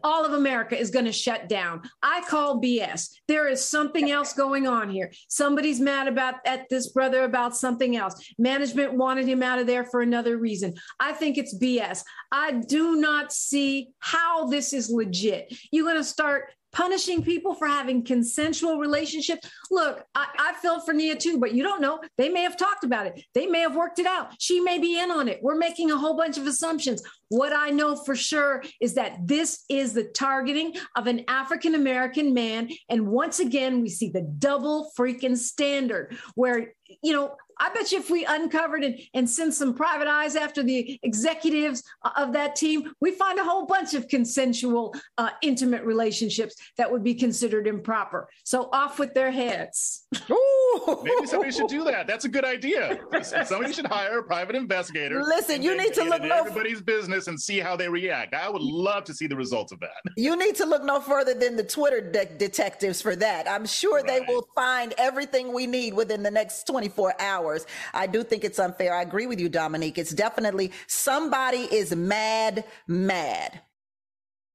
all 0.02 0.24
of 0.24 0.32
America 0.32 0.78
is 0.78 0.90
going 0.90 1.04
to 1.04 1.12
shut 1.12 1.48
down. 1.48 1.82
I 2.02 2.22
call 2.28 2.60
BS. 2.60 3.10
There 3.28 3.48
is 3.48 3.64
something 3.64 4.10
else 4.10 4.32
going 4.32 4.66
on 4.66 4.90
here. 4.90 5.12
Somebody's 5.28 5.80
mad 5.80 6.08
about 6.08 6.36
at 6.46 6.68
this 6.68 6.88
brother 6.90 7.24
about 7.24 7.56
something 7.56 7.96
else. 7.96 8.14
Management 8.38 8.94
wanted 8.94 9.26
him 9.26 9.42
out 9.42 9.58
of 9.58 9.66
there 9.66 9.84
for 9.84 10.00
another 10.00 10.38
reason. 10.38 10.74
I 10.98 11.12
think 11.12 11.38
it's 11.38 11.56
BS. 11.56 12.02
I 12.32 12.52
do 12.52 12.96
not 12.96 13.32
see 13.32 13.90
how 13.98 14.46
this 14.46 14.72
is 14.72 14.90
legit. 14.90 15.52
You're 15.70 15.84
going 15.86 15.96
to 15.96 16.04
start 16.04 16.50
punishing 16.74 17.22
people 17.22 17.54
for 17.54 17.66
having 17.66 18.04
consensual 18.04 18.78
relationships. 18.78 19.48
Look, 19.70 20.04
I, 20.14 20.26
I 20.38 20.52
felt 20.60 20.84
for 20.84 20.92
Nia 20.92 21.16
too, 21.16 21.38
but 21.38 21.54
you 21.54 21.62
don't 21.62 21.80
know. 21.80 22.00
They 22.18 22.28
may 22.28 22.42
have 22.42 22.56
talked 22.56 22.84
about 22.84 23.06
it. 23.06 23.24
They 23.32 23.46
may 23.46 23.60
have 23.60 23.76
worked 23.76 24.00
it 24.00 24.06
out. 24.06 24.32
She 24.38 24.60
may 24.60 24.78
be 24.78 24.98
in 24.98 25.10
on 25.10 25.28
it. 25.28 25.38
We're 25.42 25.56
making 25.56 25.90
a 25.90 25.96
whole 25.96 26.16
bunch 26.16 26.36
of 26.36 26.46
assumptions. 26.46 27.02
What 27.34 27.52
I 27.52 27.70
know 27.70 27.96
for 27.96 28.14
sure 28.14 28.62
is 28.80 28.94
that 28.94 29.26
this 29.26 29.64
is 29.68 29.92
the 29.92 30.04
targeting 30.04 30.74
of 30.94 31.08
an 31.08 31.24
African 31.26 31.74
American 31.74 32.32
man. 32.32 32.68
And 32.88 33.08
once 33.08 33.40
again, 33.40 33.82
we 33.82 33.88
see 33.88 34.08
the 34.08 34.22
double 34.22 34.92
freaking 34.96 35.36
standard 35.36 36.16
where, 36.36 36.74
you 37.02 37.12
know, 37.12 37.36
I 37.58 37.70
bet 37.70 37.92
you 37.92 37.98
if 37.98 38.10
we 38.10 38.24
uncovered 38.24 38.84
and, 38.84 38.98
and 39.14 39.28
sent 39.28 39.54
some 39.54 39.74
private 39.74 40.08
eyes 40.08 40.36
after 40.36 40.62
the 40.62 40.98
executives 41.02 41.82
of 42.16 42.32
that 42.32 42.56
team, 42.56 42.92
we 43.00 43.12
find 43.12 43.38
a 43.38 43.44
whole 43.44 43.66
bunch 43.66 43.94
of 43.94 44.08
consensual, 44.08 44.94
uh, 45.18 45.30
intimate 45.42 45.84
relationships 45.84 46.56
that 46.76 46.90
would 46.90 47.04
be 47.04 47.14
considered 47.14 47.66
improper. 47.66 48.28
So 48.44 48.68
off 48.72 48.98
with 48.98 49.14
their 49.14 49.30
heads. 49.30 50.06
Maybe 50.28 51.26
somebody 51.26 51.52
should 51.52 51.68
do 51.68 51.84
that. 51.84 52.06
That's 52.06 52.24
a 52.24 52.28
good 52.28 52.44
idea. 52.44 52.98
Somebody 53.22 53.72
should 53.72 53.86
hire 53.86 54.18
a 54.18 54.22
private 54.22 54.56
investigator. 54.56 55.22
Listen, 55.22 55.62
you 55.62 55.76
need 55.76 55.94
to 55.94 56.04
look 56.04 56.22
no 56.22 56.38
everybody's 56.38 56.80
business 56.80 57.23
and 57.28 57.40
see 57.40 57.58
how 57.58 57.76
they 57.76 57.88
react. 57.88 58.34
I 58.34 58.48
would 58.48 58.62
love 58.62 59.04
to 59.04 59.14
see 59.14 59.26
the 59.26 59.36
results 59.36 59.72
of 59.72 59.80
that. 59.80 59.90
You 60.16 60.36
need 60.36 60.54
to 60.56 60.66
look 60.66 60.84
no 60.84 61.00
further 61.00 61.34
than 61.34 61.56
the 61.56 61.64
Twitter 61.64 62.00
de- 62.00 62.36
detectives 62.38 63.00
for 63.00 63.16
that. 63.16 63.48
I'm 63.48 63.66
sure 63.66 63.96
right. 63.96 64.06
they 64.06 64.20
will 64.20 64.46
find 64.54 64.94
everything 64.98 65.52
we 65.52 65.66
need 65.66 65.94
within 65.94 66.22
the 66.22 66.30
next 66.30 66.66
24 66.66 67.20
hours. 67.20 67.66
I 67.92 68.06
do 68.06 68.22
think 68.22 68.44
it's 68.44 68.58
unfair. 68.58 68.94
I 68.94 69.02
agree 69.02 69.26
with 69.26 69.40
you, 69.40 69.48
Dominique. 69.48 69.98
It's 69.98 70.12
definitely 70.12 70.72
somebody 70.86 71.68
is 71.70 71.94
mad, 71.94 72.64
mad. 72.86 73.60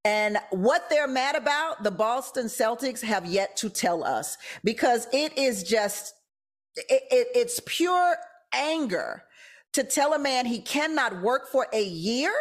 And 0.05 0.37
what 0.51 0.89
they're 0.89 1.07
mad 1.07 1.35
about, 1.35 1.83
the 1.83 1.91
Boston 1.91 2.45
Celtics 2.45 3.01
have 3.01 3.25
yet 3.25 3.57
to 3.57 3.69
tell 3.69 4.03
us 4.03 4.37
because 4.63 5.07
it 5.11 5.37
is 5.37 5.63
just, 5.63 6.13
it, 6.75 7.03
it, 7.11 7.27
it's 7.35 7.59
pure 7.65 8.15
anger 8.53 9.23
to 9.73 9.83
tell 9.83 10.13
a 10.13 10.19
man 10.19 10.45
he 10.45 10.59
cannot 10.59 11.21
work 11.21 11.49
for 11.51 11.67
a 11.73 11.83
year. 11.83 12.31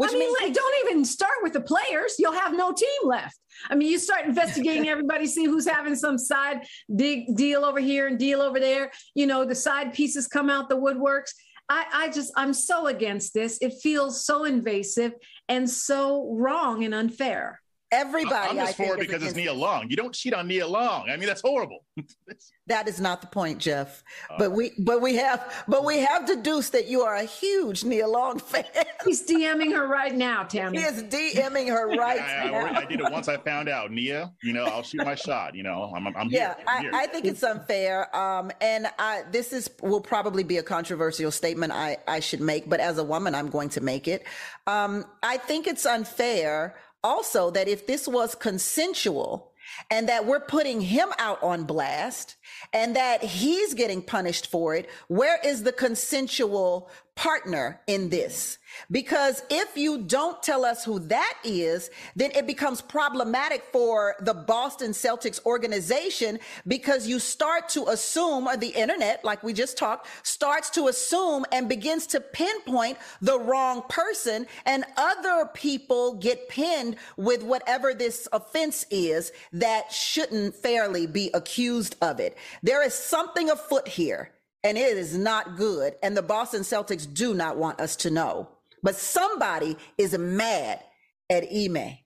Which 0.00 0.10
I 0.10 0.14
mean, 0.14 0.20
means- 0.20 0.38
like, 0.40 0.54
don't 0.54 0.86
even 0.86 1.04
start 1.04 1.42
with 1.42 1.52
the 1.52 1.60
players. 1.60 2.16
You'll 2.18 2.32
have 2.32 2.54
no 2.54 2.72
team 2.72 2.88
left. 3.04 3.38
I 3.68 3.74
mean, 3.74 3.88
you 3.88 3.98
start 3.98 4.24
investigating 4.24 4.88
everybody, 4.94 5.26
see 5.26 5.44
who's 5.44 5.68
having 5.68 5.94
some 5.94 6.16
side 6.16 6.66
big 6.96 7.36
deal 7.36 7.66
over 7.66 7.80
here 7.80 8.06
and 8.06 8.18
deal 8.18 8.40
over 8.40 8.58
there. 8.58 8.92
You 9.14 9.26
know, 9.26 9.44
the 9.44 9.54
side 9.54 9.92
pieces 9.92 10.26
come 10.26 10.48
out 10.48 10.70
the 10.70 10.78
woodworks. 10.78 11.32
I, 11.68 11.84
I 11.92 12.08
just, 12.08 12.32
I'm 12.34 12.54
so 12.54 12.86
against 12.86 13.34
this. 13.34 13.58
It 13.60 13.74
feels 13.82 14.24
so 14.24 14.44
invasive 14.44 15.12
and 15.48 15.68
so 15.68 16.34
wrong 16.34 16.82
and 16.82 16.94
unfair. 16.94 17.60
Everybody, 17.92 18.50
I'm 18.50 18.56
just 18.56 18.76
for 18.76 18.94
it 18.94 19.00
because 19.00 19.20
it's 19.24 19.34
Nia 19.34 19.52
Long. 19.52 19.90
You 19.90 19.96
don't 19.96 20.14
cheat 20.14 20.32
on 20.32 20.46
Nia 20.46 20.66
Long. 20.66 21.10
I 21.10 21.16
mean, 21.16 21.26
that's 21.26 21.40
horrible. 21.40 21.84
that 22.68 22.86
is 22.86 23.00
not 23.00 23.20
the 23.20 23.26
point, 23.26 23.58
Jeff. 23.58 24.04
Uh, 24.30 24.36
but 24.38 24.52
we, 24.52 24.70
but 24.78 25.02
we 25.02 25.16
have, 25.16 25.64
but 25.66 25.84
we 25.84 25.98
have 25.98 26.24
deduced 26.24 26.70
that 26.70 26.86
you 26.86 27.00
are 27.00 27.16
a 27.16 27.24
huge 27.24 27.82
Nia 27.82 28.06
Long 28.06 28.38
fan. 28.38 28.64
He's 29.04 29.26
DMing 29.26 29.72
her 29.72 29.88
right 29.88 30.14
now, 30.14 30.44
Tammy. 30.44 30.78
He 30.78 30.84
is 30.84 31.02
DMing 31.02 31.66
her 31.66 31.88
right 31.88 32.20
I, 32.22 32.48
now. 32.48 32.54
I, 32.54 32.76
I, 32.76 32.84
did 32.84 33.00
it 33.00 33.10
once 33.10 33.26
I 33.26 33.38
found 33.38 33.68
out 33.68 33.90
Nia. 33.90 34.30
You 34.40 34.52
know, 34.52 34.66
I'll 34.66 34.84
shoot 34.84 35.04
my 35.04 35.16
shot. 35.16 35.56
You 35.56 35.64
know, 35.64 35.92
I'm, 35.94 36.06
I'm 36.16 36.28
yeah. 36.28 36.54
Here. 36.54 36.64
I'm 36.68 36.82
here. 36.82 36.90
I, 36.94 37.02
I, 37.02 37.06
think 37.08 37.24
it's 37.24 37.42
unfair. 37.42 38.14
Um, 38.14 38.52
and 38.60 38.86
I, 39.00 39.24
this 39.32 39.52
is 39.52 39.68
will 39.82 40.00
probably 40.00 40.44
be 40.44 40.58
a 40.58 40.62
controversial 40.62 41.32
statement 41.32 41.72
I, 41.72 41.96
I 42.06 42.20
should 42.20 42.40
make, 42.40 42.68
but 42.68 42.78
as 42.78 42.98
a 42.98 43.04
woman, 43.04 43.34
I'm 43.34 43.50
going 43.50 43.70
to 43.70 43.80
make 43.80 44.06
it. 44.06 44.24
Um, 44.68 45.06
I 45.24 45.38
think 45.38 45.66
it's 45.66 45.86
unfair 45.86 46.76
also 47.02 47.50
that 47.50 47.68
if 47.68 47.86
this 47.86 48.06
was 48.06 48.34
consensual 48.34 49.52
and 49.90 50.08
that 50.08 50.26
we're 50.26 50.40
putting 50.40 50.80
him 50.80 51.08
out 51.18 51.42
on 51.42 51.64
blast 51.64 52.36
and 52.72 52.96
that 52.96 53.22
he's 53.22 53.74
getting 53.74 54.02
punished 54.02 54.50
for 54.50 54.74
it, 54.74 54.88
where 55.08 55.38
is 55.44 55.62
the 55.62 55.72
consensual 55.72 56.90
partner 57.16 57.80
in 57.86 58.08
this? 58.08 58.56
Because 58.90 59.42
if 59.50 59.76
you 59.76 60.02
don't 60.02 60.42
tell 60.42 60.64
us 60.64 60.84
who 60.84 61.00
that 61.00 61.34
is, 61.44 61.90
then 62.16 62.30
it 62.34 62.46
becomes 62.46 62.80
problematic 62.80 63.64
for 63.72 64.14
the 64.20 64.32
Boston 64.32 64.92
Celtics 64.92 65.44
organization 65.44 66.38
because 66.66 67.06
you 67.06 67.18
start 67.18 67.68
to 67.70 67.88
assume, 67.88 68.46
or 68.46 68.56
the 68.56 68.68
internet, 68.68 69.22
like 69.24 69.42
we 69.42 69.52
just 69.52 69.76
talked, 69.76 70.06
starts 70.22 70.70
to 70.70 70.88
assume 70.88 71.44
and 71.52 71.68
begins 71.68 72.06
to 72.06 72.20
pinpoint 72.20 72.96
the 73.20 73.38
wrong 73.38 73.82
person, 73.88 74.46
and 74.64 74.84
other 74.96 75.50
people 75.52 76.14
get 76.14 76.48
pinned 76.48 76.96
with 77.16 77.42
whatever 77.42 77.92
this 77.92 78.28
offense 78.32 78.86
is 78.90 79.32
that 79.52 79.92
shouldn't 79.92 80.54
fairly 80.54 81.06
be 81.06 81.30
accused 81.34 81.96
of 82.00 82.20
it. 82.20 82.38
There 82.62 82.84
is 82.84 82.94
something 82.94 83.50
afoot 83.50 83.88
here, 83.88 84.30
and 84.64 84.76
it 84.76 84.96
is 84.96 85.16
not 85.16 85.56
good. 85.56 85.94
And 86.02 86.16
the 86.16 86.22
Boston 86.22 86.62
Celtics 86.62 87.12
do 87.12 87.34
not 87.34 87.56
want 87.56 87.80
us 87.80 87.96
to 87.96 88.10
know. 88.10 88.48
But 88.82 88.96
somebody 88.96 89.76
is 89.98 90.16
mad 90.16 90.80
at 91.28 91.44
Ime. 91.44 91.98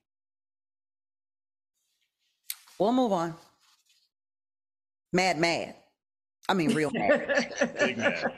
We'll 2.77 2.91
move 2.93 3.13
on. 3.13 3.35
Mad, 5.13 5.37
mad. 5.39 5.75
I 6.49 6.53
mean, 6.53 6.73
real 6.73 6.91
mad. 6.91 7.53
Big 7.79 7.97
mad. 7.97 8.33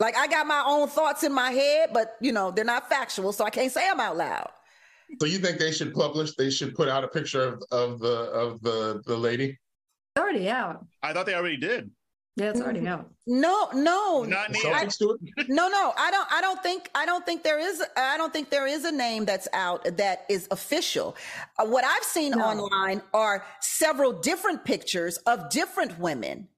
Like 0.00 0.16
I 0.16 0.26
got 0.26 0.46
my 0.46 0.64
own 0.66 0.88
thoughts 0.88 1.22
in 1.22 1.32
my 1.32 1.50
head, 1.50 1.90
but 1.92 2.16
you 2.20 2.32
know 2.32 2.50
they're 2.50 2.64
not 2.64 2.88
factual, 2.88 3.32
so 3.32 3.44
I 3.44 3.50
can't 3.50 3.70
say 3.70 3.88
them 3.88 4.00
out 4.00 4.16
loud. 4.16 4.50
So 5.20 5.26
you 5.26 5.38
think 5.38 5.58
they 5.58 5.70
should 5.70 5.94
publish? 5.94 6.34
They 6.34 6.50
should 6.50 6.74
put 6.74 6.88
out 6.88 7.04
a 7.04 7.08
picture 7.08 7.44
of, 7.44 7.62
of 7.70 8.00
the 8.00 8.14
of 8.32 8.60
the 8.62 9.02
the 9.06 9.16
lady. 9.16 9.56
It's 10.34 10.46
already 10.46 10.50
out. 10.50 10.86
I 11.02 11.12
thought 11.12 11.26
they 11.26 11.34
already 11.34 11.56
did. 11.56 11.90
Yeah, 12.36 12.50
it's 12.50 12.60
already 12.60 12.86
out. 12.88 13.08
No, 13.28 13.68
no, 13.72 14.24
not 14.24 14.50
me. 14.50 14.60
I, 14.64 14.88
no, 15.48 15.68
no. 15.68 15.92
I 15.96 16.10
don't. 16.10 16.32
I 16.32 16.40
don't 16.40 16.60
think. 16.64 16.90
I 16.92 17.06
don't 17.06 17.24
think 17.24 17.44
there 17.44 17.60
is. 17.60 17.80
I 17.96 18.16
don't 18.16 18.32
think 18.32 18.50
there 18.50 18.66
is 18.66 18.84
a 18.84 18.90
name 18.90 19.24
that's 19.24 19.46
out 19.52 19.84
that 19.96 20.26
is 20.28 20.48
official. 20.50 21.14
Uh, 21.58 21.66
what 21.66 21.84
I've 21.84 22.02
seen 22.02 22.32
no. 22.32 22.44
online 22.44 23.02
are 23.12 23.44
several 23.60 24.12
different 24.12 24.64
pictures 24.64 25.16
of 25.18 25.48
different 25.48 25.96
women. 26.00 26.48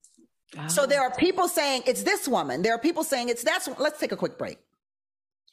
Oh. 0.59 0.67
So 0.69 0.87
there 0.87 1.03
are 1.03 1.15
people 1.15 1.47
saying 1.47 1.83
it's 1.87 2.03
this 2.03 2.27
woman. 2.27 2.63
There 2.63 2.75
are 2.75 2.79
people 2.79 3.05
saying 3.05 3.29
it's 3.29 3.45
that. 3.45 3.67
Let's 3.79 4.01
take 4.01 4.13
a 4.13 4.17
quick 4.17 4.39
break. 4.39 4.59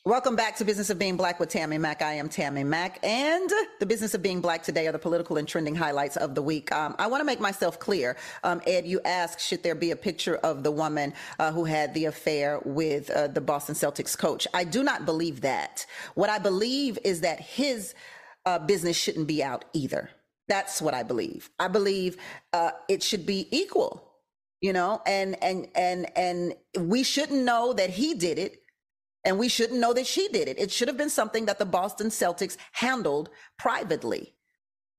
Welcome 0.05 0.35
back 0.35 0.57
to 0.57 0.65
Business 0.65 0.89
of 0.89 0.99
Being 0.99 1.15
Black 1.15 1.39
with 1.39 1.47
Tammy 1.47 1.77
Mack. 1.77 2.01
I 2.01 2.15
am 2.15 2.27
Tammy 2.27 2.65
Mack, 2.65 2.99
and 3.03 3.49
the 3.79 3.85
Business 3.85 4.13
of 4.13 4.21
Being 4.21 4.41
Black 4.41 4.61
today 4.61 4.85
are 4.85 4.91
the 4.91 4.99
political 4.99 5.37
and 5.37 5.47
trending 5.47 5.75
highlights 5.75 6.17
of 6.17 6.35
the 6.35 6.41
week. 6.41 6.73
Um, 6.73 6.93
I 6.99 7.07
want 7.07 7.21
to 7.21 7.25
make 7.25 7.39
myself 7.39 7.79
clear. 7.79 8.17
Um, 8.43 8.61
Ed, 8.67 8.85
you 8.85 8.99
asked, 9.05 9.39
should 9.39 9.63
there 9.63 9.75
be 9.75 9.91
a 9.91 9.95
picture 9.95 10.35
of 10.35 10.63
the 10.63 10.71
woman 10.71 11.13
uh, 11.39 11.53
who 11.53 11.63
had 11.63 11.93
the 11.93 12.03
affair 12.03 12.59
with 12.65 13.09
uh, 13.11 13.27
the 13.27 13.39
Boston 13.39 13.75
Celtics 13.75 14.17
coach? 14.17 14.45
I 14.53 14.65
do 14.65 14.83
not 14.83 15.05
believe 15.05 15.39
that. 15.39 15.85
What 16.15 16.29
I 16.29 16.37
believe 16.37 16.99
is 17.05 17.21
that 17.21 17.39
his 17.39 17.95
uh, 18.45 18.59
business 18.59 18.97
shouldn't 18.97 19.27
be 19.27 19.41
out 19.41 19.63
either. 19.71 20.09
That's 20.49 20.81
what 20.81 20.93
I 20.93 21.03
believe. 21.03 21.49
I 21.59 21.69
believe 21.69 22.17
uh, 22.51 22.71
it 22.89 23.03
should 23.03 23.25
be 23.25 23.47
equal 23.51 24.09
you 24.59 24.71
know 24.71 25.01
and 25.05 25.35
and 25.43 25.67
and 25.75 26.07
and 26.15 26.55
we 26.79 27.03
shouldn't 27.03 27.43
know 27.43 27.73
that 27.73 27.89
he 27.89 28.13
did 28.13 28.39
it 28.39 28.62
and 29.25 29.39
we 29.39 29.49
shouldn't 29.49 29.79
know 29.79 29.93
that 29.93 30.07
she 30.07 30.27
did 30.29 30.47
it. 30.47 30.59
It 30.59 30.71
should 30.71 30.87
have 30.87 30.97
been 30.97 31.09
something 31.09 31.45
that 31.45 31.59
the 31.59 31.65
Boston 31.65 32.07
Celtics 32.07 32.57
handled 32.73 33.29
privately. 33.57 34.35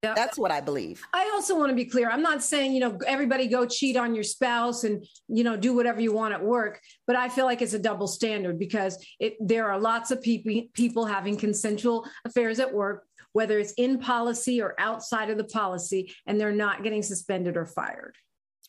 Yeah. 0.03 0.13
That's 0.15 0.37
what 0.37 0.51
I 0.51 0.61
believe. 0.61 1.03
I 1.15 1.31
also 1.33 1.59
want 1.59 1.71
to 1.71 1.75
be 1.75 1.87
clear. 1.87 2.11
I'm 2.11 2.21
not 2.21 2.43
saying, 2.43 2.75
you 2.75 2.81
know, 2.81 2.99
everybody 3.07 3.49
go 3.49 3.65
cheat 3.65 3.97
on 3.97 4.15
your 4.15 4.25
spouse 4.25 4.85
and, 4.85 5.03
you 5.29 5.45
know, 5.45 5.57
do 5.57 5.75
whatever 5.75 5.99
you 5.99 6.13
want 6.13 6.35
at 6.35 6.45
work, 6.45 6.79
but 7.07 7.17
I 7.17 7.31
feel 7.31 7.47
like 7.47 7.63
it's 7.63 7.73
a 7.73 7.79
double 7.79 8.07
standard 8.07 8.59
because 8.59 9.03
it 9.19 9.35
there 9.41 9.71
are 9.71 9.81
lots 9.81 10.11
of 10.11 10.21
people 10.21 10.61
people 10.75 11.07
having 11.07 11.39
consensual 11.39 12.07
affairs 12.27 12.61
at 12.61 12.73
work, 12.73 13.07
whether 13.33 13.59
it's 13.59 13.73
in 13.79 13.99
policy 13.99 14.61
or 14.61 14.75
outside 14.79 15.31
of 15.31 15.39
the 15.39 15.45
policy, 15.45 16.13
and 16.27 16.39
they're 16.39 16.53
not 16.53 16.83
getting 16.83 17.03
suspended 17.03 17.57
or 17.57 17.65
fired. 17.65 18.15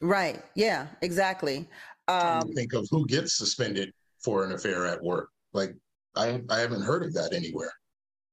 Right. 0.02 0.42
Yeah, 0.56 0.88
exactly. 1.02 1.68
Um, 2.08 2.54
think 2.54 2.74
of 2.74 2.88
who 2.90 3.06
gets 3.08 3.38
suspended 3.38 3.92
for 4.24 4.46
an 4.46 4.54
affair 4.54 4.86
at 4.86 5.04
work. 5.04 5.30
Like 5.56 5.76
I 6.16 6.42
I 6.50 6.60
haven't 6.60 6.84
heard 6.84 7.04
of 7.04 7.14
that 7.14 7.34
anywhere. 7.34 7.72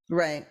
Right. 0.09 0.47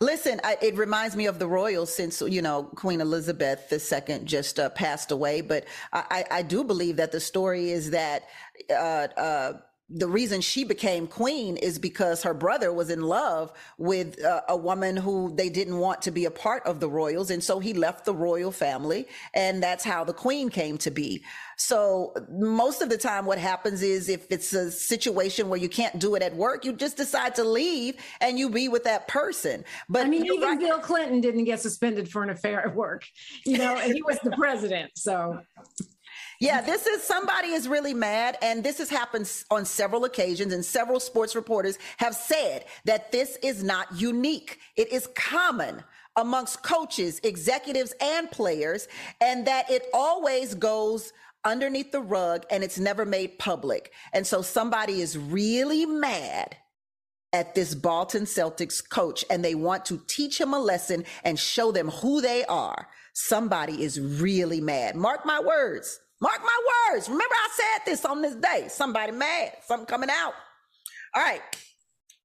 Listen, 0.00 0.40
I, 0.42 0.56
it 0.60 0.76
reminds 0.76 1.16
me 1.16 1.26
of 1.26 1.38
the 1.38 1.46
royals 1.46 1.94
since 1.94 2.20
you 2.20 2.42
know 2.42 2.64
Queen 2.64 3.00
Elizabeth 3.00 3.72
II 3.72 4.20
just 4.24 4.58
uh, 4.58 4.68
passed 4.70 5.12
away. 5.12 5.40
But 5.40 5.64
I, 5.92 6.24
I, 6.30 6.42
do 6.42 6.64
believe 6.64 6.96
that 6.96 7.12
the 7.12 7.20
story 7.20 7.70
is 7.70 7.90
that 7.90 8.24
uh, 8.70 8.74
uh, 9.16 9.52
the 9.94 10.08
reason 10.08 10.40
she 10.40 10.64
became 10.64 11.06
queen 11.06 11.56
is 11.56 11.78
because 11.78 12.22
her 12.22 12.34
brother 12.34 12.72
was 12.72 12.90
in 12.90 13.02
love 13.02 13.52
with 13.78 14.22
uh, 14.24 14.40
a 14.48 14.56
woman 14.56 14.96
who 14.96 15.34
they 15.34 15.48
didn't 15.48 15.78
want 15.78 16.02
to 16.02 16.10
be 16.10 16.24
a 16.24 16.30
part 16.30 16.62
of 16.64 16.80
the 16.80 16.88
royals. 16.88 17.30
And 17.30 17.42
so 17.42 17.58
he 17.58 17.74
left 17.74 18.04
the 18.04 18.14
royal 18.14 18.50
family. 18.50 19.06
And 19.34 19.62
that's 19.62 19.84
how 19.84 20.04
the 20.04 20.14
queen 20.14 20.48
came 20.48 20.78
to 20.78 20.90
be. 20.90 21.22
So 21.56 22.14
most 22.30 22.82
of 22.82 22.88
the 22.88 22.96
time, 22.96 23.26
what 23.26 23.38
happens 23.38 23.82
is 23.82 24.08
if 24.08 24.26
it's 24.30 24.52
a 24.52 24.70
situation 24.70 25.48
where 25.48 25.58
you 25.58 25.68
can't 25.68 25.98
do 25.98 26.14
it 26.14 26.22
at 26.22 26.34
work, 26.34 26.64
you 26.64 26.72
just 26.72 26.96
decide 26.96 27.34
to 27.36 27.44
leave 27.44 27.96
and 28.20 28.38
you 28.38 28.48
be 28.48 28.68
with 28.68 28.84
that 28.84 29.08
person. 29.08 29.64
But 29.88 30.06
I 30.06 30.08
mean, 30.08 30.24
even 30.24 30.40
right. 30.40 30.58
Bill 30.58 30.78
Clinton 30.78 31.20
didn't 31.20 31.44
get 31.44 31.60
suspended 31.60 32.10
for 32.10 32.22
an 32.22 32.30
affair 32.30 32.66
at 32.66 32.74
work, 32.74 33.04
you 33.44 33.58
know, 33.58 33.76
and 33.76 33.92
he 33.92 34.02
was 34.02 34.18
the 34.24 34.30
president. 34.32 34.92
So 34.96 35.40
yeah, 36.42 36.60
this 36.60 36.88
is 36.88 37.04
somebody 37.04 37.50
is 37.50 37.68
really 37.68 37.94
mad, 37.94 38.36
and 38.42 38.64
this 38.64 38.78
has 38.78 38.90
happened 38.90 39.30
on 39.48 39.64
several 39.64 40.04
occasions, 40.04 40.52
and 40.52 40.64
several 40.64 40.98
sports 40.98 41.36
reporters 41.36 41.78
have 41.98 42.16
said 42.16 42.64
that 42.84 43.12
this 43.12 43.38
is 43.44 43.62
not 43.62 43.86
unique. 43.94 44.58
It 44.74 44.92
is 44.92 45.06
common 45.14 45.84
amongst 46.16 46.64
coaches, 46.64 47.20
executives, 47.22 47.94
and 48.00 48.28
players, 48.28 48.88
and 49.20 49.46
that 49.46 49.70
it 49.70 49.86
always 49.94 50.54
goes 50.54 51.12
underneath 51.44 51.92
the 51.92 52.00
rug 52.00 52.44
and 52.50 52.64
it's 52.64 52.78
never 52.78 53.04
made 53.04 53.38
public. 53.38 53.92
And 54.12 54.26
so 54.26 54.42
somebody 54.42 55.00
is 55.00 55.16
really 55.16 55.86
mad 55.86 56.56
at 57.32 57.54
this 57.54 57.74
Boston 57.74 58.24
Celtics 58.24 58.82
coach 58.86 59.24
and 59.30 59.44
they 59.44 59.54
want 59.54 59.84
to 59.86 60.02
teach 60.06 60.40
him 60.40 60.52
a 60.52 60.58
lesson 60.60 61.04
and 61.24 61.38
show 61.38 61.72
them 61.72 61.88
who 61.88 62.20
they 62.20 62.44
are. 62.44 62.88
Somebody 63.14 63.82
is 63.82 64.00
really 64.00 64.60
mad. 64.60 64.96
Mark 64.96 65.24
my 65.24 65.40
words. 65.40 66.00
Mark 66.22 66.40
my 66.40 66.92
words. 66.92 67.08
Remember, 67.08 67.34
I 67.34 67.48
said 67.52 67.84
this 67.84 68.04
on 68.04 68.22
this 68.22 68.36
day. 68.36 68.66
Somebody 68.68 69.10
mad, 69.10 69.54
something 69.66 69.86
coming 69.86 70.08
out. 70.08 70.34
All 71.16 71.22
right. 71.22 71.40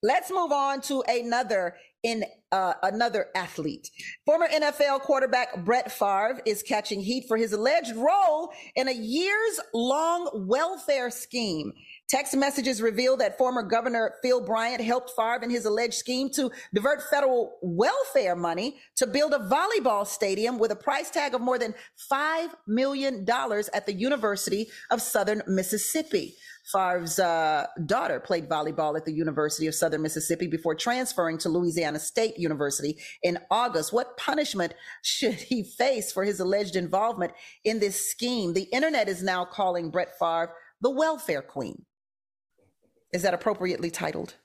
Let's 0.04 0.30
move 0.30 0.52
on 0.52 0.82
to 0.82 1.04
another 1.08 1.76
in 2.04 2.24
uh, 2.52 2.74
another 2.84 3.26
athlete. 3.36 3.90
Former 4.24 4.48
NFL 4.48 5.02
quarterback 5.02 5.66
Brett 5.66 5.92
Favre 5.92 6.40
is 6.46 6.62
catching 6.62 7.02
heat 7.02 7.26
for 7.28 7.38
his 7.38 7.54
alleged 7.54 7.96
role 7.96 8.52
in 8.76 8.88
a 8.88 8.94
years 8.94 9.60
long 9.74 10.30
welfare 10.48 11.10
scheme 11.10 11.74
Text 12.10 12.38
messages 12.38 12.82
reveal 12.82 13.18
that 13.18 13.38
former 13.38 13.62
Governor 13.62 14.14
Phil 14.22 14.40
Bryant 14.40 14.82
helped 14.82 15.12
Favre 15.18 15.44
in 15.44 15.50
his 15.50 15.66
alleged 15.66 15.96
scheme 15.96 16.30
to 16.36 16.50
divert 16.74 17.04
federal 17.04 17.58
welfare 17.62 18.34
money 18.34 18.78
to 18.96 19.06
build 19.06 19.34
a 19.34 19.40
volleyball 19.40 20.08
stadium 20.08 20.58
with 20.58 20.72
a 20.72 20.76
price 20.76 21.10
tag 21.10 21.34
of 21.34 21.42
more 21.42 21.60
than 21.60 21.76
$5 22.10 22.52
million 22.66 23.26
at 23.74 23.86
the 23.86 23.94
University 23.94 24.68
of 24.90 25.02
Southern 25.02 25.42
Mississippi. 25.48 26.36
Favre's 26.72 27.20
uh, 27.20 27.66
daughter 27.86 28.22
played 28.22 28.48
volleyball 28.48 28.96
at 28.96 29.04
the 29.04 29.14
University 29.14 29.68
of 29.68 29.76
Southern 29.76 30.02
Mississippi 30.02 30.48
before 30.48 30.76
transferring 30.76 31.38
to 31.40 31.50
Louisiana 31.50 32.00
State 32.00 32.38
University 32.38 32.98
in 33.22 33.38
August. 33.52 33.92
What 33.92 34.16
punishment 34.16 34.74
should 35.02 35.34
he 35.36 35.62
face 35.62 36.14
for 36.14 36.24
his 36.24 36.40
alleged 36.40 36.78
involvement 36.78 37.34
in 37.66 37.80
this 37.82 38.10
scheme? 38.10 38.54
The 38.54 38.70
internet 38.72 39.10
is 39.10 39.22
now 39.22 39.44
calling 39.44 39.90
Brett 39.92 40.18
Favre 40.18 40.54
the 40.80 40.90
welfare 40.90 41.42
queen. 41.42 41.84
Is 43.14 43.22
that 43.22 43.34
appropriately 43.34 43.90
titled? 43.90 44.36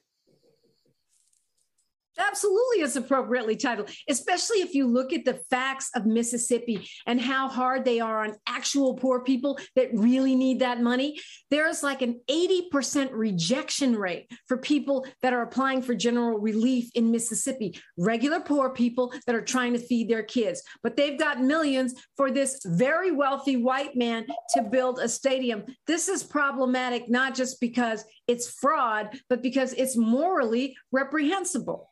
Absolutely, 2.24 2.82
it's 2.82 2.96
appropriately 2.96 3.56
titled, 3.56 3.90
especially 4.08 4.58
if 4.58 4.74
you 4.74 4.86
look 4.86 5.12
at 5.12 5.24
the 5.24 5.40
facts 5.50 5.90
of 5.94 6.06
Mississippi 6.06 6.88
and 7.06 7.20
how 7.20 7.48
hard 7.48 7.84
they 7.84 8.00
are 8.00 8.24
on 8.24 8.36
actual 8.46 8.94
poor 8.94 9.24
people 9.24 9.58
that 9.74 9.90
really 9.92 10.36
need 10.36 10.60
that 10.60 10.80
money. 10.80 11.18
There's 11.50 11.82
like 11.82 12.00
an 12.00 12.20
80% 12.30 13.10
rejection 13.12 13.96
rate 13.96 14.30
for 14.46 14.56
people 14.56 15.04
that 15.22 15.32
are 15.32 15.42
applying 15.42 15.82
for 15.82 15.94
general 15.94 16.38
relief 16.38 16.90
in 16.94 17.10
Mississippi, 17.10 17.78
regular 17.98 18.40
poor 18.40 18.70
people 18.70 19.12
that 19.26 19.34
are 19.34 19.42
trying 19.42 19.72
to 19.72 19.78
feed 19.78 20.08
their 20.08 20.22
kids. 20.22 20.62
But 20.82 20.96
they've 20.96 21.18
got 21.18 21.42
millions 21.42 21.94
for 22.16 22.30
this 22.30 22.60
very 22.64 23.10
wealthy 23.10 23.56
white 23.56 23.96
man 23.96 24.26
to 24.54 24.62
build 24.62 25.00
a 25.00 25.08
stadium. 25.08 25.64
This 25.86 26.08
is 26.08 26.22
problematic, 26.22 27.08
not 27.08 27.34
just 27.34 27.60
because 27.60 28.04
it's 28.28 28.48
fraud, 28.48 29.18
but 29.28 29.42
because 29.42 29.72
it's 29.72 29.96
morally 29.96 30.76
reprehensible. 30.92 31.91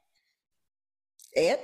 Ed? 1.37 1.61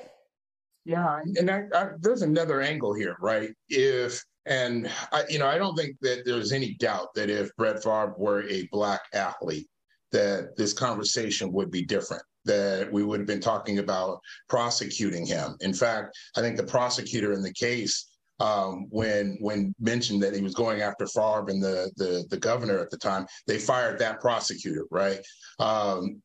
Yeah, 0.85 1.21
and 1.37 1.51
I, 1.51 1.65
I, 1.75 1.89
there's 2.01 2.23
another 2.23 2.61
angle 2.61 2.95
here, 2.95 3.17
right? 3.21 3.51
If 3.69 4.23
and 4.47 4.89
I, 5.11 5.25
you 5.29 5.41
know, 5.41 5.49
I 5.49 5.59
don't 5.59 5.77
think 5.77 5.97
that 6.03 6.23
there's 6.25 6.53
any 6.53 6.75
doubt 6.75 7.09
that 7.17 7.29
if 7.29 7.51
Brett 7.57 7.83
Favre 7.83 8.15
were 8.17 8.49
a 8.49 8.69
black 8.71 9.01
athlete, 9.13 9.69
that 10.13 10.57
this 10.57 10.73
conversation 10.73 11.53
would 11.53 11.71
be 11.71 11.85
different. 11.85 12.23
That 12.45 12.93
we 12.93 13.03
would 13.03 13.19
have 13.19 13.27
been 13.27 13.41
talking 13.41 13.81
about 13.81 14.21
prosecuting 14.49 15.27
him. 15.27 15.57
In 15.61 15.75
fact, 15.75 16.17
I 16.37 16.41
think 16.41 16.57
the 16.57 16.63
prosecutor 16.63 17.33
in 17.33 17.43
the 17.43 17.53
case 17.53 18.09
um, 18.39 18.87
when 18.91 19.37
when 19.41 19.75
mentioned 19.81 20.23
that 20.23 20.35
he 20.35 20.43
was 20.43 20.55
going 20.55 20.83
after 20.83 21.07
Favre 21.07 21.47
and 21.49 21.63
the 21.63 21.91
the 21.97 22.25
the 22.31 22.39
governor 22.39 22.79
at 22.79 22.91
the 22.91 22.99
time, 22.99 23.27
they 23.47 23.59
fired 23.59 23.99
that 23.99 24.21
prosecutor, 24.21 24.85
right? 24.91 25.19
Um, 25.59 26.23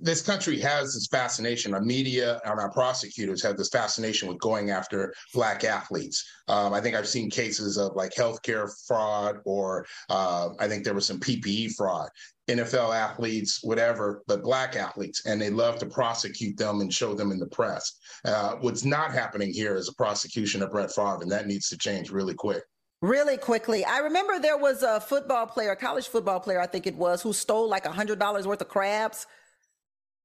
this 0.00 0.22
country 0.22 0.60
has 0.60 0.94
this 0.94 1.06
fascination. 1.08 1.74
Our 1.74 1.80
media 1.80 2.40
and 2.44 2.60
our 2.60 2.70
prosecutors 2.70 3.42
have 3.42 3.56
this 3.56 3.68
fascination 3.68 4.28
with 4.28 4.38
going 4.38 4.70
after 4.70 5.12
black 5.34 5.64
athletes. 5.64 6.24
Um, 6.48 6.72
I 6.72 6.80
think 6.80 6.94
I've 6.94 7.08
seen 7.08 7.30
cases 7.30 7.76
of 7.76 7.96
like 7.96 8.12
healthcare 8.14 8.70
fraud, 8.86 9.38
or 9.44 9.86
uh, 10.08 10.50
I 10.60 10.68
think 10.68 10.84
there 10.84 10.94
was 10.94 11.06
some 11.06 11.20
PPE 11.20 11.74
fraud. 11.74 12.08
NFL 12.48 12.94
athletes, 12.94 13.58
whatever, 13.64 14.22
but 14.28 14.44
black 14.44 14.76
athletes, 14.76 15.26
and 15.26 15.40
they 15.40 15.50
love 15.50 15.78
to 15.80 15.86
prosecute 15.86 16.56
them 16.56 16.80
and 16.80 16.92
show 16.92 17.12
them 17.12 17.32
in 17.32 17.40
the 17.40 17.48
press. 17.48 17.98
Uh, 18.24 18.54
what's 18.60 18.84
not 18.84 19.12
happening 19.12 19.52
here 19.52 19.74
is 19.74 19.88
a 19.88 19.94
prosecution 19.94 20.62
of 20.62 20.70
Brett 20.70 20.92
Favre, 20.92 21.22
and 21.22 21.32
that 21.32 21.48
needs 21.48 21.68
to 21.70 21.76
change 21.76 22.10
really 22.10 22.34
quick. 22.34 22.62
Really 23.02 23.36
quickly, 23.36 23.84
I 23.84 23.98
remember 23.98 24.38
there 24.38 24.56
was 24.56 24.84
a 24.84 25.00
football 25.00 25.46
player, 25.46 25.72
a 25.72 25.76
college 25.76 26.06
football 26.06 26.38
player, 26.38 26.60
I 26.60 26.66
think 26.66 26.86
it 26.86 26.94
was, 26.94 27.20
who 27.20 27.32
stole 27.32 27.68
like 27.68 27.84
a 27.84 27.92
hundred 27.92 28.20
dollars 28.20 28.46
worth 28.46 28.60
of 28.60 28.68
crabs 28.68 29.26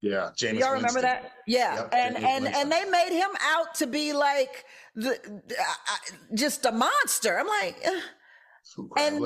yeah, 0.01 0.29
Jameis. 0.35 0.59
Y'all 0.59 0.73
remember 0.73 1.01
Winston. 1.01 1.01
that? 1.01 1.31
Yeah, 1.47 1.75
yep, 1.75 1.93
and 1.93 2.15
Jameis 2.15 2.23
and 2.23 2.43
Winston. 2.43 2.61
and 2.61 2.71
they 2.71 2.85
made 2.85 3.11
him 3.11 3.29
out 3.41 3.75
to 3.75 3.87
be 3.87 4.13
like 4.13 4.65
the 4.95 5.11
uh, 5.11 6.15
just 6.33 6.65
a 6.65 6.71
monster. 6.71 7.39
I'm 7.39 7.47
like. 7.47 7.77
Uh, 7.85 7.99
and 8.97 9.21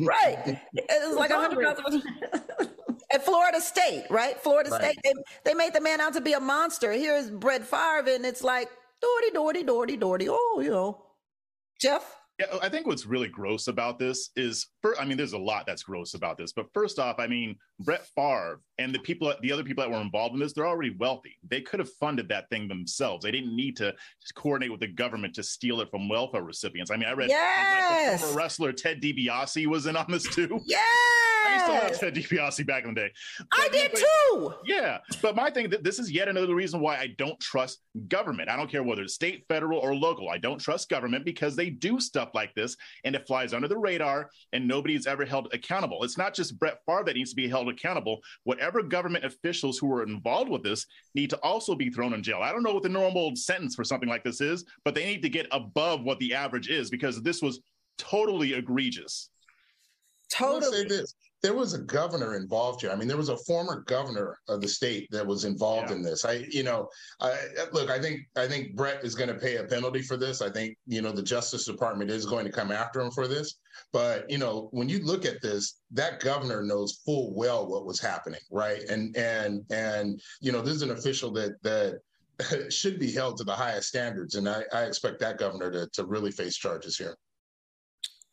right, 0.00 0.60
it 0.74 1.08
was 1.08 1.16
like 1.16 1.30
a 1.30 1.36
hundred 1.36 1.62
dollars 1.62 2.02
at 3.12 3.24
Florida 3.24 3.60
State, 3.60 4.04
right? 4.10 4.38
Florida 4.40 4.70
right. 4.70 4.82
State, 4.82 4.98
they, 5.02 5.12
they 5.44 5.54
made 5.54 5.72
the 5.72 5.80
man 5.80 6.00
out 6.00 6.12
to 6.12 6.20
be 6.20 6.34
a 6.34 6.40
monster. 6.40 6.92
Here's 6.92 7.30
Brett 7.30 7.64
Favre, 7.64 8.14
and 8.14 8.24
it's 8.24 8.44
like 8.44 8.68
Doherty, 9.00 9.32
Doherty, 9.32 9.62
Doherty, 9.62 9.96
Doherty. 9.96 10.28
Oh, 10.28 10.60
you 10.62 10.70
know, 10.70 11.02
Jeff. 11.80 12.20
Yeah, 12.38 12.46
I 12.62 12.68
think 12.68 12.86
what's 12.86 13.06
really 13.06 13.28
gross 13.28 13.66
about 13.66 13.98
this 13.98 14.30
is, 14.36 14.66
for, 14.82 14.98
I 15.00 15.06
mean, 15.06 15.16
there's 15.16 15.32
a 15.32 15.38
lot 15.38 15.64
that's 15.66 15.82
gross 15.82 16.12
about 16.12 16.36
this. 16.36 16.52
But 16.52 16.66
first 16.74 16.98
off, 16.98 17.18
I 17.18 17.26
mean, 17.26 17.56
Brett 17.78 18.06
Favre 18.14 18.60
and 18.78 18.94
the 18.94 18.98
people, 19.00 19.32
the 19.42 19.52
other 19.52 19.64
people 19.64 19.84
that 19.84 19.90
were 19.90 20.00
involved 20.00 20.34
in 20.34 20.40
this, 20.40 20.52
they're 20.52 20.66
already 20.66 20.94
wealthy. 20.98 21.36
They 21.48 21.60
could 21.60 21.78
have 21.80 21.92
funded 21.94 22.28
that 22.28 22.48
thing 22.48 22.68
themselves. 22.68 23.24
They 23.24 23.30
didn't 23.30 23.54
need 23.54 23.76
to 23.76 23.94
coordinate 24.34 24.70
with 24.70 24.80
the 24.80 24.88
government 24.88 25.34
to 25.34 25.42
steal 25.42 25.80
it 25.80 25.90
from 25.90 26.08
welfare 26.08 26.42
recipients. 26.42 26.90
I 26.90 26.96
mean, 26.96 27.08
I 27.08 27.12
read, 27.12 27.28
yes! 27.28 28.22
Read 28.22 28.36
wrestler 28.36 28.72
Ted 28.72 29.00
DiBiase 29.02 29.66
was 29.66 29.86
in 29.86 29.96
on 29.96 30.06
this 30.08 30.24
too. 30.34 30.60
Yes, 30.64 30.82
I 31.44 31.54
used 31.54 31.66
to 31.66 31.72
watch 31.72 32.00
Ted 32.00 32.14
DiBiase 32.14 32.66
back 32.66 32.84
in 32.84 32.94
the 32.94 33.00
day. 33.00 33.12
But 33.38 33.60
I 33.60 33.68
did 33.68 33.94
too. 33.94 34.54
Yeah, 34.64 34.98
but 35.22 35.36
my 35.36 35.50
thing, 35.50 35.70
that 35.70 35.84
this 35.84 35.98
is 35.98 36.10
yet 36.10 36.28
another 36.28 36.54
reason 36.54 36.80
why 36.80 36.96
I 36.96 37.14
don't 37.18 37.38
trust 37.40 37.80
government. 38.08 38.48
I 38.48 38.56
don't 38.56 38.70
care 38.70 38.82
whether 38.82 39.02
it's 39.02 39.14
state, 39.14 39.44
federal, 39.48 39.78
or 39.78 39.94
local. 39.94 40.28
I 40.28 40.38
don't 40.38 40.58
trust 40.58 40.88
government 40.88 41.24
because 41.24 41.56
they 41.56 41.70
do 41.70 42.00
stuff 42.00 42.30
like 42.34 42.54
this 42.54 42.76
and 43.04 43.14
it 43.14 43.26
flies 43.26 43.54
under 43.54 43.68
the 43.68 43.78
radar 43.78 44.30
and 44.52 44.66
nobody's 44.66 45.06
ever 45.06 45.24
held 45.24 45.48
accountable. 45.52 46.02
It's 46.04 46.18
not 46.18 46.34
just 46.34 46.58
Brett 46.58 46.78
Favre 46.86 47.04
that 47.04 47.14
needs 47.16 47.30
to 47.30 47.36
be 47.36 47.48
held 47.48 47.65
accountable. 47.68 48.20
Whatever 48.44 48.82
government 48.82 49.24
officials 49.24 49.78
who 49.78 49.86
were 49.86 50.02
involved 50.02 50.50
with 50.50 50.62
this 50.62 50.86
need 51.14 51.30
to 51.30 51.40
also 51.42 51.74
be 51.74 51.90
thrown 51.90 52.14
in 52.14 52.22
jail. 52.22 52.40
I 52.42 52.52
don't 52.52 52.62
know 52.62 52.72
what 52.72 52.82
the 52.82 52.88
normal 52.88 53.34
sentence 53.36 53.74
for 53.74 53.84
something 53.84 54.08
like 54.08 54.24
this 54.24 54.40
is, 54.40 54.64
but 54.84 54.94
they 54.94 55.04
need 55.04 55.22
to 55.22 55.28
get 55.28 55.46
above 55.50 56.02
what 56.02 56.18
the 56.18 56.34
average 56.34 56.68
is 56.68 56.90
because 56.90 57.22
this 57.22 57.42
was 57.42 57.60
totally 57.98 58.54
egregious. 58.54 59.30
Totally. 60.28 60.84
this 60.84 61.14
there 61.42 61.54
was 61.54 61.74
a 61.74 61.78
governor 61.78 62.34
involved 62.34 62.80
here. 62.80 62.90
I 62.90 62.96
mean, 62.96 63.06
there 63.06 63.16
was 63.16 63.28
a 63.28 63.36
former 63.36 63.82
governor 63.82 64.38
of 64.48 64.60
the 64.60 64.68
state 64.68 65.06
that 65.10 65.26
was 65.26 65.44
involved 65.44 65.90
yeah. 65.90 65.96
in 65.96 66.02
this. 66.02 66.24
I, 66.24 66.44
you 66.50 66.62
know, 66.62 66.88
I, 67.20 67.36
look, 67.72 67.90
I 67.90 68.00
think 68.00 68.22
I 68.36 68.48
think 68.48 68.74
Brett 68.74 69.04
is 69.04 69.14
going 69.14 69.28
to 69.28 69.38
pay 69.38 69.56
a 69.56 69.64
penalty 69.64 70.02
for 70.02 70.16
this. 70.16 70.42
I 70.42 70.50
think 70.50 70.76
you 70.86 71.02
know 71.02 71.12
the 71.12 71.22
Justice 71.22 71.64
Department 71.64 72.10
is 72.10 72.26
going 72.26 72.46
to 72.46 72.52
come 72.52 72.72
after 72.72 73.00
him 73.00 73.10
for 73.10 73.28
this. 73.28 73.58
But 73.92 74.28
you 74.30 74.38
know, 74.38 74.68
when 74.72 74.88
you 74.88 75.04
look 75.04 75.24
at 75.24 75.42
this, 75.42 75.80
that 75.92 76.20
governor 76.20 76.62
knows 76.62 77.00
full 77.04 77.34
well 77.34 77.68
what 77.68 77.86
was 77.86 78.00
happening, 78.00 78.40
right? 78.50 78.82
And 78.88 79.16
and 79.16 79.62
and 79.70 80.20
you 80.40 80.52
know, 80.52 80.62
this 80.62 80.74
is 80.74 80.82
an 80.82 80.90
official 80.90 81.30
that 81.32 81.62
that 81.62 82.72
should 82.72 82.98
be 82.98 83.12
held 83.12 83.36
to 83.38 83.44
the 83.44 83.52
highest 83.54 83.88
standards, 83.88 84.34
and 84.34 84.48
I, 84.48 84.64
I 84.72 84.82
expect 84.82 85.20
that 85.20 85.38
governor 85.38 85.70
to 85.70 85.86
to 85.92 86.06
really 86.06 86.32
face 86.32 86.56
charges 86.56 86.96
here. 86.96 87.16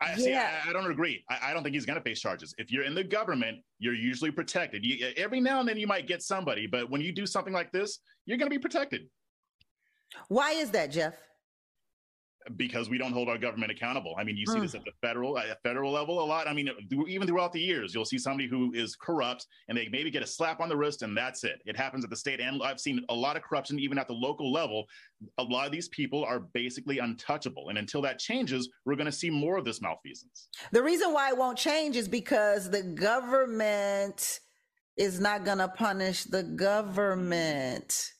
I 0.01 0.15
see. 0.15 0.33
I, 0.33 0.69
I, 0.69 0.73
don't 0.73 0.89
agree. 0.89 1.23
I, 1.29 1.49
I 1.49 1.53
don't 1.53 1.63
think 1.63 1.75
he's 1.75 1.85
going 1.85 1.97
to 1.97 2.03
face 2.03 2.19
charges. 2.19 2.53
If 2.57 2.71
you're 2.71 2.83
in 2.83 2.93
the 2.93 3.03
government, 3.03 3.59
you're 3.79 3.93
usually 3.93 4.31
protected. 4.31 4.83
You, 4.85 5.13
every 5.15 5.39
now 5.39 5.59
and 5.59 5.69
then 5.69 5.77
you 5.77 5.87
might 5.87 6.07
get 6.07 6.21
somebody, 6.21 6.67
but 6.67 6.89
when 6.89 7.01
you 7.01 7.11
do 7.11 7.25
something 7.25 7.53
like 7.53 7.71
this, 7.71 7.99
you're 8.25 8.37
going 8.37 8.49
to 8.49 8.55
be 8.55 8.59
protected. 8.59 9.03
Why 10.27 10.51
is 10.51 10.71
that, 10.71 10.91
Jeff? 10.91 11.15
Because 12.55 12.89
we 12.89 12.97
don't 12.97 13.13
hold 13.13 13.29
our 13.29 13.37
government 13.37 13.71
accountable. 13.71 14.15
I 14.17 14.23
mean, 14.23 14.37
you 14.37 14.45
see 14.45 14.55
hmm. 14.55 14.61
this 14.61 14.75
at 14.75 14.83
the 14.83 14.91
federal 15.01 15.37
at 15.37 15.61
federal 15.63 15.91
level 15.91 16.23
a 16.23 16.25
lot. 16.25 16.47
I 16.47 16.53
mean, 16.53 16.69
even 17.07 17.27
throughout 17.27 17.53
the 17.53 17.61
years, 17.61 17.93
you'll 17.93 18.05
see 18.05 18.17
somebody 18.17 18.47
who 18.47 18.73
is 18.73 18.95
corrupt 18.95 19.47
and 19.67 19.77
they 19.77 19.87
maybe 19.89 20.11
get 20.11 20.23
a 20.23 20.27
slap 20.27 20.59
on 20.59 20.69
the 20.69 20.77
wrist 20.77 21.01
and 21.01 21.17
that's 21.17 21.43
it. 21.43 21.61
It 21.65 21.77
happens 21.77 22.03
at 22.03 22.09
the 22.09 22.15
state 22.15 22.39
and 22.39 22.61
I've 22.63 22.79
seen 22.79 23.03
a 23.09 23.13
lot 23.13 23.37
of 23.37 23.43
corruption 23.43 23.79
even 23.79 23.97
at 23.97 24.07
the 24.07 24.13
local 24.13 24.51
level. 24.51 24.85
A 25.37 25.43
lot 25.43 25.65
of 25.65 25.71
these 25.71 25.87
people 25.89 26.25
are 26.25 26.41
basically 26.53 26.99
untouchable, 26.99 27.69
and 27.69 27.77
until 27.77 28.01
that 28.01 28.19
changes, 28.19 28.69
we're 28.83 28.95
going 28.95 29.05
to 29.05 29.11
see 29.11 29.29
more 29.29 29.57
of 29.57 29.63
this 29.63 29.81
malfeasance. 29.81 30.49
The 30.73 30.83
reason 30.83 31.13
why 31.13 31.29
it 31.29 31.37
won't 31.37 31.57
change 31.57 31.95
is 31.95 32.09
because 32.09 32.69
the 32.69 32.83
government 32.83 34.41
is 34.97 35.19
not 35.19 35.45
going 35.45 35.57
to 35.59 35.69
punish 35.69 36.25
the 36.25 36.43
government. 36.43 38.12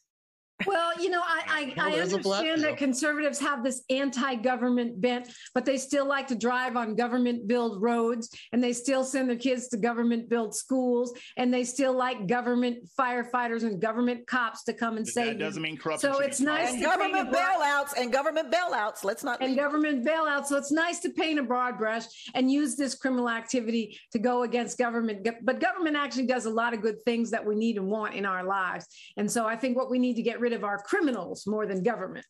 Well, 0.66 1.01
you 1.01 1.09
know, 1.09 1.22
I 1.22 1.74
I, 1.78 1.91
I 1.91 1.99
understand 1.99 2.64
that 2.64 2.78
conservatives 2.78 3.39
have 3.39 3.64
this 3.64 3.84
anti-government 3.89 4.99
bent, 4.99 5.30
but 5.53 5.66
they 5.66 5.78
still 5.78 6.07
like 6.07 6.28
to 6.28 6.36
drive 6.36 6.76
on 6.78 6.95
government-built 6.95 7.82
roads, 7.82 8.30
and 8.51 8.64
they 8.64 8.74
still 8.74 9.03
send 9.03 9.30
their 9.30 9.38
kids 9.38 9.68
to 9.70 9.78
government-built 9.78 10.55
schools, 10.55 11.14
and 11.38 11.53
they 11.53 11.64
still 11.64 11.93
like 11.93 12.28
government 12.28 12.89
firefighters 12.99 13.64
and 13.64 13.82
government 13.82 14.26
cops 14.28 14.64
to 14.64 14.74
come 14.74 14.97
and 14.97 15.07
save. 15.07 15.38
That 15.38 15.39
doesn't 15.39 15.61
mean 15.61 15.78
corruption. 15.78 16.14
So 16.14 16.20
it's 16.20 16.39
nice 16.39 16.74
and 16.74 16.84
government 16.84 17.32
bailouts 17.32 17.93
and 17.97 18.11
government 18.11 18.51
bailouts. 18.51 19.03
Let's 19.03 19.24
not 19.24 19.41
and 19.41 19.51
leave. 19.51 19.59
government 19.59 20.05
bailouts. 20.05 20.45
So 20.47 20.57
it's 20.57 20.72
nice 20.72 20.99
to 21.01 21.09
paint 21.09 21.39
a 21.39 21.43
broad 21.43 21.78
brush 21.78 22.05
and 22.34 22.51
use 22.51 22.76
this 22.76 22.95
criminal 22.95 23.30
activity 23.30 23.99
to 24.11 24.20
go 24.20 24.43
against 24.43 24.78
government. 24.78 25.28
But 25.43 25.59
government 25.59 25.95
actually 25.95 26.28
does 26.28 26.45
a 26.45 26.49
lot 26.49 26.74
of 26.74 26.82
good 26.82 27.03
things 27.03 27.32
that 27.32 27.45
we 27.45 27.55
need 27.55 27.78
and 27.78 27.88
want 27.88 28.16
in 28.16 28.26
our 28.26 28.43
lives, 28.43 28.88
and 29.18 29.30
so 29.32 29.45
I 29.45 29.55
think 29.55 29.78
what 29.78 29.89
we 29.89 29.99
need 29.99 30.16
to 30.16 30.22
get 30.22 30.39
rid 30.39 30.53
of 30.54 30.64
are 30.64 30.78
criminals 30.78 31.45
more 31.47 31.66
than 31.66 31.84
government. 31.84 32.26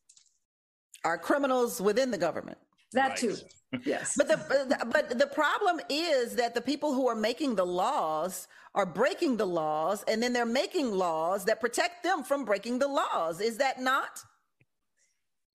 Are 1.03 1.17
criminals 1.17 1.81
within 1.81 2.11
the 2.11 2.17
government? 2.17 2.57
That 2.93 3.09
right. 3.09 3.17
too. 3.17 3.35
Yes. 3.83 4.13
But 4.15 4.27
the 4.27 4.85
but 4.91 5.17
the 5.17 5.25
problem 5.25 5.79
is 5.89 6.35
that 6.35 6.53
the 6.53 6.61
people 6.61 6.93
who 6.93 7.07
are 7.07 7.15
making 7.15 7.55
the 7.55 7.65
laws 7.65 8.47
are 8.75 8.85
breaking 8.85 9.37
the 9.37 9.47
laws 9.47 10.03
and 10.07 10.21
then 10.21 10.31
they're 10.31 10.45
making 10.45 10.91
laws 10.91 11.43
that 11.45 11.59
protect 11.59 12.03
them 12.03 12.23
from 12.23 12.45
breaking 12.45 12.77
the 12.77 12.87
laws. 12.87 13.41
Is 13.41 13.57
that 13.57 13.81
not? 13.81 14.23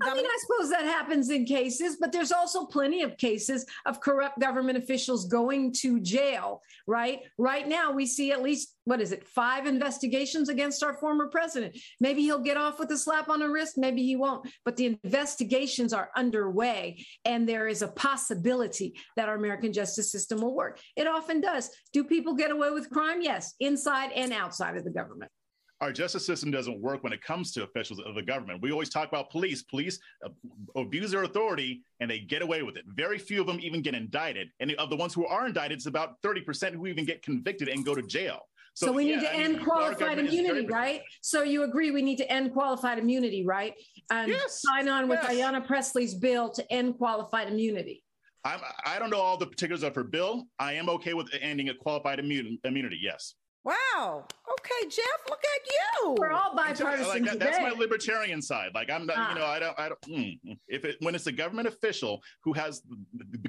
I 0.00 0.14
mean, 0.14 0.26
I 0.26 0.38
suppose 0.40 0.70
that 0.70 0.84
happens 0.84 1.30
in 1.30 1.44
cases, 1.44 1.96
but 2.00 2.12
there's 2.12 2.30
also 2.30 2.66
plenty 2.66 3.02
of 3.02 3.16
cases 3.16 3.66
of 3.84 4.00
corrupt 4.00 4.38
government 4.38 4.78
officials 4.78 5.26
going 5.26 5.72
to 5.74 6.00
jail, 6.00 6.62
right? 6.86 7.22
Right 7.36 7.66
now, 7.66 7.90
we 7.90 8.06
see 8.06 8.30
at 8.30 8.42
least, 8.42 8.76
what 8.84 9.00
is 9.00 9.10
it, 9.10 9.26
five 9.26 9.66
investigations 9.66 10.48
against 10.48 10.84
our 10.84 10.94
former 10.94 11.26
president. 11.26 11.76
Maybe 12.00 12.22
he'll 12.22 12.38
get 12.38 12.56
off 12.56 12.78
with 12.78 12.90
a 12.92 12.98
slap 12.98 13.28
on 13.28 13.40
the 13.40 13.48
wrist, 13.48 13.76
maybe 13.76 14.04
he 14.04 14.14
won't, 14.14 14.48
but 14.64 14.76
the 14.76 14.98
investigations 15.02 15.92
are 15.92 16.10
underway, 16.16 17.04
and 17.24 17.48
there 17.48 17.66
is 17.66 17.82
a 17.82 17.88
possibility 17.88 18.94
that 19.16 19.28
our 19.28 19.34
American 19.34 19.72
justice 19.72 20.12
system 20.12 20.40
will 20.40 20.54
work. 20.54 20.78
It 20.96 21.08
often 21.08 21.40
does. 21.40 21.70
Do 21.92 22.04
people 22.04 22.34
get 22.34 22.52
away 22.52 22.70
with 22.70 22.90
crime? 22.90 23.20
Yes, 23.20 23.54
inside 23.58 24.12
and 24.12 24.32
outside 24.32 24.76
of 24.76 24.84
the 24.84 24.90
government 24.90 25.32
our 25.80 25.92
justice 25.92 26.26
system 26.26 26.50
doesn't 26.50 26.80
work 26.80 27.04
when 27.04 27.12
it 27.12 27.22
comes 27.22 27.52
to 27.52 27.62
officials 27.62 28.00
of 28.00 28.14
the 28.14 28.22
government. 28.22 28.60
We 28.60 28.72
always 28.72 28.88
talk 28.88 29.08
about 29.08 29.30
police. 29.30 29.62
Police 29.62 30.00
uh, 30.24 30.30
abuse 30.76 31.12
their 31.12 31.22
authority 31.22 31.82
and 32.00 32.10
they 32.10 32.18
get 32.18 32.42
away 32.42 32.62
with 32.62 32.76
it. 32.76 32.84
Very 32.88 33.18
few 33.18 33.40
of 33.40 33.46
them 33.46 33.58
even 33.60 33.80
get 33.82 33.94
indicted. 33.94 34.48
And 34.60 34.72
of 34.72 34.90
the 34.90 34.96
ones 34.96 35.14
who 35.14 35.26
are 35.26 35.46
indicted, 35.46 35.78
it's 35.78 35.86
about 35.86 36.20
30% 36.22 36.74
who 36.74 36.86
even 36.86 37.04
get 37.04 37.22
convicted 37.22 37.68
and 37.68 37.84
go 37.84 37.94
to 37.94 38.02
jail. 38.02 38.40
So, 38.74 38.86
so 38.86 38.92
we 38.92 39.08
yeah, 39.08 39.16
need 39.16 39.22
to 39.22 39.32
I 39.32 39.36
end 39.38 39.52
mean, 39.54 39.64
qualified 39.64 40.18
immunity, 40.18 40.66
right? 40.66 41.00
So 41.20 41.42
you 41.42 41.64
agree 41.64 41.90
we 41.90 42.02
need 42.02 42.18
to 42.18 42.30
end 42.30 42.52
qualified 42.52 42.98
immunity, 42.98 43.44
right? 43.44 43.74
And 44.10 44.28
yes, 44.28 44.62
sign 44.62 44.88
on 44.88 45.08
with 45.08 45.20
yes. 45.22 45.32
Ayanna 45.32 45.66
Pressley's 45.66 46.14
bill 46.14 46.50
to 46.50 46.72
end 46.72 46.96
qualified 46.96 47.48
immunity. 47.48 48.04
I'm, 48.44 48.60
I 48.84 49.00
don't 49.00 49.10
know 49.10 49.20
all 49.20 49.36
the 49.36 49.46
particulars 49.46 49.82
of 49.82 49.94
her 49.96 50.04
bill. 50.04 50.44
I 50.60 50.74
am 50.74 50.88
okay 50.90 51.14
with 51.14 51.28
ending 51.40 51.70
a 51.70 51.74
qualified 51.74 52.20
immunity, 52.20 52.98
yes. 53.00 53.34
Wow. 53.68 54.24
Okay, 54.50 54.88
Jeff, 54.88 55.28
look 55.28 55.42
at 55.44 55.66
you. 55.66 56.16
We're 56.18 56.30
all 56.30 56.54
bipartisan. 56.54 57.06
Like 57.06 57.24
that, 57.24 57.38
that's 57.38 57.60
my 57.60 57.70
libertarian 57.70 58.40
side. 58.40 58.70
Like 58.74 58.88
I'm 58.88 59.04
not, 59.04 59.16
ah. 59.18 59.32
you 59.32 59.38
know, 59.38 59.44
I 59.44 59.58
don't, 59.58 59.78
I 59.78 59.88
don't. 59.90 60.00
Mm, 60.02 60.58
if 60.68 60.86
it 60.86 60.96
when 61.00 61.14
it's 61.14 61.26
a 61.26 61.32
government 61.32 61.68
official 61.68 62.22
who 62.42 62.54
has 62.54 62.82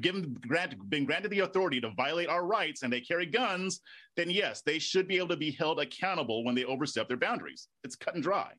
given 0.01 0.35
grant 0.45 0.75
been 0.89 1.05
granted 1.05 1.31
the 1.31 1.39
authority 1.39 1.79
to 1.79 1.91
violate 1.91 2.27
our 2.27 2.45
rights 2.45 2.83
and 2.83 2.91
they 2.91 2.99
carry 2.99 3.25
guns, 3.25 3.79
then 4.17 4.29
yes, 4.29 4.61
they 4.61 4.77
should 4.77 5.07
be 5.07 5.17
able 5.17 5.29
to 5.29 5.37
be 5.37 5.51
held 5.51 5.79
accountable 5.79 6.43
when 6.43 6.53
they 6.53 6.65
overstep 6.65 7.07
their 7.07 7.17
boundaries. 7.17 7.69
It's 7.85 7.95
cut 7.95 8.15
and 8.15 8.23
dry. 8.23 8.51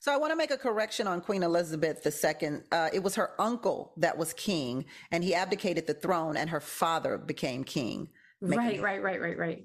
So 0.00 0.12
I 0.12 0.16
want 0.16 0.32
to 0.32 0.36
make 0.36 0.50
a 0.50 0.58
correction 0.58 1.06
on 1.06 1.20
Queen 1.20 1.44
Elizabeth 1.44 2.04
II. 2.04 2.48
Uh, 2.72 2.90
it 2.92 3.02
was 3.02 3.14
her 3.14 3.40
uncle 3.40 3.94
that 3.98 4.18
was 4.18 4.32
king, 4.32 4.84
and 5.12 5.22
he 5.22 5.32
abdicated 5.32 5.86
the 5.86 5.94
throne, 5.94 6.36
and 6.36 6.50
her 6.50 6.60
father 6.60 7.18
became 7.18 7.62
king. 7.62 8.08
Right, 8.40 8.82
right, 8.82 9.02
right, 9.02 9.20
right, 9.20 9.38
right. 9.38 9.64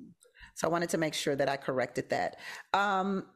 So 0.60 0.68
I 0.68 0.72
wanted 0.72 0.90
to 0.90 0.98
make 0.98 1.14
sure 1.14 1.38
that 1.38 1.48
I 1.48 1.56
corrected 1.56 2.10
that. 2.10 2.36
Um, 2.74 3.28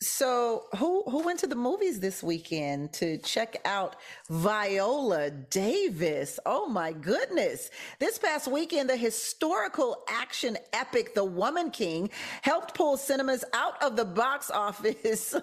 so 0.00 0.66
who 0.76 1.02
who 1.10 1.24
went 1.24 1.40
to 1.40 1.48
the 1.48 1.56
movies 1.56 1.98
this 1.98 2.22
weekend 2.22 2.92
to 2.92 3.18
check 3.18 3.56
out 3.64 3.96
Viola 4.30 5.30
Davis? 5.30 6.38
Oh 6.46 6.68
my 6.68 6.92
goodness. 6.92 7.70
This 7.98 8.16
past 8.16 8.46
weekend 8.46 8.88
the 8.88 8.96
historical 8.96 10.04
action 10.08 10.56
epic 10.72 11.14
The 11.14 11.24
Woman 11.24 11.72
King 11.72 12.10
helped 12.42 12.74
pull 12.74 12.96
cinemas 12.96 13.44
out 13.52 13.82
of 13.82 13.96
the 13.96 14.04
box 14.04 14.52
office 14.52 15.34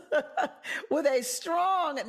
with 0.90 1.06
a 1.06 1.22
strong 1.22 2.00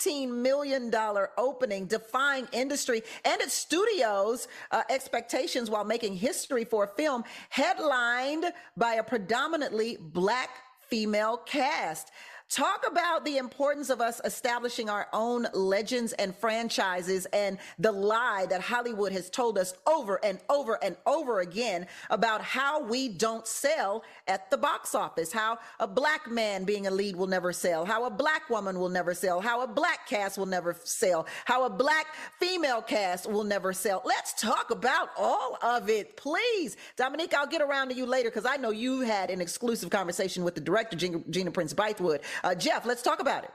19 0.00 0.40
million 0.42 0.88
dollar 0.88 1.32
opening 1.36 1.84
defying 1.84 2.48
industry 2.52 3.02
and 3.26 3.42
its 3.42 3.52
studios 3.52 4.48
uh, 4.70 4.82
expectations 4.88 5.68
while 5.68 5.84
making 5.84 6.14
history 6.14 6.64
for 6.64 6.84
a 6.84 6.88
film 6.88 7.24
headlined 7.50 8.46
by 8.74 8.94
a 8.94 9.02
predominantly 9.02 9.98
black 10.00 10.48
female 10.94 11.38
cast. 11.38 12.12
Talk 12.54 12.86
about 12.88 13.24
the 13.24 13.38
importance 13.38 13.90
of 13.90 14.00
us 14.00 14.20
establishing 14.24 14.88
our 14.88 15.08
own 15.12 15.48
legends 15.54 16.12
and 16.12 16.32
franchises 16.36 17.26
and 17.32 17.58
the 17.80 17.90
lie 17.90 18.46
that 18.48 18.60
Hollywood 18.60 19.10
has 19.10 19.28
told 19.28 19.58
us 19.58 19.74
over 19.88 20.24
and 20.24 20.38
over 20.48 20.78
and 20.80 20.96
over 21.04 21.40
again 21.40 21.88
about 22.10 22.42
how 22.42 22.80
we 22.84 23.08
don't 23.08 23.44
sell 23.44 24.04
at 24.28 24.52
the 24.52 24.56
box 24.56 24.94
office, 24.94 25.32
how 25.32 25.58
a 25.80 25.88
black 25.88 26.30
man 26.30 26.62
being 26.62 26.86
a 26.86 26.92
lead 26.92 27.16
will 27.16 27.26
never 27.26 27.52
sell, 27.52 27.84
how 27.84 28.04
a 28.04 28.10
black 28.10 28.48
woman 28.48 28.78
will 28.78 28.88
never 28.88 29.14
sell, 29.14 29.40
how 29.40 29.62
a 29.62 29.66
black 29.66 30.06
cast 30.06 30.38
will 30.38 30.46
never 30.46 30.76
sell, 30.84 31.26
how 31.46 31.64
a 31.64 31.70
black 31.70 32.06
female 32.38 32.82
cast 32.82 33.28
will 33.28 33.42
never 33.42 33.72
sell. 33.72 34.00
Let's 34.04 34.32
talk 34.40 34.70
about 34.70 35.08
all 35.18 35.58
of 35.60 35.88
it, 35.88 36.16
please. 36.16 36.76
Dominique, 36.94 37.34
I'll 37.34 37.48
get 37.48 37.62
around 37.62 37.88
to 37.88 37.96
you 37.96 38.06
later 38.06 38.30
because 38.30 38.46
I 38.46 38.58
know 38.58 38.70
you 38.70 39.00
had 39.00 39.28
an 39.30 39.40
exclusive 39.40 39.90
conversation 39.90 40.44
with 40.44 40.54
the 40.54 40.60
director, 40.60 40.96
Gina, 40.96 41.50
Prince 41.50 41.74
Bythewood. 41.74 42.20
Uh, 42.44 42.54
Jeff, 42.54 42.84
let's 42.84 43.00
talk 43.00 43.20
about 43.20 43.42
it. 43.42 43.50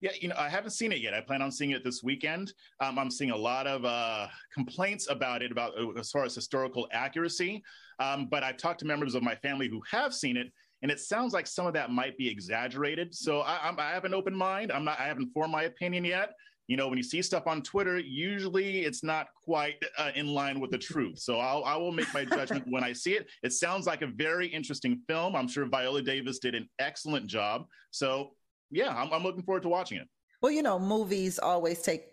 Yeah, 0.00 0.10
you 0.20 0.26
know, 0.26 0.34
I 0.36 0.48
haven't 0.48 0.72
seen 0.72 0.90
it 0.90 0.98
yet. 0.98 1.14
I 1.14 1.20
plan 1.20 1.40
on 1.40 1.52
seeing 1.52 1.70
it 1.70 1.84
this 1.84 2.02
weekend. 2.02 2.52
Um, 2.80 2.98
I'm 2.98 3.12
seeing 3.12 3.30
a 3.30 3.36
lot 3.36 3.68
of 3.68 3.84
uh, 3.84 4.26
complaints 4.52 5.08
about 5.08 5.40
it, 5.40 5.52
about 5.52 5.78
uh, 5.78 5.92
as 5.92 6.10
far 6.10 6.24
as 6.24 6.34
historical 6.34 6.88
accuracy. 6.90 7.62
Um, 8.00 8.26
but 8.28 8.42
I've 8.42 8.56
talked 8.56 8.80
to 8.80 8.86
members 8.86 9.14
of 9.14 9.22
my 9.22 9.36
family 9.36 9.68
who 9.68 9.80
have 9.88 10.12
seen 10.12 10.36
it, 10.36 10.48
and 10.82 10.90
it 10.90 10.98
sounds 10.98 11.32
like 11.32 11.46
some 11.46 11.68
of 11.68 11.74
that 11.74 11.92
might 11.92 12.18
be 12.18 12.28
exaggerated. 12.28 13.14
So 13.14 13.42
I, 13.42 13.72
I 13.78 13.90
have 13.92 14.04
an 14.04 14.14
open 14.14 14.34
mind. 14.34 14.72
I'm 14.72 14.84
not. 14.84 14.98
I 14.98 15.04
haven't 15.04 15.30
formed 15.32 15.52
my 15.52 15.62
opinion 15.62 16.04
yet. 16.04 16.30
You 16.72 16.78
know, 16.78 16.88
when 16.88 16.96
you 16.96 17.04
see 17.04 17.20
stuff 17.20 17.46
on 17.46 17.60
Twitter, 17.60 17.98
usually 17.98 18.86
it's 18.86 19.04
not 19.04 19.26
quite 19.44 19.74
uh, 19.98 20.10
in 20.14 20.28
line 20.28 20.58
with 20.58 20.70
the 20.70 20.78
truth. 20.78 21.18
So 21.18 21.38
I'll, 21.38 21.62
I 21.66 21.76
will 21.76 21.92
make 21.92 22.06
my 22.14 22.24
judgment 22.24 22.64
when 22.66 22.82
I 22.82 22.94
see 22.94 23.12
it. 23.12 23.28
It 23.42 23.52
sounds 23.52 23.86
like 23.86 24.00
a 24.00 24.06
very 24.06 24.46
interesting 24.46 25.02
film. 25.06 25.36
I'm 25.36 25.48
sure 25.48 25.66
Viola 25.66 26.00
Davis 26.00 26.38
did 26.38 26.54
an 26.54 26.66
excellent 26.78 27.26
job. 27.26 27.66
So 27.90 28.30
yeah, 28.70 28.88
I'm, 28.88 29.12
I'm 29.12 29.22
looking 29.22 29.42
forward 29.42 29.64
to 29.64 29.68
watching 29.68 29.98
it. 29.98 30.08
Well, 30.40 30.50
you 30.50 30.62
know, 30.62 30.78
movies 30.78 31.38
always 31.38 31.82
take, 31.82 32.04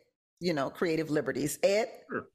you 0.41 0.53
know, 0.53 0.69
creative 0.69 1.09
liberties. 1.09 1.57
Ed? 1.63 1.87
Sure. 2.11 2.27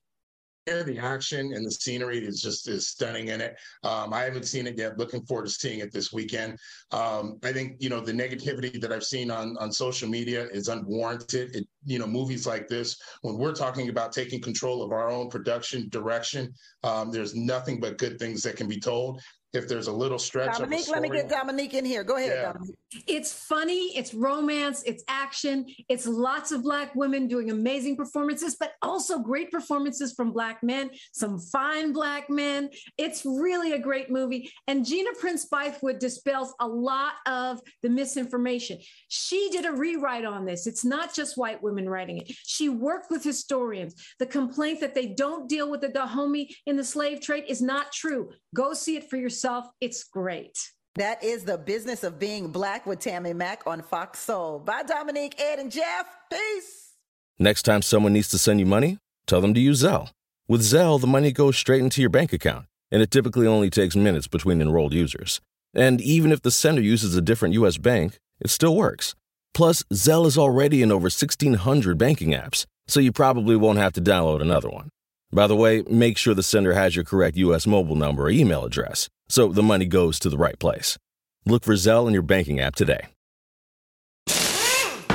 Yeah, 0.67 0.83
the 0.83 0.99
action 0.99 1.53
and 1.53 1.67
the 1.67 1.71
scenery 1.71 2.25
is 2.25 2.41
just 2.41 2.69
is 2.69 2.89
stunning 2.89 3.29
in 3.29 3.43
it. 3.43 3.59
Um, 3.83 4.15
I 4.15 4.23
haven't 4.23 4.47
seen 4.47 4.67
it 4.67 4.79
yet. 4.79 4.97
Looking 4.97 5.23
forward 5.27 5.45
to 5.45 5.53
seeing 5.53 5.81
it 5.81 5.93
this 5.93 6.11
weekend. 6.11 6.59
Um, 6.91 7.39
I 7.43 7.53
think 7.53 7.77
you 7.81 7.91
know 7.91 8.01
the 8.01 8.13
negativity 8.13 8.81
that 8.81 8.91
I've 8.91 9.05
seen 9.05 9.31
on 9.31 9.59
on 9.59 9.71
social 9.71 10.09
media 10.09 10.47
is 10.55 10.69
unwarranted. 10.69 11.55
It, 11.55 11.69
you 11.85 11.99
know, 11.99 12.07
movies 12.07 12.47
like 12.47 12.69
this, 12.69 12.97
when 13.23 13.37
we're 13.37 13.55
talking 13.55 13.89
about 13.89 14.13
taking 14.13 14.41
control 14.41 14.83
of 14.83 14.93
our 14.93 15.11
own 15.11 15.29
production 15.29 15.89
direction, 15.89 16.53
um, 16.83 17.11
there's 17.11 17.35
nothing 17.35 17.81
but 17.81 17.99
good 17.99 18.19
things 18.19 18.43
that 18.43 18.57
can 18.57 18.69
be 18.69 18.81
told 18.81 19.21
if 19.55 19.69
there's 19.69 19.87
a 19.87 19.93
little 19.93 20.19
stretch. 20.19 20.59
Dominique, 20.59 20.89
let 20.89 21.01
me 21.01 21.09
get 21.09 21.29
Dominique 21.29 21.75
in 21.75 21.85
here. 21.85 22.03
Go 22.03 22.17
ahead, 22.17 22.33
yeah. 22.35 22.53
Dominique. 22.53 22.77
It's 23.07 23.33
funny, 23.33 23.97
it's 23.97 24.13
romance, 24.13 24.83
it's 24.85 25.05
action, 25.09 25.67
it's 25.89 26.07
lots 26.07 26.53
of 26.53 26.63
black 26.63 26.95
women 26.95 27.29
doing 27.29 27.51
amazing 27.51 27.97
performances, 27.97 28.57
but 28.59 28.73
also 28.83 29.21
great 29.21 29.51
performances 29.51 30.13
from 30.13 30.33
black 30.33 30.63
men, 30.63 30.91
some 31.13 31.39
fine 31.39 31.93
black 31.93 32.29
men. 32.29 32.71
It's 32.99 33.25
really 33.25 33.73
a 33.73 33.79
great 33.79 34.11
movie. 34.11 34.51
And 34.67 34.85
Gina 34.85 35.11
Prince 35.19 35.49
Bythewood 35.49 35.99
dispels 35.99 36.55
a 36.61 36.67
lot 36.67 37.15
of 37.27 37.61
the 37.83 37.89
misinformation. 37.89 38.79
She 39.09 39.49
did 39.51 39.65
a 39.67 39.73
rewrite 39.73 40.25
on 40.25 40.45
this. 40.45 40.67
It's 40.67 40.85
not 40.85 41.15
just 41.15 41.37
white 41.37 41.63
women 41.75 41.91
writing 41.91 42.19
it. 42.19 42.31
She 42.45 42.69
worked 42.69 43.11
with 43.11 43.25
historians. 43.25 43.95
The 44.19 44.27
complaint 44.27 44.81
that 44.81 44.95
they 44.95 45.07
don't 45.07 45.49
deal 45.49 45.71
with 45.71 45.81
the 45.81 45.89
Dahomey 45.89 46.55
in 46.67 46.77
the 46.77 46.85
slave 46.85 47.21
trade 47.21 47.45
is 47.49 47.61
not 47.61 47.93
true. 47.93 48.31
Go 48.55 48.75
see 48.75 48.97
it 48.97 49.11
for 49.11 49.17
yourself. 49.17 49.67
It's 49.81 50.05
great. 50.05 50.57
That 50.97 51.25
is 51.25 51.45
the 51.45 51.59
business 51.59 52.05
of 52.05 52.21
being 52.21 52.53
black 52.53 52.87
with 52.87 53.01
Tammy 53.01 53.33
Mack 53.33 53.63
on 53.67 53.83
Fox 53.83 54.21
Soul. 54.21 54.61
Bye, 54.61 54.85
Dominique, 54.85 55.41
Ed, 55.41 55.59
and 55.59 55.73
Jeff. 55.73 56.07
Peace. 56.31 56.93
Next 57.39 57.63
time 57.63 57.83
someone 57.83 58.13
needs 58.13 58.29
to 58.29 58.39
send 58.39 58.61
you 58.61 58.67
money, 58.67 58.99
tell 59.27 59.41
them 59.41 59.55
to 59.55 59.61
use 59.61 59.83
Zelle. 59.83 60.11
With 60.47 60.61
Zelle, 60.61 61.01
the 61.01 61.09
money 61.09 61.33
goes 61.33 61.57
straight 61.57 61.81
into 61.81 62.01
your 62.01 62.11
bank 62.11 62.33
account, 62.33 62.67
and 62.93 63.03
it 63.03 63.11
typically 63.11 63.47
only 63.47 63.71
takes 63.71 63.97
minutes 63.97 64.29
between 64.29 64.63
enrolled 64.63 64.93
users. 64.93 65.41
And 65.75 66.01
even 66.01 66.31
if 66.31 66.43
the 66.43 66.53
sender 66.53 66.81
uses 66.83 67.17
a 67.17 67.21
different 67.21 67.55
U.S. 67.55 67.77
bank, 67.77 68.21
it 68.41 68.51
still 68.51 68.77
works. 68.77 69.17
Plus, 69.55 69.85
Zelle 69.93 70.27
is 70.27 70.37
already 70.37 70.83
in 70.83 70.91
over 70.91 71.05
1,600 71.05 71.97
banking 71.97 72.33
apps, 72.33 72.67
so 72.89 73.01
you 73.01 73.13
probably 73.13 73.57
won't 73.57 73.79
have 73.79 73.93
to 73.93 74.03
download 74.03 74.43
another 74.43 74.69
one. 74.69 74.91
By 75.33 75.47
the 75.47 75.57
way, 75.57 75.83
make 75.89 76.19
sure 76.19 76.35
the 76.35 76.43
sender 76.43 76.75
has 76.75 76.95
your 76.95 77.05
correct 77.05 77.37
U.S. 77.37 77.67
mobile 77.67 77.97
number 77.97 78.25
or 78.25 78.31
email 78.31 78.65
address 78.65 79.09
so 79.29 79.49
the 79.49 79.63
money 79.63 79.87
goes 79.87 80.19
to 80.21 80.29
the 80.29 80.37
right 80.37 80.59
place. 80.59 80.99
Look 81.47 81.65
for 81.65 81.75
Zelle 81.75 82.07
in 82.07 82.13
your 82.13 82.23
banking 82.23 82.61
app 82.61 82.75
today. 82.75 83.07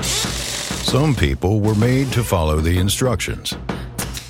Some 0.04 1.14
people 1.14 1.62
were 1.62 1.76
made 1.76 2.12
to 2.14 2.24
follow 2.24 2.60
the 2.62 2.80
instructions. 2.80 3.56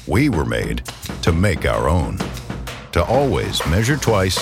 We 0.08 0.30
were 0.30 0.46
made 0.46 0.84
to 1.22 1.32
make 1.32 1.66
our 1.66 1.88
own. 1.88 2.18
To 2.94 3.04
always 3.04 3.66
measure 3.68 3.98
twice 3.98 4.38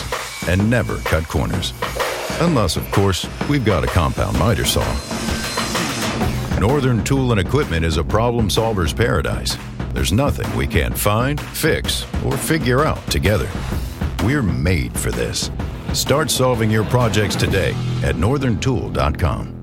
and 0.47 0.69
never 0.69 0.97
cut 0.99 1.27
corners. 1.27 1.73
Unless, 2.39 2.77
of 2.77 2.89
course, 2.91 3.27
we've 3.49 3.65
got 3.65 3.83
a 3.83 3.87
compound 3.87 4.37
miter 4.39 4.65
saw. 4.65 4.85
Northern 6.59 7.03
Tool 7.03 7.31
and 7.31 7.39
Equipment 7.39 7.85
is 7.85 7.97
a 7.97 8.03
problem 8.03 8.49
solver's 8.49 8.93
paradise 8.93 9.57
there's 9.97 10.13
nothing 10.13 10.55
we 10.55 10.67
can't 10.67 10.95
find, 10.95 11.41
fix, 11.41 12.05
or 12.23 12.37
figure 12.37 12.85
out 12.85 13.03
together. 13.07 13.49
We're 14.23 14.43
made 14.43 14.95
for 14.95 15.09
this. 15.09 15.49
Start 15.91 16.29
solving 16.29 16.69
your 16.69 16.83
projects 16.83 17.35
today 17.35 17.71
at 18.03 18.13
northerntool.com. 18.13 19.61